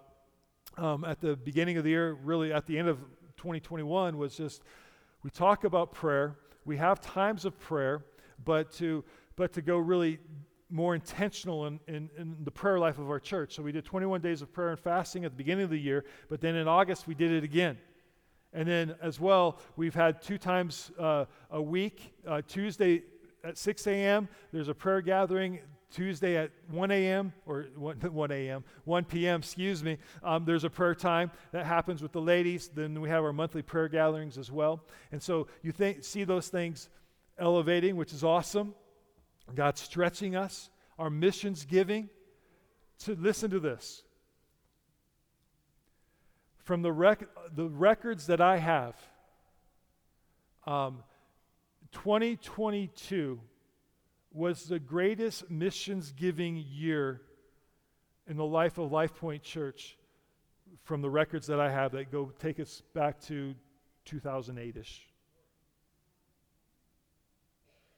um, 0.77 1.05
at 1.05 1.21
the 1.21 1.37
beginning 1.37 1.77
of 1.77 1.85
the 1.85 1.91
year, 1.91 2.15
really 2.15 2.53
at 2.53 2.67
the 2.67 2.79
end 2.79 2.89
of 2.89 2.99
2021, 3.37 4.17
was 4.17 4.37
just 4.37 4.63
we 5.23 5.31
talk 5.31 5.65
about 5.65 5.93
prayer. 5.93 6.37
We 6.65 6.77
have 6.77 7.01
times 7.01 7.45
of 7.45 7.59
prayer, 7.59 8.05
but 8.45 8.73
to 8.75 9.05
but 9.37 9.53
to 9.55 9.63
go 9.63 9.79
really 9.79 10.19
more 10.71 10.95
intentional 10.95 11.67
in, 11.67 11.79
in, 11.87 12.11
in, 12.19 12.37
the 12.43 12.51
prayer 12.51 12.79
life 12.79 12.99
of 12.99 13.09
our 13.09 13.21
church. 13.21 13.55
So 13.55 13.63
we 13.63 13.71
did 13.71 13.85
21 13.85 14.21
days 14.21 14.43
of 14.43 14.53
prayer 14.53 14.71
and 14.71 14.79
fasting 14.79 15.25
at 15.25 15.31
the 15.31 15.37
beginning 15.37 15.65
of 15.65 15.71
the 15.71 15.79
year, 15.79 16.05
but 16.29 16.41
then 16.41 16.57
in 16.57 16.67
August 16.67 17.07
we 17.07 17.15
did 17.15 17.31
it 17.31 17.45
again. 17.45 17.79
And 18.53 18.67
then 18.67 18.95
as 19.03 19.21
well, 19.21 19.59
we've 19.77 19.95
had 19.95 20.23
two 20.23 20.39
times 20.39 20.91
uh, 20.99 21.27
a 21.51 21.61
week. 21.61 22.15
Uh, 22.27 22.41
Tuesday 22.47 23.03
at 23.43 23.59
6 23.59 23.87
a.m., 23.89 24.29
there's 24.53 24.69
a 24.69 24.75
prayer 24.75 25.01
gathering. 25.01 25.61
Tuesday 25.95 26.37
at 26.37 26.51
1 26.71 26.91
a.m. 26.91 27.33
or 27.47 27.67
1, 27.77 27.97
1 28.13 28.31
a.m., 28.33 28.65
1 28.85 29.05
p.m., 29.05 29.41
excuse 29.41 29.85
me, 29.85 29.97
um, 30.25 30.45
there's 30.45 30.65
a 30.65 30.71
prayer 30.71 30.95
time 30.95 31.31
that 31.53 31.65
happens 31.65 32.03
with 32.03 32.11
the 32.11 32.21
ladies. 32.21 32.69
Then 32.75 33.01
we 33.01 33.09
have 33.09 33.23
our 33.23 33.33
monthly 33.33 33.63
prayer 33.63 33.89
gatherings 33.89 34.37
as 34.37 34.51
well. 34.51 34.83
And 35.13 35.23
so 35.23 35.47
you 35.63 35.73
see 36.01 36.25
those 36.25 36.49
things 36.49 36.89
elevating, 37.39 37.97
which 37.97 38.13
is 38.13 38.25
awesome. 38.25 38.75
God 39.55 39.79
stretching 39.79 40.35
us, 40.35 40.69
our 40.99 41.11
missions 41.11 41.65
giving. 41.65 42.09
To 43.01 43.15
listen 43.15 43.51
to 43.51 43.61
this. 43.61 44.03
From 46.59 46.83
the, 46.83 46.93
rec- 46.93 47.29
the 47.55 47.69
records 47.69 48.29
that 48.29 48.41
I 48.41 48.57
have, 48.59 48.97
um, 50.67 51.03
2022 51.93 53.41
was 54.35 54.65
the 54.65 54.81
greatest 54.81 55.49
missions 55.49 56.13
giving 56.13 56.57
year 56.57 57.23
in 58.27 58.37
the 58.37 58.45
life 58.45 58.79
of 58.79 58.91
Life 58.91 59.15
Point 59.15 59.45
Church 59.45 59.97
from 60.83 61.01
the 61.01 61.09
records 61.09 61.47
that 61.47 61.61
I 61.61 61.71
have 61.71 61.93
that 61.93 62.11
go 62.11 62.33
take 62.41 62.59
us 62.59 62.83
back 62.95 63.21
to 63.27 63.55
2008 64.05 64.77
ish. 64.77 65.07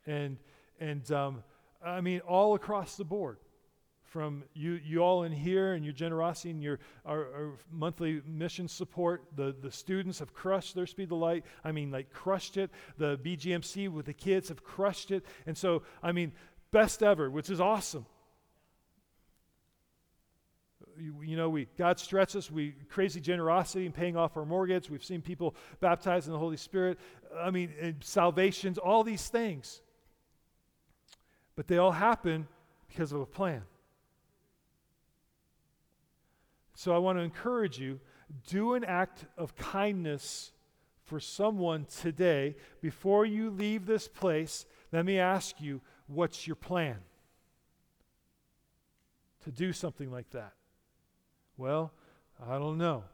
And, 0.07 0.37
and 0.78 1.11
um, 1.11 1.43
I 1.84 2.03
mean, 2.03 2.20
all 2.20 2.55
across 2.55 2.97
the 2.97 3.05
board 3.05 3.39
from 4.07 4.44
you, 4.54 4.80
you 4.84 5.00
all 5.00 5.24
in 5.24 5.32
here 5.32 5.74
and 5.74 5.84
your 5.84 5.92
generosity 5.92 6.50
and 6.50 6.62
your 6.62 6.78
our, 7.04 7.18
our, 7.18 7.52
monthly 7.70 8.22
mission 8.26 8.68
support. 8.68 9.24
The, 9.34 9.54
the 9.61 9.70
students 9.70 10.18
have 10.20 10.32
crushed 10.32 10.74
their 10.74 10.86
Speed 10.86 11.09
the 11.09 11.16
Light. 11.16 11.44
I 11.64 11.72
mean, 11.72 11.90
like 11.90 12.12
crushed 12.12 12.57
it. 12.57 12.70
The 12.98 13.18
BGMC 13.18 13.90
with 13.90 14.07
the 14.07 14.14
kids 14.14 14.48
have 14.48 14.62
crushed 14.62 15.11
it. 15.11 15.24
And 15.46 15.57
so, 15.57 15.82
I 16.02 16.12
mean, 16.12 16.32
best 16.70 17.02
ever, 17.02 17.30
which 17.30 17.50
is 17.50 17.61
awesome. 17.61 18.07
You, 20.98 21.22
you, 21.22 21.36
know, 21.36 21.50
we 21.50 21.66
God 21.76 21.98
stretches 21.98 22.36
us. 22.36 22.50
We 22.50 22.74
crazy 22.88 23.20
generosity 23.20 23.84
in 23.84 23.92
paying 23.92 24.16
off 24.16 24.36
our 24.36 24.46
mortgage. 24.46 24.88
We've 24.88 25.04
seen 25.04 25.20
people 25.20 25.54
baptized 25.80 26.26
in 26.26 26.32
the 26.32 26.38
Holy 26.38 26.57
Spirit. 26.57 26.98
I 27.38 27.50
mean, 27.50 27.96
salvations, 28.00 28.78
all 28.78 29.04
these 29.04 29.28
things. 29.28 29.82
But 31.54 31.66
they 31.66 31.78
all 31.78 31.92
happen 31.92 32.46
because 32.88 33.12
of 33.12 33.20
a 33.20 33.26
plan. 33.26 33.62
So 36.76 36.94
I 36.94 36.98
want 36.98 37.18
to 37.18 37.22
encourage 37.22 37.78
you 37.78 37.98
do 38.46 38.74
an 38.74 38.84
act 38.84 39.24
of 39.38 39.56
kindness 39.56 40.52
for 41.04 41.18
someone 41.18 41.86
today. 41.86 42.54
Before 42.82 43.24
you 43.24 43.48
leave 43.48 43.86
this 43.86 44.06
place, 44.06 44.66
let 44.92 45.06
me 45.06 45.18
ask 45.18 45.58
you 45.58 45.80
what's 46.06 46.46
your 46.46 46.54
plan 46.54 46.98
to 49.44 49.50
do 49.50 49.72
something 49.72 50.12
like 50.12 50.28
that? 50.30 50.52
Well, 51.56 51.92
I 52.46 52.58
don't 52.58 52.76
know. 52.76 53.04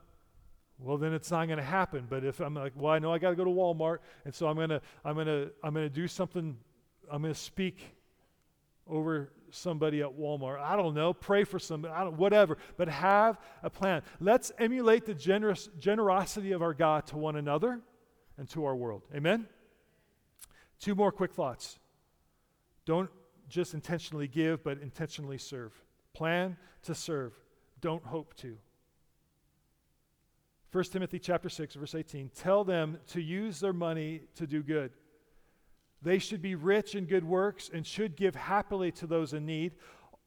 Well, 0.77 0.97
then 0.97 1.13
it's 1.13 1.31
not 1.31 1.45
going 1.45 1.57
to 1.57 1.63
happen. 1.63 2.05
But 2.09 2.25
if 2.25 2.41
I'm 2.41 2.55
like, 2.55 2.73
well, 2.75 2.91
I 2.91 2.99
know 2.99 3.13
I 3.13 3.17
got 3.17 3.29
to 3.29 3.35
go 3.37 3.45
to 3.45 3.49
Walmart, 3.49 3.99
and 4.25 4.35
so 4.35 4.47
I'm 4.47 4.57
going 4.57 4.69
to, 4.69 4.81
I'm 5.05 5.15
going 5.15 5.27
to, 5.27 5.51
I'm 5.63 5.73
going 5.73 5.87
to 5.87 5.93
do 5.93 6.09
something. 6.09 6.57
I'm 7.09 7.21
going 7.21 7.33
to 7.33 7.39
speak 7.39 7.95
over 8.89 9.31
somebody 9.53 10.01
at 10.01 10.17
Walmart. 10.17 10.59
I 10.59 10.75
don't 10.75 10.93
know. 10.93 11.13
Pray 11.13 11.43
for 11.43 11.59
somebody. 11.59 11.93
I 11.93 12.03
don't, 12.03 12.17
whatever. 12.17 12.57
But 12.77 12.89
have 12.89 13.39
a 13.61 13.69
plan. 13.69 14.01
Let's 14.19 14.51
emulate 14.57 15.05
the 15.05 15.13
generous, 15.13 15.69
generosity 15.79 16.51
of 16.51 16.61
our 16.61 16.73
God 16.73 17.07
to 17.07 17.17
one 17.17 17.35
another 17.35 17.79
and 18.37 18.49
to 18.49 18.65
our 18.65 18.75
world. 18.75 19.03
Amen? 19.15 19.47
Two 20.79 20.95
more 20.95 21.11
quick 21.11 21.33
thoughts. 21.33 21.79
Don't 22.85 23.09
just 23.47 23.73
intentionally 23.73 24.27
give, 24.27 24.63
but 24.63 24.79
intentionally 24.81 25.37
serve. 25.37 25.71
Plan 26.13 26.57
to 26.83 26.95
serve. 26.95 27.33
Don't 27.79 28.03
hope 28.03 28.33
to. 28.37 28.57
1 30.71 30.83
Timothy 30.85 31.19
chapter 31.19 31.49
6 31.49 31.75
verse 31.75 31.93
18 31.93 32.31
tell 32.33 32.63
them 32.63 32.97
to 33.05 33.21
use 33.21 33.59
their 33.59 33.73
money 33.73 34.21
to 34.33 34.47
do 34.47 34.63
good 34.63 34.91
they 36.03 36.19
should 36.19 36.41
be 36.41 36.55
rich 36.55 36.95
in 36.95 37.05
good 37.05 37.23
works 37.23 37.69
and 37.73 37.85
should 37.85 38.15
give 38.15 38.35
happily 38.35 38.91
to 38.93 39.07
those 39.07 39.33
in 39.33 39.45
need, 39.45 39.73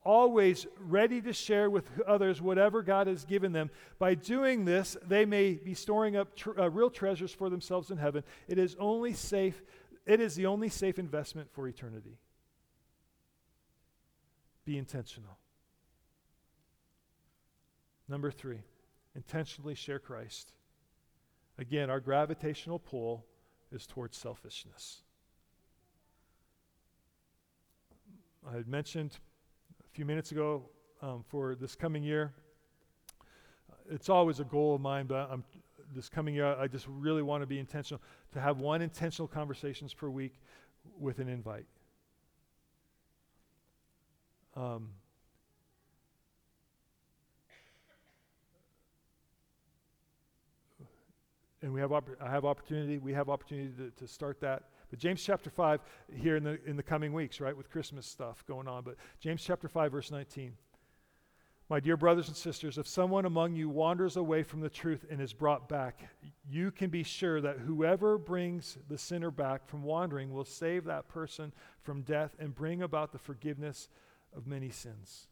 always 0.05 0.67
ready 0.81 1.21
to 1.21 1.33
share 1.33 1.69
with 1.69 1.85
others 2.07 2.41
whatever 2.41 2.83
God 2.83 3.07
has 3.07 3.25
given 3.25 3.53
them. 3.53 3.71
By 3.99 4.15
doing 4.15 4.65
this, 4.65 4.97
they 5.07 5.25
may 5.25 5.55
be 5.55 5.75
storing 5.75 6.17
up 6.17 6.35
tr- 6.37 6.59
uh, 6.59 6.69
real 6.69 6.91
treasures 6.91 7.33
for 7.33 7.51
themselves 7.51 7.91
in 7.91 7.99
heaven. 7.99 8.23
It 8.49 8.59
is 8.59 8.77
only 8.79 9.13
safe 9.13 9.63
it 10.07 10.21
is 10.21 10.37
the 10.37 10.47
only 10.47 10.69
safe 10.69 10.99
investment 10.99 11.51
for 11.53 11.67
eternity. 11.67 12.19
Be 14.65 14.79
intentional. 14.79 15.37
Number 18.09 18.31
3, 18.31 18.61
intentionally 19.17 19.75
share 19.75 19.99
Christ. 19.99 20.53
Again, 21.59 21.91
our 21.91 21.99
gravitational 21.99 22.79
pull 22.79 23.27
is 23.73 23.85
towards 23.85 24.17
selfishness. 24.17 25.03
I 28.49 28.55
had 28.55 28.69
mentioned 28.69 29.19
a 29.85 29.89
few 29.89 30.05
minutes 30.05 30.31
ago 30.31 30.63
um, 31.03 31.25
for 31.27 31.57
this 31.57 31.75
coming 31.75 32.05
year. 32.05 32.33
It's 33.91 34.09
always 34.09 34.39
a 34.39 34.45
goal 34.45 34.77
of 34.77 34.81
mine, 34.81 35.07
but 35.07 35.29
I'm, 35.31 35.43
this 35.95 36.09
coming 36.09 36.35
year, 36.35 36.55
I 36.55 36.69
just 36.69 36.87
really 36.89 37.23
want 37.23 37.43
to 37.43 37.47
be 37.47 37.59
intentional 37.59 38.01
to 38.33 38.41
have 38.41 38.59
one 38.59 38.83
intentional 38.83 39.27
conversations 39.27 39.93
per 39.95 40.09
week 40.09 40.35
with 40.99 41.19
an 41.19 41.29
invite. 41.29 41.67
Um, 44.55 44.91
and 51.63 51.73
we 51.73 51.81
have 51.81 51.93
opp- 51.93 52.21
I 52.21 52.31
have 52.31 52.45
opportunity. 52.45 52.99
We 52.99 53.13
have 53.13 53.29
opportunity 53.29 53.73
to, 53.79 53.91
to 53.91 54.07
start 54.07 54.41
that. 54.41 54.65
But 54.91 54.99
James 54.99 55.23
chapter 55.23 55.51
five 55.51 55.81
here 56.15 56.37
in 56.37 56.45
the 56.45 56.59
in 56.67 56.77
the 56.77 56.83
coming 56.83 57.13
weeks, 57.13 57.41
right, 57.41 57.57
with 57.57 57.71
Christmas 57.71 58.07
stuff 58.07 58.45
going 58.47 58.69
on. 58.69 58.85
But 58.85 58.97
James 59.21 59.43
chapter 59.43 59.69
five, 59.69 59.93
verse 59.93 60.11
nineteen. 60.11 60.53
My 61.69 61.81
dear 61.81 61.97
brothers 61.97 62.29
and 62.29 62.37
sisters, 62.37 62.79
if 62.79 62.87
someone 62.87 63.25
among 63.25 63.57
you 63.57 63.69
wanders 63.69 64.17
away 64.17 64.45
from 64.45 64.61
the 64.61 64.71
truth 64.71 65.05
and 65.11 65.21
is 65.21 65.33
brought 65.33 65.69
back, 65.69 66.09
you 66.49 66.71
can 66.71 66.91
be 66.91 67.03
sure 67.03 67.41
that 67.41 67.59
whoever 67.59 68.19
brings 68.19 68.79
the 68.89 68.97
sinner 68.97 69.33
back 69.33 69.67
from 69.67 69.83
wandering 69.83 70.33
will 70.33 70.45
save 70.45 70.85
that 70.85 71.09
person 71.09 71.53
from 71.83 72.03
death 72.03 72.37
and 72.39 72.55
bring 72.55 72.83
about 72.83 73.11
the 73.11 73.19
forgiveness 73.19 73.89
of 74.37 74.47
many 74.47 74.71
sins. 74.71 75.27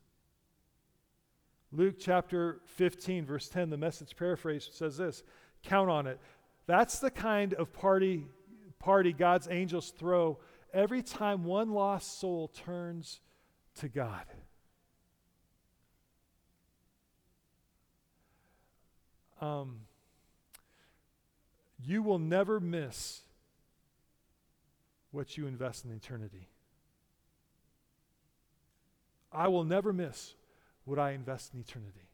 Luke 1.70 1.97
chapter 2.01 2.61
15, 2.66 3.27
verse 3.27 3.49
10, 3.49 3.70
the 3.70 3.77
message 3.77 4.16
paraphrase 4.16 4.68
says 4.72 4.97
this 4.97 5.22
Count 5.65 5.91
on 5.91 6.07
it. 6.07 6.19
That's 6.67 6.99
the 6.99 7.11
kind 7.11 7.55
of 7.55 7.73
party, 7.73 8.27
party 8.79 9.12
God's 9.12 9.49
angels 9.51 9.91
throw 9.91 10.39
every 10.73 11.03
time 11.03 11.45
one 11.45 11.73
lost 11.73 12.19
soul 12.19 12.49
turns 12.49 13.21
to 13.77 13.89
God. 13.89 14.25
Um, 19.41 19.81
you 21.83 22.03
will 22.03 22.19
never 22.19 22.61
miss 22.61 23.21
what 25.11 25.37
you 25.37 25.47
invest 25.47 25.85
in 25.85 25.93
eternity. 25.93 26.49
I 29.31 29.49
will 29.49 29.65
never 29.65 29.93
miss 29.93 30.35
what 30.85 30.99
I 30.99 31.11
invest 31.11 31.53
in 31.53 31.61
eternity. 31.61 32.09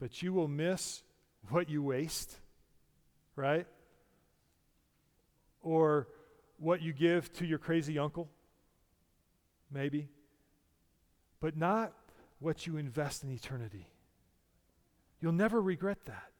But 0.00 0.22
you 0.22 0.32
will 0.32 0.48
miss 0.48 1.02
what 1.50 1.68
you 1.68 1.82
waste, 1.82 2.36
right? 3.36 3.66
Or 5.62 6.08
what 6.58 6.82
you 6.82 6.92
give 6.92 7.32
to 7.34 7.46
your 7.46 7.58
crazy 7.58 7.98
uncle, 7.98 8.28
maybe. 9.70 10.08
But 11.40 11.56
not 11.56 11.92
what 12.38 12.66
you 12.66 12.76
invest 12.76 13.24
in 13.24 13.30
eternity. 13.30 13.86
You'll 15.20 15.32
never 15.32 15.60
regret 15.60 16.04
that. 16.04 16.30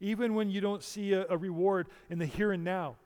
Even 0.00 0.34
when 0.34 0.50
you 0.50 0.60
don't 0.60 0.82
see 0.82 1.12
a, 1.12 1.26
a 1.28 1.36
reward 1.36 1.88
in 2.10 2.18
the 2.18 2.26
here 2.26 2.52
and 2.52 2.62
now, 2.62 2.96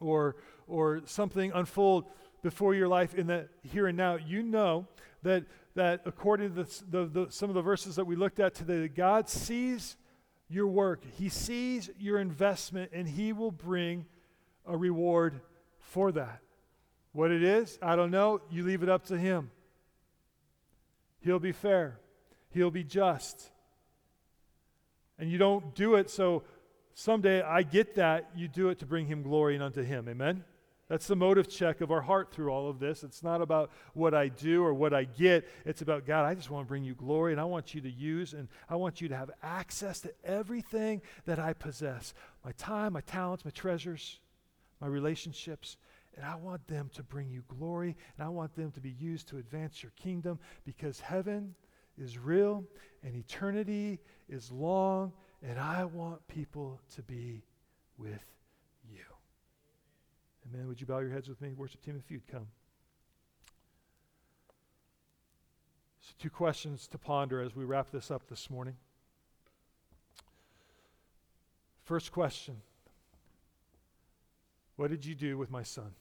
or, 0.00 0.36
or 0.66 1.02
something 1.06 1.52
unfold 1.54 2.04
before 2.42 2.74
your 2.74 2.88
life 2.88 3.14
in 3.14 3.26
the 3.26 3.48
here 3.62 3.86
and 3.86 3.96
now, 3.96 4.16
you 4.16 4.42
know 4.42 4.86
that, 5.24 5.44
that 5.74 6.02
according 6.06 6.54
to 6.54 6.62
the, 6.62 6.82
the, 6.90 7.06
the, 7.06 7.26
some 7.30 7.50
of 7.50 7.54
the 7.54 7.62
verses 7.62 7.96
that 7.96 8.04
we 8.04 8.14
looked 8.14 8.38
at 8.38 8.54
today, 8.54 8.88
God 8.88 9.28
sees 9.28 9.96
your 10.48 10.68
work, 10.68 11.02
He 11.18 11.28
sees 11.28 11.90
your 11.98 12.20
investment, 12.20 12.92
and 12.94 13.08
He 13.08 13.32
will 13.32 13.50
bring 13.50 14.06
a 14.66 14.76
reward 14.76 15.40
for 15.78 16.12
that. 16.12 16.40
What 17.12 17.30
it 17.30 17.42
is, 17.42 17.78
I 17.82 17.96
don't 17.96 18.10
know. 18.10 18.40
You 18.50 18.64
leave 18.64 18.82
it 18.82 18.88
up 18.88 19.06
to 19.06 19.18
Him. 19.18 19.50
He'll 21.20 21.38
be 21.38 21.52
fair, 21.52 21.98
He'll 22.50 22.70
be 22.70 22.84
just. 22.84 23.50
And 25.18 25.30
you 25.30 25.38
don't 25.38 25.74
do 25.74 25.94
it 25.94 26.10
so 26.10 26.42
someday 26.92 27.40
I 27.40 27.62
get 27.62 27.94
that. 27.94 28.30
You 28.36 28.48
do 28.48 28.68
it 28.68 28.80
to 28.80 28.86
bring 28.86 29.06
Him 29.06 29.22
glory 29.22 29.54
and 29.54 29.62
unto 29.62 29.82
Him. 29.82 30.08
Amen? 30.08 30.44
That's 30.88 31.06
the 31.06 31.16
motive 31.16 31.48
check 31.48 31.80
of 31.80 31.90
our 31.90 32.02
heart 32.02 32.30
through 32.30 32.50
all 32.50 32.68
of 32.68 32.78
this. 32.78 33.04
It's 33.04 33.22
not 33.22 33.40
about 33.40 33.70
what 33.94 34.12
I 34.12 34.28
do 34.28 34.62
or 34.62 34.74
what 34.74 34.92
I 34.92 35.04
get. 35.04 35.48
It's 35.64 35.80
about, 35.80 36.06
God, 36.06 36.26
I 36.26 36.34
just 36.34 36.50
want 36.50 36.66
to 36.66 36.68
bring 36.68 36.84
you 36.84 36.94
glory 36.94 37.32
and 37.32 37.40
I 37.40 37.44
want 37.44 37.74
you 37.74 37.80
to 37.80 37.90
use 37.90 38.34
and 38.34 38.48
I 38.68 38.76
want 38.76 39.00
you 39.00 39.08
to 39.08 39.16
have 39.16 39.30
access 39.42 40.00
to 40.00 40.12
everything 40.24 41.00
that 41.24 41.38
I 41.38 41.54
possess 41.54 42.12
my 42.44 42.52
time, 42.52 42.92
my 42.92 43.00
talents, 43.00 43.46
my 43.46 43.50
treasures, 43.50 44.20
my 44.80 44.86
relationships. 44.86 45.78
And 46.16 46.24
I 46.24 46.36
want 46.36 46.66
them 46.68 46.90
to 46.94 47.02
bring 47.02 47.28
you 47.28 47.42
glory, 47.48 47.96
and 48.16 48.24
I 48.24 48.28
want 48.28 48.54
them 48.54 48.70
to 48.72 48.80
be 48.80 48.94
used 49.00 49.26
to 49.30 49.38
advance 49.38 49.82
your 49.82 49.90
kingdom 49.96 50.38
because 50.64 51.00
heaven 51.00 51.56
is 51.98 52.18
real 52.18 52.62
and 53.02 53.16
eternity 53.16 53.98
is 54.28 54.52
long, 54.52 55.12
and 55.42 55.58
I 55.58 55.84
want 55.86 56.24
people 56.28 56.80
to 56.94 57.02
be 57.02 57.42
with. 57.98 58.24
Amen. 60.52 60.68
Would 60.68 60.80
you 60.80 60.86
bow 60.86 60.98
your 60.98 61.10
heads 61.10 61.28
with 61.28 61.40
me, 61.40 61.52
worship 61.52 61.82
team, 61.82 61.96
if 61.98 62.10
you'd 62.10 62.26
come? 62.26 62.46
So, 66.00 66.12
two 66.18 66.30
questions 66.30 66.86
to 66.88 66.98
ponder 66.98 67.40
as 67.40 67.56
we 67.56 67.64
wrap 67.64 67.90
this 67.90 68.10
up 68.10 68.28
this 68.28 68.50
morning. 68.50 68.76
First 71.84 72.12
question 72.12 72.56
What 74.76 74.90
did 74.90 75.04
you 75.04 75.14
do 75.14 75.38
with 75.38 75.50
my 75.50 75.62
son? 75.62 75.92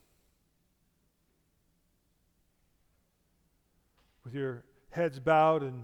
with 4.24 4.34
your 4.34 4.64
heads 4.90 5.20
bowed 5.20 5.64
and 5.64 5.84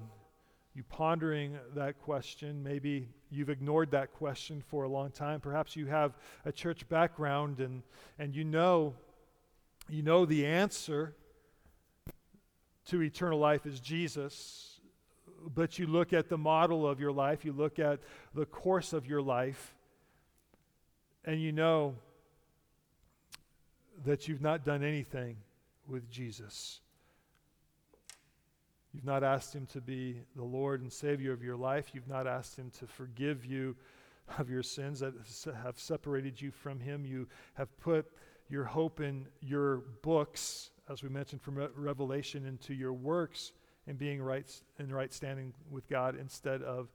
you 0.73 0.83
pondering 0.83 1.57
that 1.75 1.99
question. 2.01 2.63
Maybe 2.63 3.09
you've 3.29 3.49
ignored 3.49 3.91
that 3.91 4.13
question 4.13 4.63
for 4.67 4.83
a 4.83 4.89
long 4.89 5.11
time. 5.11 5.39
Perhaps 5.39 5.75
you 5.75 5.85
have 5.85 6.17
a 6.45 6.51
church 6.51 6.87
background 6.89 7.59
and, 7.59 7.83
and 8.17 8.35
you 8.35 8.43
know 8.43 8.95
you 9.89 10.03
know 10.03 10.25
the 10.25 10.45
answer 10.45 11.15
to 12.85 13.01
eternal 13.01 13.39
life 13.39 13.65
is 13.65 13.79
Jesus, 13.79 14.79
but 15.55 15.79
you 15.79 15.87
look 15.87 16.13
at 16.13 16.29
the 16.29 16.37
model 16.37 16.87
of 16.87 16.99
your 16.99 17.11
life, 17.11 17.43
you 17.43 17.51
look 17.51 17.79
at 17.79 17.99
the 18.35 18.45
course 18.45 18.93
of 18.93 19.07
your 19.07 19.21
life, 19.21 19.73
and 21.25 21.41
you 21.41 21.51
know 21.51 21.95
that 24.05 24.27
you've 24.27 24.41
not 24.41 24.63
done 24.63 24.83
anything 24.83 25.37
with 25.87 26.09
Jesus. 26.09 26.81
You've 28.93 29.05
not 29.05 29.23
asked 29.23 29.53
Him 29.53 29.65
to 29.67 29.81
be 29.81 30.21
the 30.35 30.43
Lord 30.43 30.81
and 30.81 30.91
Savior 30.91 31.31
of 31.31 31.43
your 31.43 31.57
life. 31.57 31.91
You've 31.93 32.07
not 32.07 32.27
asked 32.27 32.57
Him 32.57 32.71
to 32.79 32.87
forgive 32.87 33.45
you 33.45 33.75
of 34.37 34.49
your 34.49 34.63
sins 34.63 34.99
that 34.99 35.13
have 35.63 35.79
separated 35.79 36.41
you 36.41 36.51
from 36.51 36.79
Him. 36.79 37.05
You 37.05 37.27
have 37.53 37.75
put 37.79 38.11
your 38.49 38.63
hope 38.63 38.99
in 38.99 39.27
your 39.41 39.83
books, 40.01 40.71
as 40.89 41.03
we 41.03 41.09
mentioned 41.09 41.41
from 41.41 41.57
Revelation, 41.75 42.45
into 42.45 42.73
your 42.73 42.93
works 42.93 43.53
and 43.87 43.97
being 43.97 44.21
right 44.21 44.51
in 44.79 44.91
right 44.91 45.13
standing 45.13 45.53
with 45.69 45.87
God 45.87 46.15
instead 46.19 46.61
of 46.63 46.89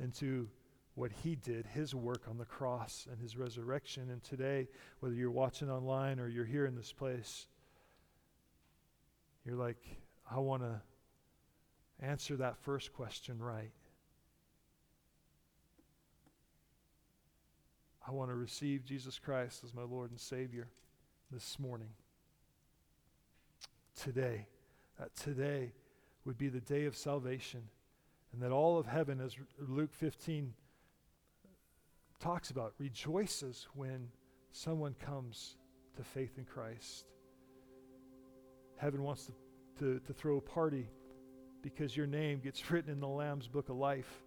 into 0.00 0.48
what 0.94 1.10
He 1.10 1.34
did, 1.34 1.66
His 1.66 1.94
work 1.94 2.22
on 2.28 2.38
the 2.38 2.44
cross 2.44 3.08
and 3.10 3.20
His 3.20 3.36
resurrection. 3.36 4.10
And 4.10 4.22
today, 4.22 4.68
whether 5.00 5.14
you're 5.14 5.30
watching 5.30 5.70
online 5.70 6.20
or 6.20 6.28
you're 6.28 6.44
here 6.44 6.66
in 6.66 6.76
this 6.76 6.92
place, 6.92 7.46
you're 9.44 9.56
like, 9.56 9.82
I 10.30 10.38
want 10.38 10.62
to 10.62 10.80
answer 12.00 12.36
that 12.36 12.56
first 12.58 12.92
question 12.92 13.38
right. 13.38 13.72
I 18.06 18.10
want 18.10 18.30
to 18.30 18.34
receive 18.34 18.84
Jesus 18.84 19.18
Christ 19.18 19.62
as 19.64 19.72
my 19.72 19.82
Lord 19.82 20.10
and 20.10 20.20
Savior 20.20 20.68
this 21.30 21.58
morning. 21.58 21.88
Today. 23.96 24.46
That 24.98 25.16
today 25.16 25.72
would 26.24 26.36
be 26.38 26.48
the 26.48 26.60
day 26.60 26.84
of 26.84 26.96
salvation. 26.96 27.62
And 28.32 28.42
that 28.42 28.52
all 28.52 28.78
of 28.78 28.86
heaven, 28.86 29.20
as 29.20 29.36
Luke 29.58 29.92
15 29.92 30.52
talks 32.20 32.50
about, 32.50 32.74
rejoices 32.78 33.66
when 33.74 34.08
someone 34.52 34.94
comes 35.04 35.56
to 35.96 36.02
faith 36.02 36.36
in 36.36 36.44
Christ. 36.44 37.06
Heaven 38.76 39.02
wants 39.02 39.26
to, 39.26 39.32
to, 39.78 40.00
to 40.00 40.12
throw 40.12 40.36
a 40.36 40.40
party 40.40 40.88
because 41.64 41.96
your 41.96 42.06
name 42.06 42.38
gets 42.38 42.70
written 42.70 42.92
in 42.92 43.00
the 43.00 43.08
Lamb's 43.08 43.48
book 43.48 43.70
of 43.70 43.76
life. 43.76 44.22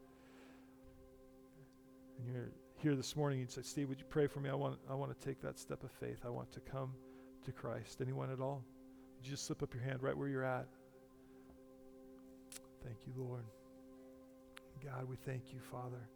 And 2.18 2.28
you're 2.28 2.50
here 2.80 2.96
this 2.96 3.16
morning, 3.16 3.40
you'd 3.40 3.52
say, 3.52 3.62
Steve, 3.62 3.88
would 3.90 4.00
you 4.00 4.06
pray 4.10 4.28
for 4.28 4.40
me? 4.40 4.50
I 4.50 4.56
want, 4.56 4.80
I 4.90 4.96
want 4.96 5.18
to 5.18 5.26
take 5.26 5.40
that 5.42 5.58
step 5.58 5.84
of 5.84 5.92
faith. 5.92 6.20
I 6.26 6.30
want 6.30 6.52
to 6.54 6.60
come 6.60 6.92
to 7.46 7.52
Christ. 7.52 8.02
Anyone 8.02 8.32
at 8.32 8.42
all? 8.42 8.64
Would 9.16 9.26
you 9.26 9.32
just 9.32 9.46
slip 9.46 9.64
up 9.64 9.74
your 9.74 9.84
hand 9.84 10.02
right 10.02 10.18
where 10.18 10.28
you're 10.28 10.44
at? 10.44 10.68
Thank 12.84 12.98
you, 13.06 13.14
Lord. 13.16 13.44
God, 14.84 15.08
we 15.08 15.16
thank 15.16 15.54
you, 15.54 15.60
Father, 15.72 16.10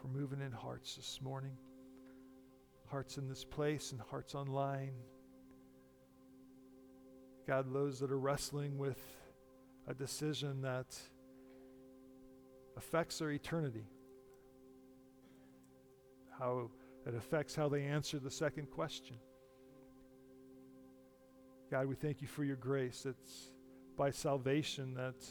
for 0.00 0.08
moving 0.08 0.40
in 0.40 0.52
hearts 0.52 0.96
this 0.96 1.20
morning. 1.22 1.56
Hearts 2.90 3.18
in 3.18 3.28
this 3.28 3.44
place 3.44 3.92
and 3.92 4.00
hearts 4.00 4.34
online. 4.34 4.92
God, 7.46 7.72
those 7.72 8.00
that 8.00 8.10
are 8.10 8.18
wrestling 8.18 8.78
with 8.78 8.98
a 9.88 9.94
decision 9.94 10.62
that 10.62 10.96
affects 12.76 13.18
their 13.18 13.30
eternity, 13.30 13.86
how 16.38 16.70
it 17.06 17.14
affects 17.14 17.54
how 17.54 17.68
they 17.68 17.84
answer 17.84 18.18
the 18.18 18.30
second 18.30 18.70
question. 18.70 19.16
God, 21.70 21.86
we 21.86 21.94
thank 21.94 22.20
you 22.20 22.28
for 22.28 22.44
your 22.44 22.56
grace. 22.56 23.06
It's 23.06 23.52
by 23.96 24.10
salvation 24.10 24.94
that 24.94 25.24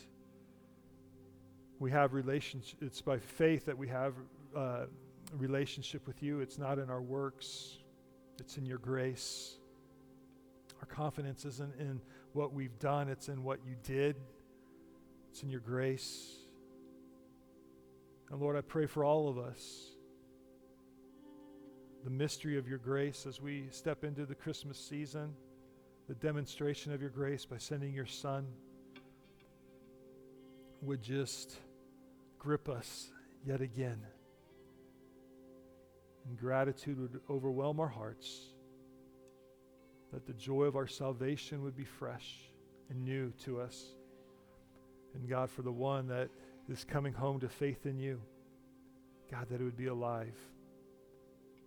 we 1.79 1.91
have 1.91 2.13
relationship. 2.13 2.81
It's 2.81 3.01
by 3.01 3.19
faith 3.19 3.65
that 3.65 3.77
we 3.77 3.87
have 3.89 4.13
uh, 4.55 4.85
relationship 5.33 6.07
with 6.07 6.23
you. 6.23 6.39
It's 6.39 6.57
not 6.57 6.79
in 6.79 6.89
our 6.89 7.01
works. 7.01 7.77
It's 8.39 8.57
in 8.57 8.65
your 8.65 8.77
grace. 8.77 9.57
Our 10.79 10.87
confidence 10.87 11.45
isn't 11.45 11.79
in 11.79 12.01
what 12.33 12.53
we've 12.53 12.77
done, 12.79 13.07
it's 13.07 13.29
in 13.29 13.43
what 13.43 13.59
you 13.65 13.75
did. 13.83 14.17
It's 15.35 15.43
in 15.43 15.49
your 15.49 15.59
grace. 15.59 16.33
And 18.31 18.39
Lord, 18.39 18.55
I 18.55 18.61
pray 18.61 18.85
for 18.85 19.03
all 19.03 19.27
of 19.27 19.37
us 19.37 19.91
the 22.05 22.09
mystery 22.09 22.57
of 22.57 22.69
your 22.69 22.77
grace 22.77 23.25
as 23.27 23.41
we 23.41 23.67
step 23.69 24.05
into 24.05 24.25
the 24.25 24.33
Christmas 24.33 24.79
season, 24.79 25.33
the 26.07 26.15
demonstration 26.15 26.93
of 26.93 27.01
your 27.01 27.09
grace 27.09 27.43
by 27.43 27.57
sending 27.57 27.93
your 27.93 28.05
Son 28.05 28.47
would 30.81 31.01
just 31.01 31.57
grip 32.39 32.69
us 32.69 33.09
yet 33.45 33.59
again. 33.59 33.99
And 36.29 36.39
gratitude 36.39 36.97
would 36.97 37.19
overwhelm 37.29 37.81
our 37.81 37.89
hearts, 37.89 38.53
that 40.13 40.25
the 40.25 40.33
joy 40.33 40.63
of 40.63 40.77
our 40.77 40.87
salvation 40.87 41.61
would 41.61 41.75
be 41.75 41.83
fresh 41.83 42.35
and 42.89 43.03
new 43.03 43.33
to 43.43 43.59
us. 43.59 43.95
And 45.15 45.29
God, 45.29 45.49
for 45.49 45.61
the 45.61 45.71
one 45.71 46.07
that 46.07 46.29
is 46.69 46.83
coming 46.83 47.13
home 47.13 47.39
to 47.39 47.49
faith 47.49 47.85
in 47.85 47.97
you, 47.97 48.21
God, 49.31 49.47
that 49.49 49.61
it 49.61 49.63
would 49.63 49.77
be 49.77 49.87
alive 49.87 50.37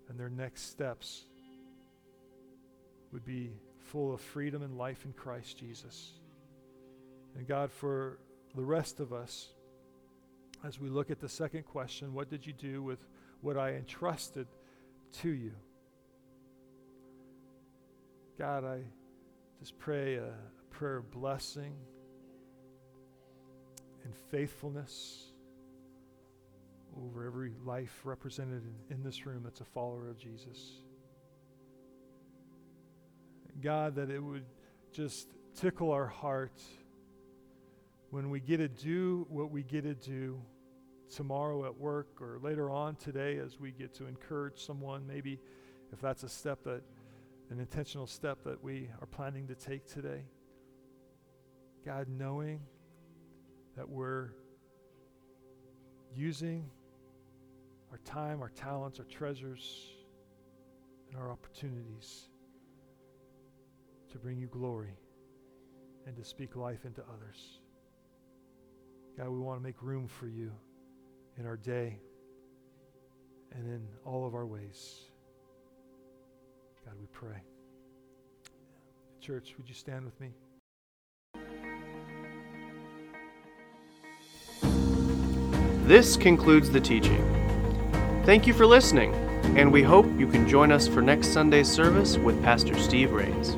and 0.08 0.18
their 0.18 0.30
next 0.30 0.70
steps 0.70 1.24
would 3.12 3.24
be 3.24 3.52
full 3.78 4.12
of 4.12 4.20
freedom 4.20 4.62
and 4.62 4.76
life 4.76 5.04
in 5.04 5.12
Christ 5.12 5.58
Jesus. 5.58 6.12
And 7.36 7.46
God, 7.46 7.70
for 7.70 8.18
the 8.54 8.64
rest 8.64 9.00
of 9.00 9.12
us, 9.12 9.48
as 10.64 10.80
we 10.80 10.88
look 10.88 11.10
at 11.10 11.20
the 11.20 11.28
second 11.28 11.64
question, 11.64 12.12
what 12.12 12.30
did 12.30 12.46
you 12.46 12.52
do 12.52 12.82
with 12.82 12.98
what 13.40 13.56
I 13.56 13.74
entrusted 13.74 14.46
to 15.20 15.30
you? 15.30 15.52
God, 18.38 18.64
I 18.64 18.80
just 19.60 19.78
pray 19.78 20.16
a, 20.16 20.32
prayer 20.70 20.98
of 20.98 21.10
blessing 21.10 21.74
and 24.08 24.16
faithfulness 24.30 25.32
over 26.96 27.26
every 27.26 27.52
life 27.66 28.00
represented 28.04 28.62
in, 28.88 28.96
in 28.96 29.02
this 29.02 29.26
room 29.26 29.42
that's 29.44 29.60
a 29.60 29.64
follower 29.64 30.08
of 30.08 30.18
Jesus. 30.18 30.78
God, 33.60 33.96
that 33.96 34.08
it 34.10 34.22
would 34.22 34.46
just 34.92 35.28
tickle 35.54 35.92
our 35.92 36.06
heart 36.06 36.58
when 38.08 38.30
we 38.30 38.40
get 38.40 38.56
to 38.58 38.68
do 38.68 39.26
what 39.28 39.50
we 39.50 39.62
get 39.62 39.82
to 39.82 39.94
do 39.94 40.40
tomorrow 41.14 41.66
at 41.66 41.76
work 41.76 42.22
or 42.22 42.38
later 42.42 42.70
on 42.70 42.96
today 42.96 43.36
as 43.36 43.60
we 43.60 43.72
get 43.72 43.92
to 43.96 44.06
encourage 44.06 44.58
someone, 44.58 45.06
maybe 45.06 45.38
if 45.92 46.00
that's 46.00 46.22
a 46.22 46.28
step 46.30 46.62
that, 46.64 46.80
an 47.50 47.60
intentional 47.60 48.06
step 48.06 48.38
that 48.44 48.64
we 48.64 48.88
are 49.02 49.06
planning 49.06 49.46
to 49.48 49.54
take 49.54 49.86
today. 49.86 50.24
God, 51.84 52.06
knowing 52.08 52.60
that 53.78 53.88
we're 53.88 54.30
using 56.12 56.68
our 57.92 57.98
time, 57.98 58.42
our 58.42 58.48
talents, 58.48 58.98
our 58.98 59.04
treasures, 59.04 59.92
and 61.08 61.16
our 61.16 61.30
opportunities 61.30 62.28
to 64.10 64.18
bring 64.18 64.36
you 64.36 64.48
glory 64.48 64.98
and 66.06 66.16
to 66.16 66.24
speak 66.24 66.56
life 66.56 66.86
into 66.86 67.02
others. 67.02 67.60
God, 69.16 69.28
we 69.28 69.38
want 69.38 69.60
to 69.60 69.64
make 69.64 69.80
room 69.80 70.08
for 70.08 70.26
you 70.26 70.50
in 71.38 71.46
our 71.46 71.56
day 71.56 72.00
and 73.52 73.64
in 73.64 73.86
all 74.04 74.26
of 74.26 74.34
our 74.34 74.46
ways. 74.46 75.02
God, 76.84 76.94
we 77.00 77.06
pray. 77.12 77.44
Church, 79.20 79.54
would 79.56 79.68
you 79.68 79.74
stand 79.74 80.04
with 80.04 80.20
me? 80.20 80.32
This 85.88 86.18
concludes 86.18 86.68
the 86.68 86.82
teaching. 86.82 87.24
Thank 88.26 88.46
you 88.46 88.52
for 88.52 88.66
listening, 88.66 89.14
and 89.56 89.72
we 89.72 89.82
hope 89.82 90.04
you 90.18 90.26
can 90.26 90.46
join 90.46 90.70
us 90.70 90.86
for 90.86 91.00
next 91.00 91.28
Sunday's 91.28 91.66
service 91.66 92.18
with 92.18 92.42
Pastor 92.44 92.78
Steve 92.78 93.10
Rains. 93.10 93.56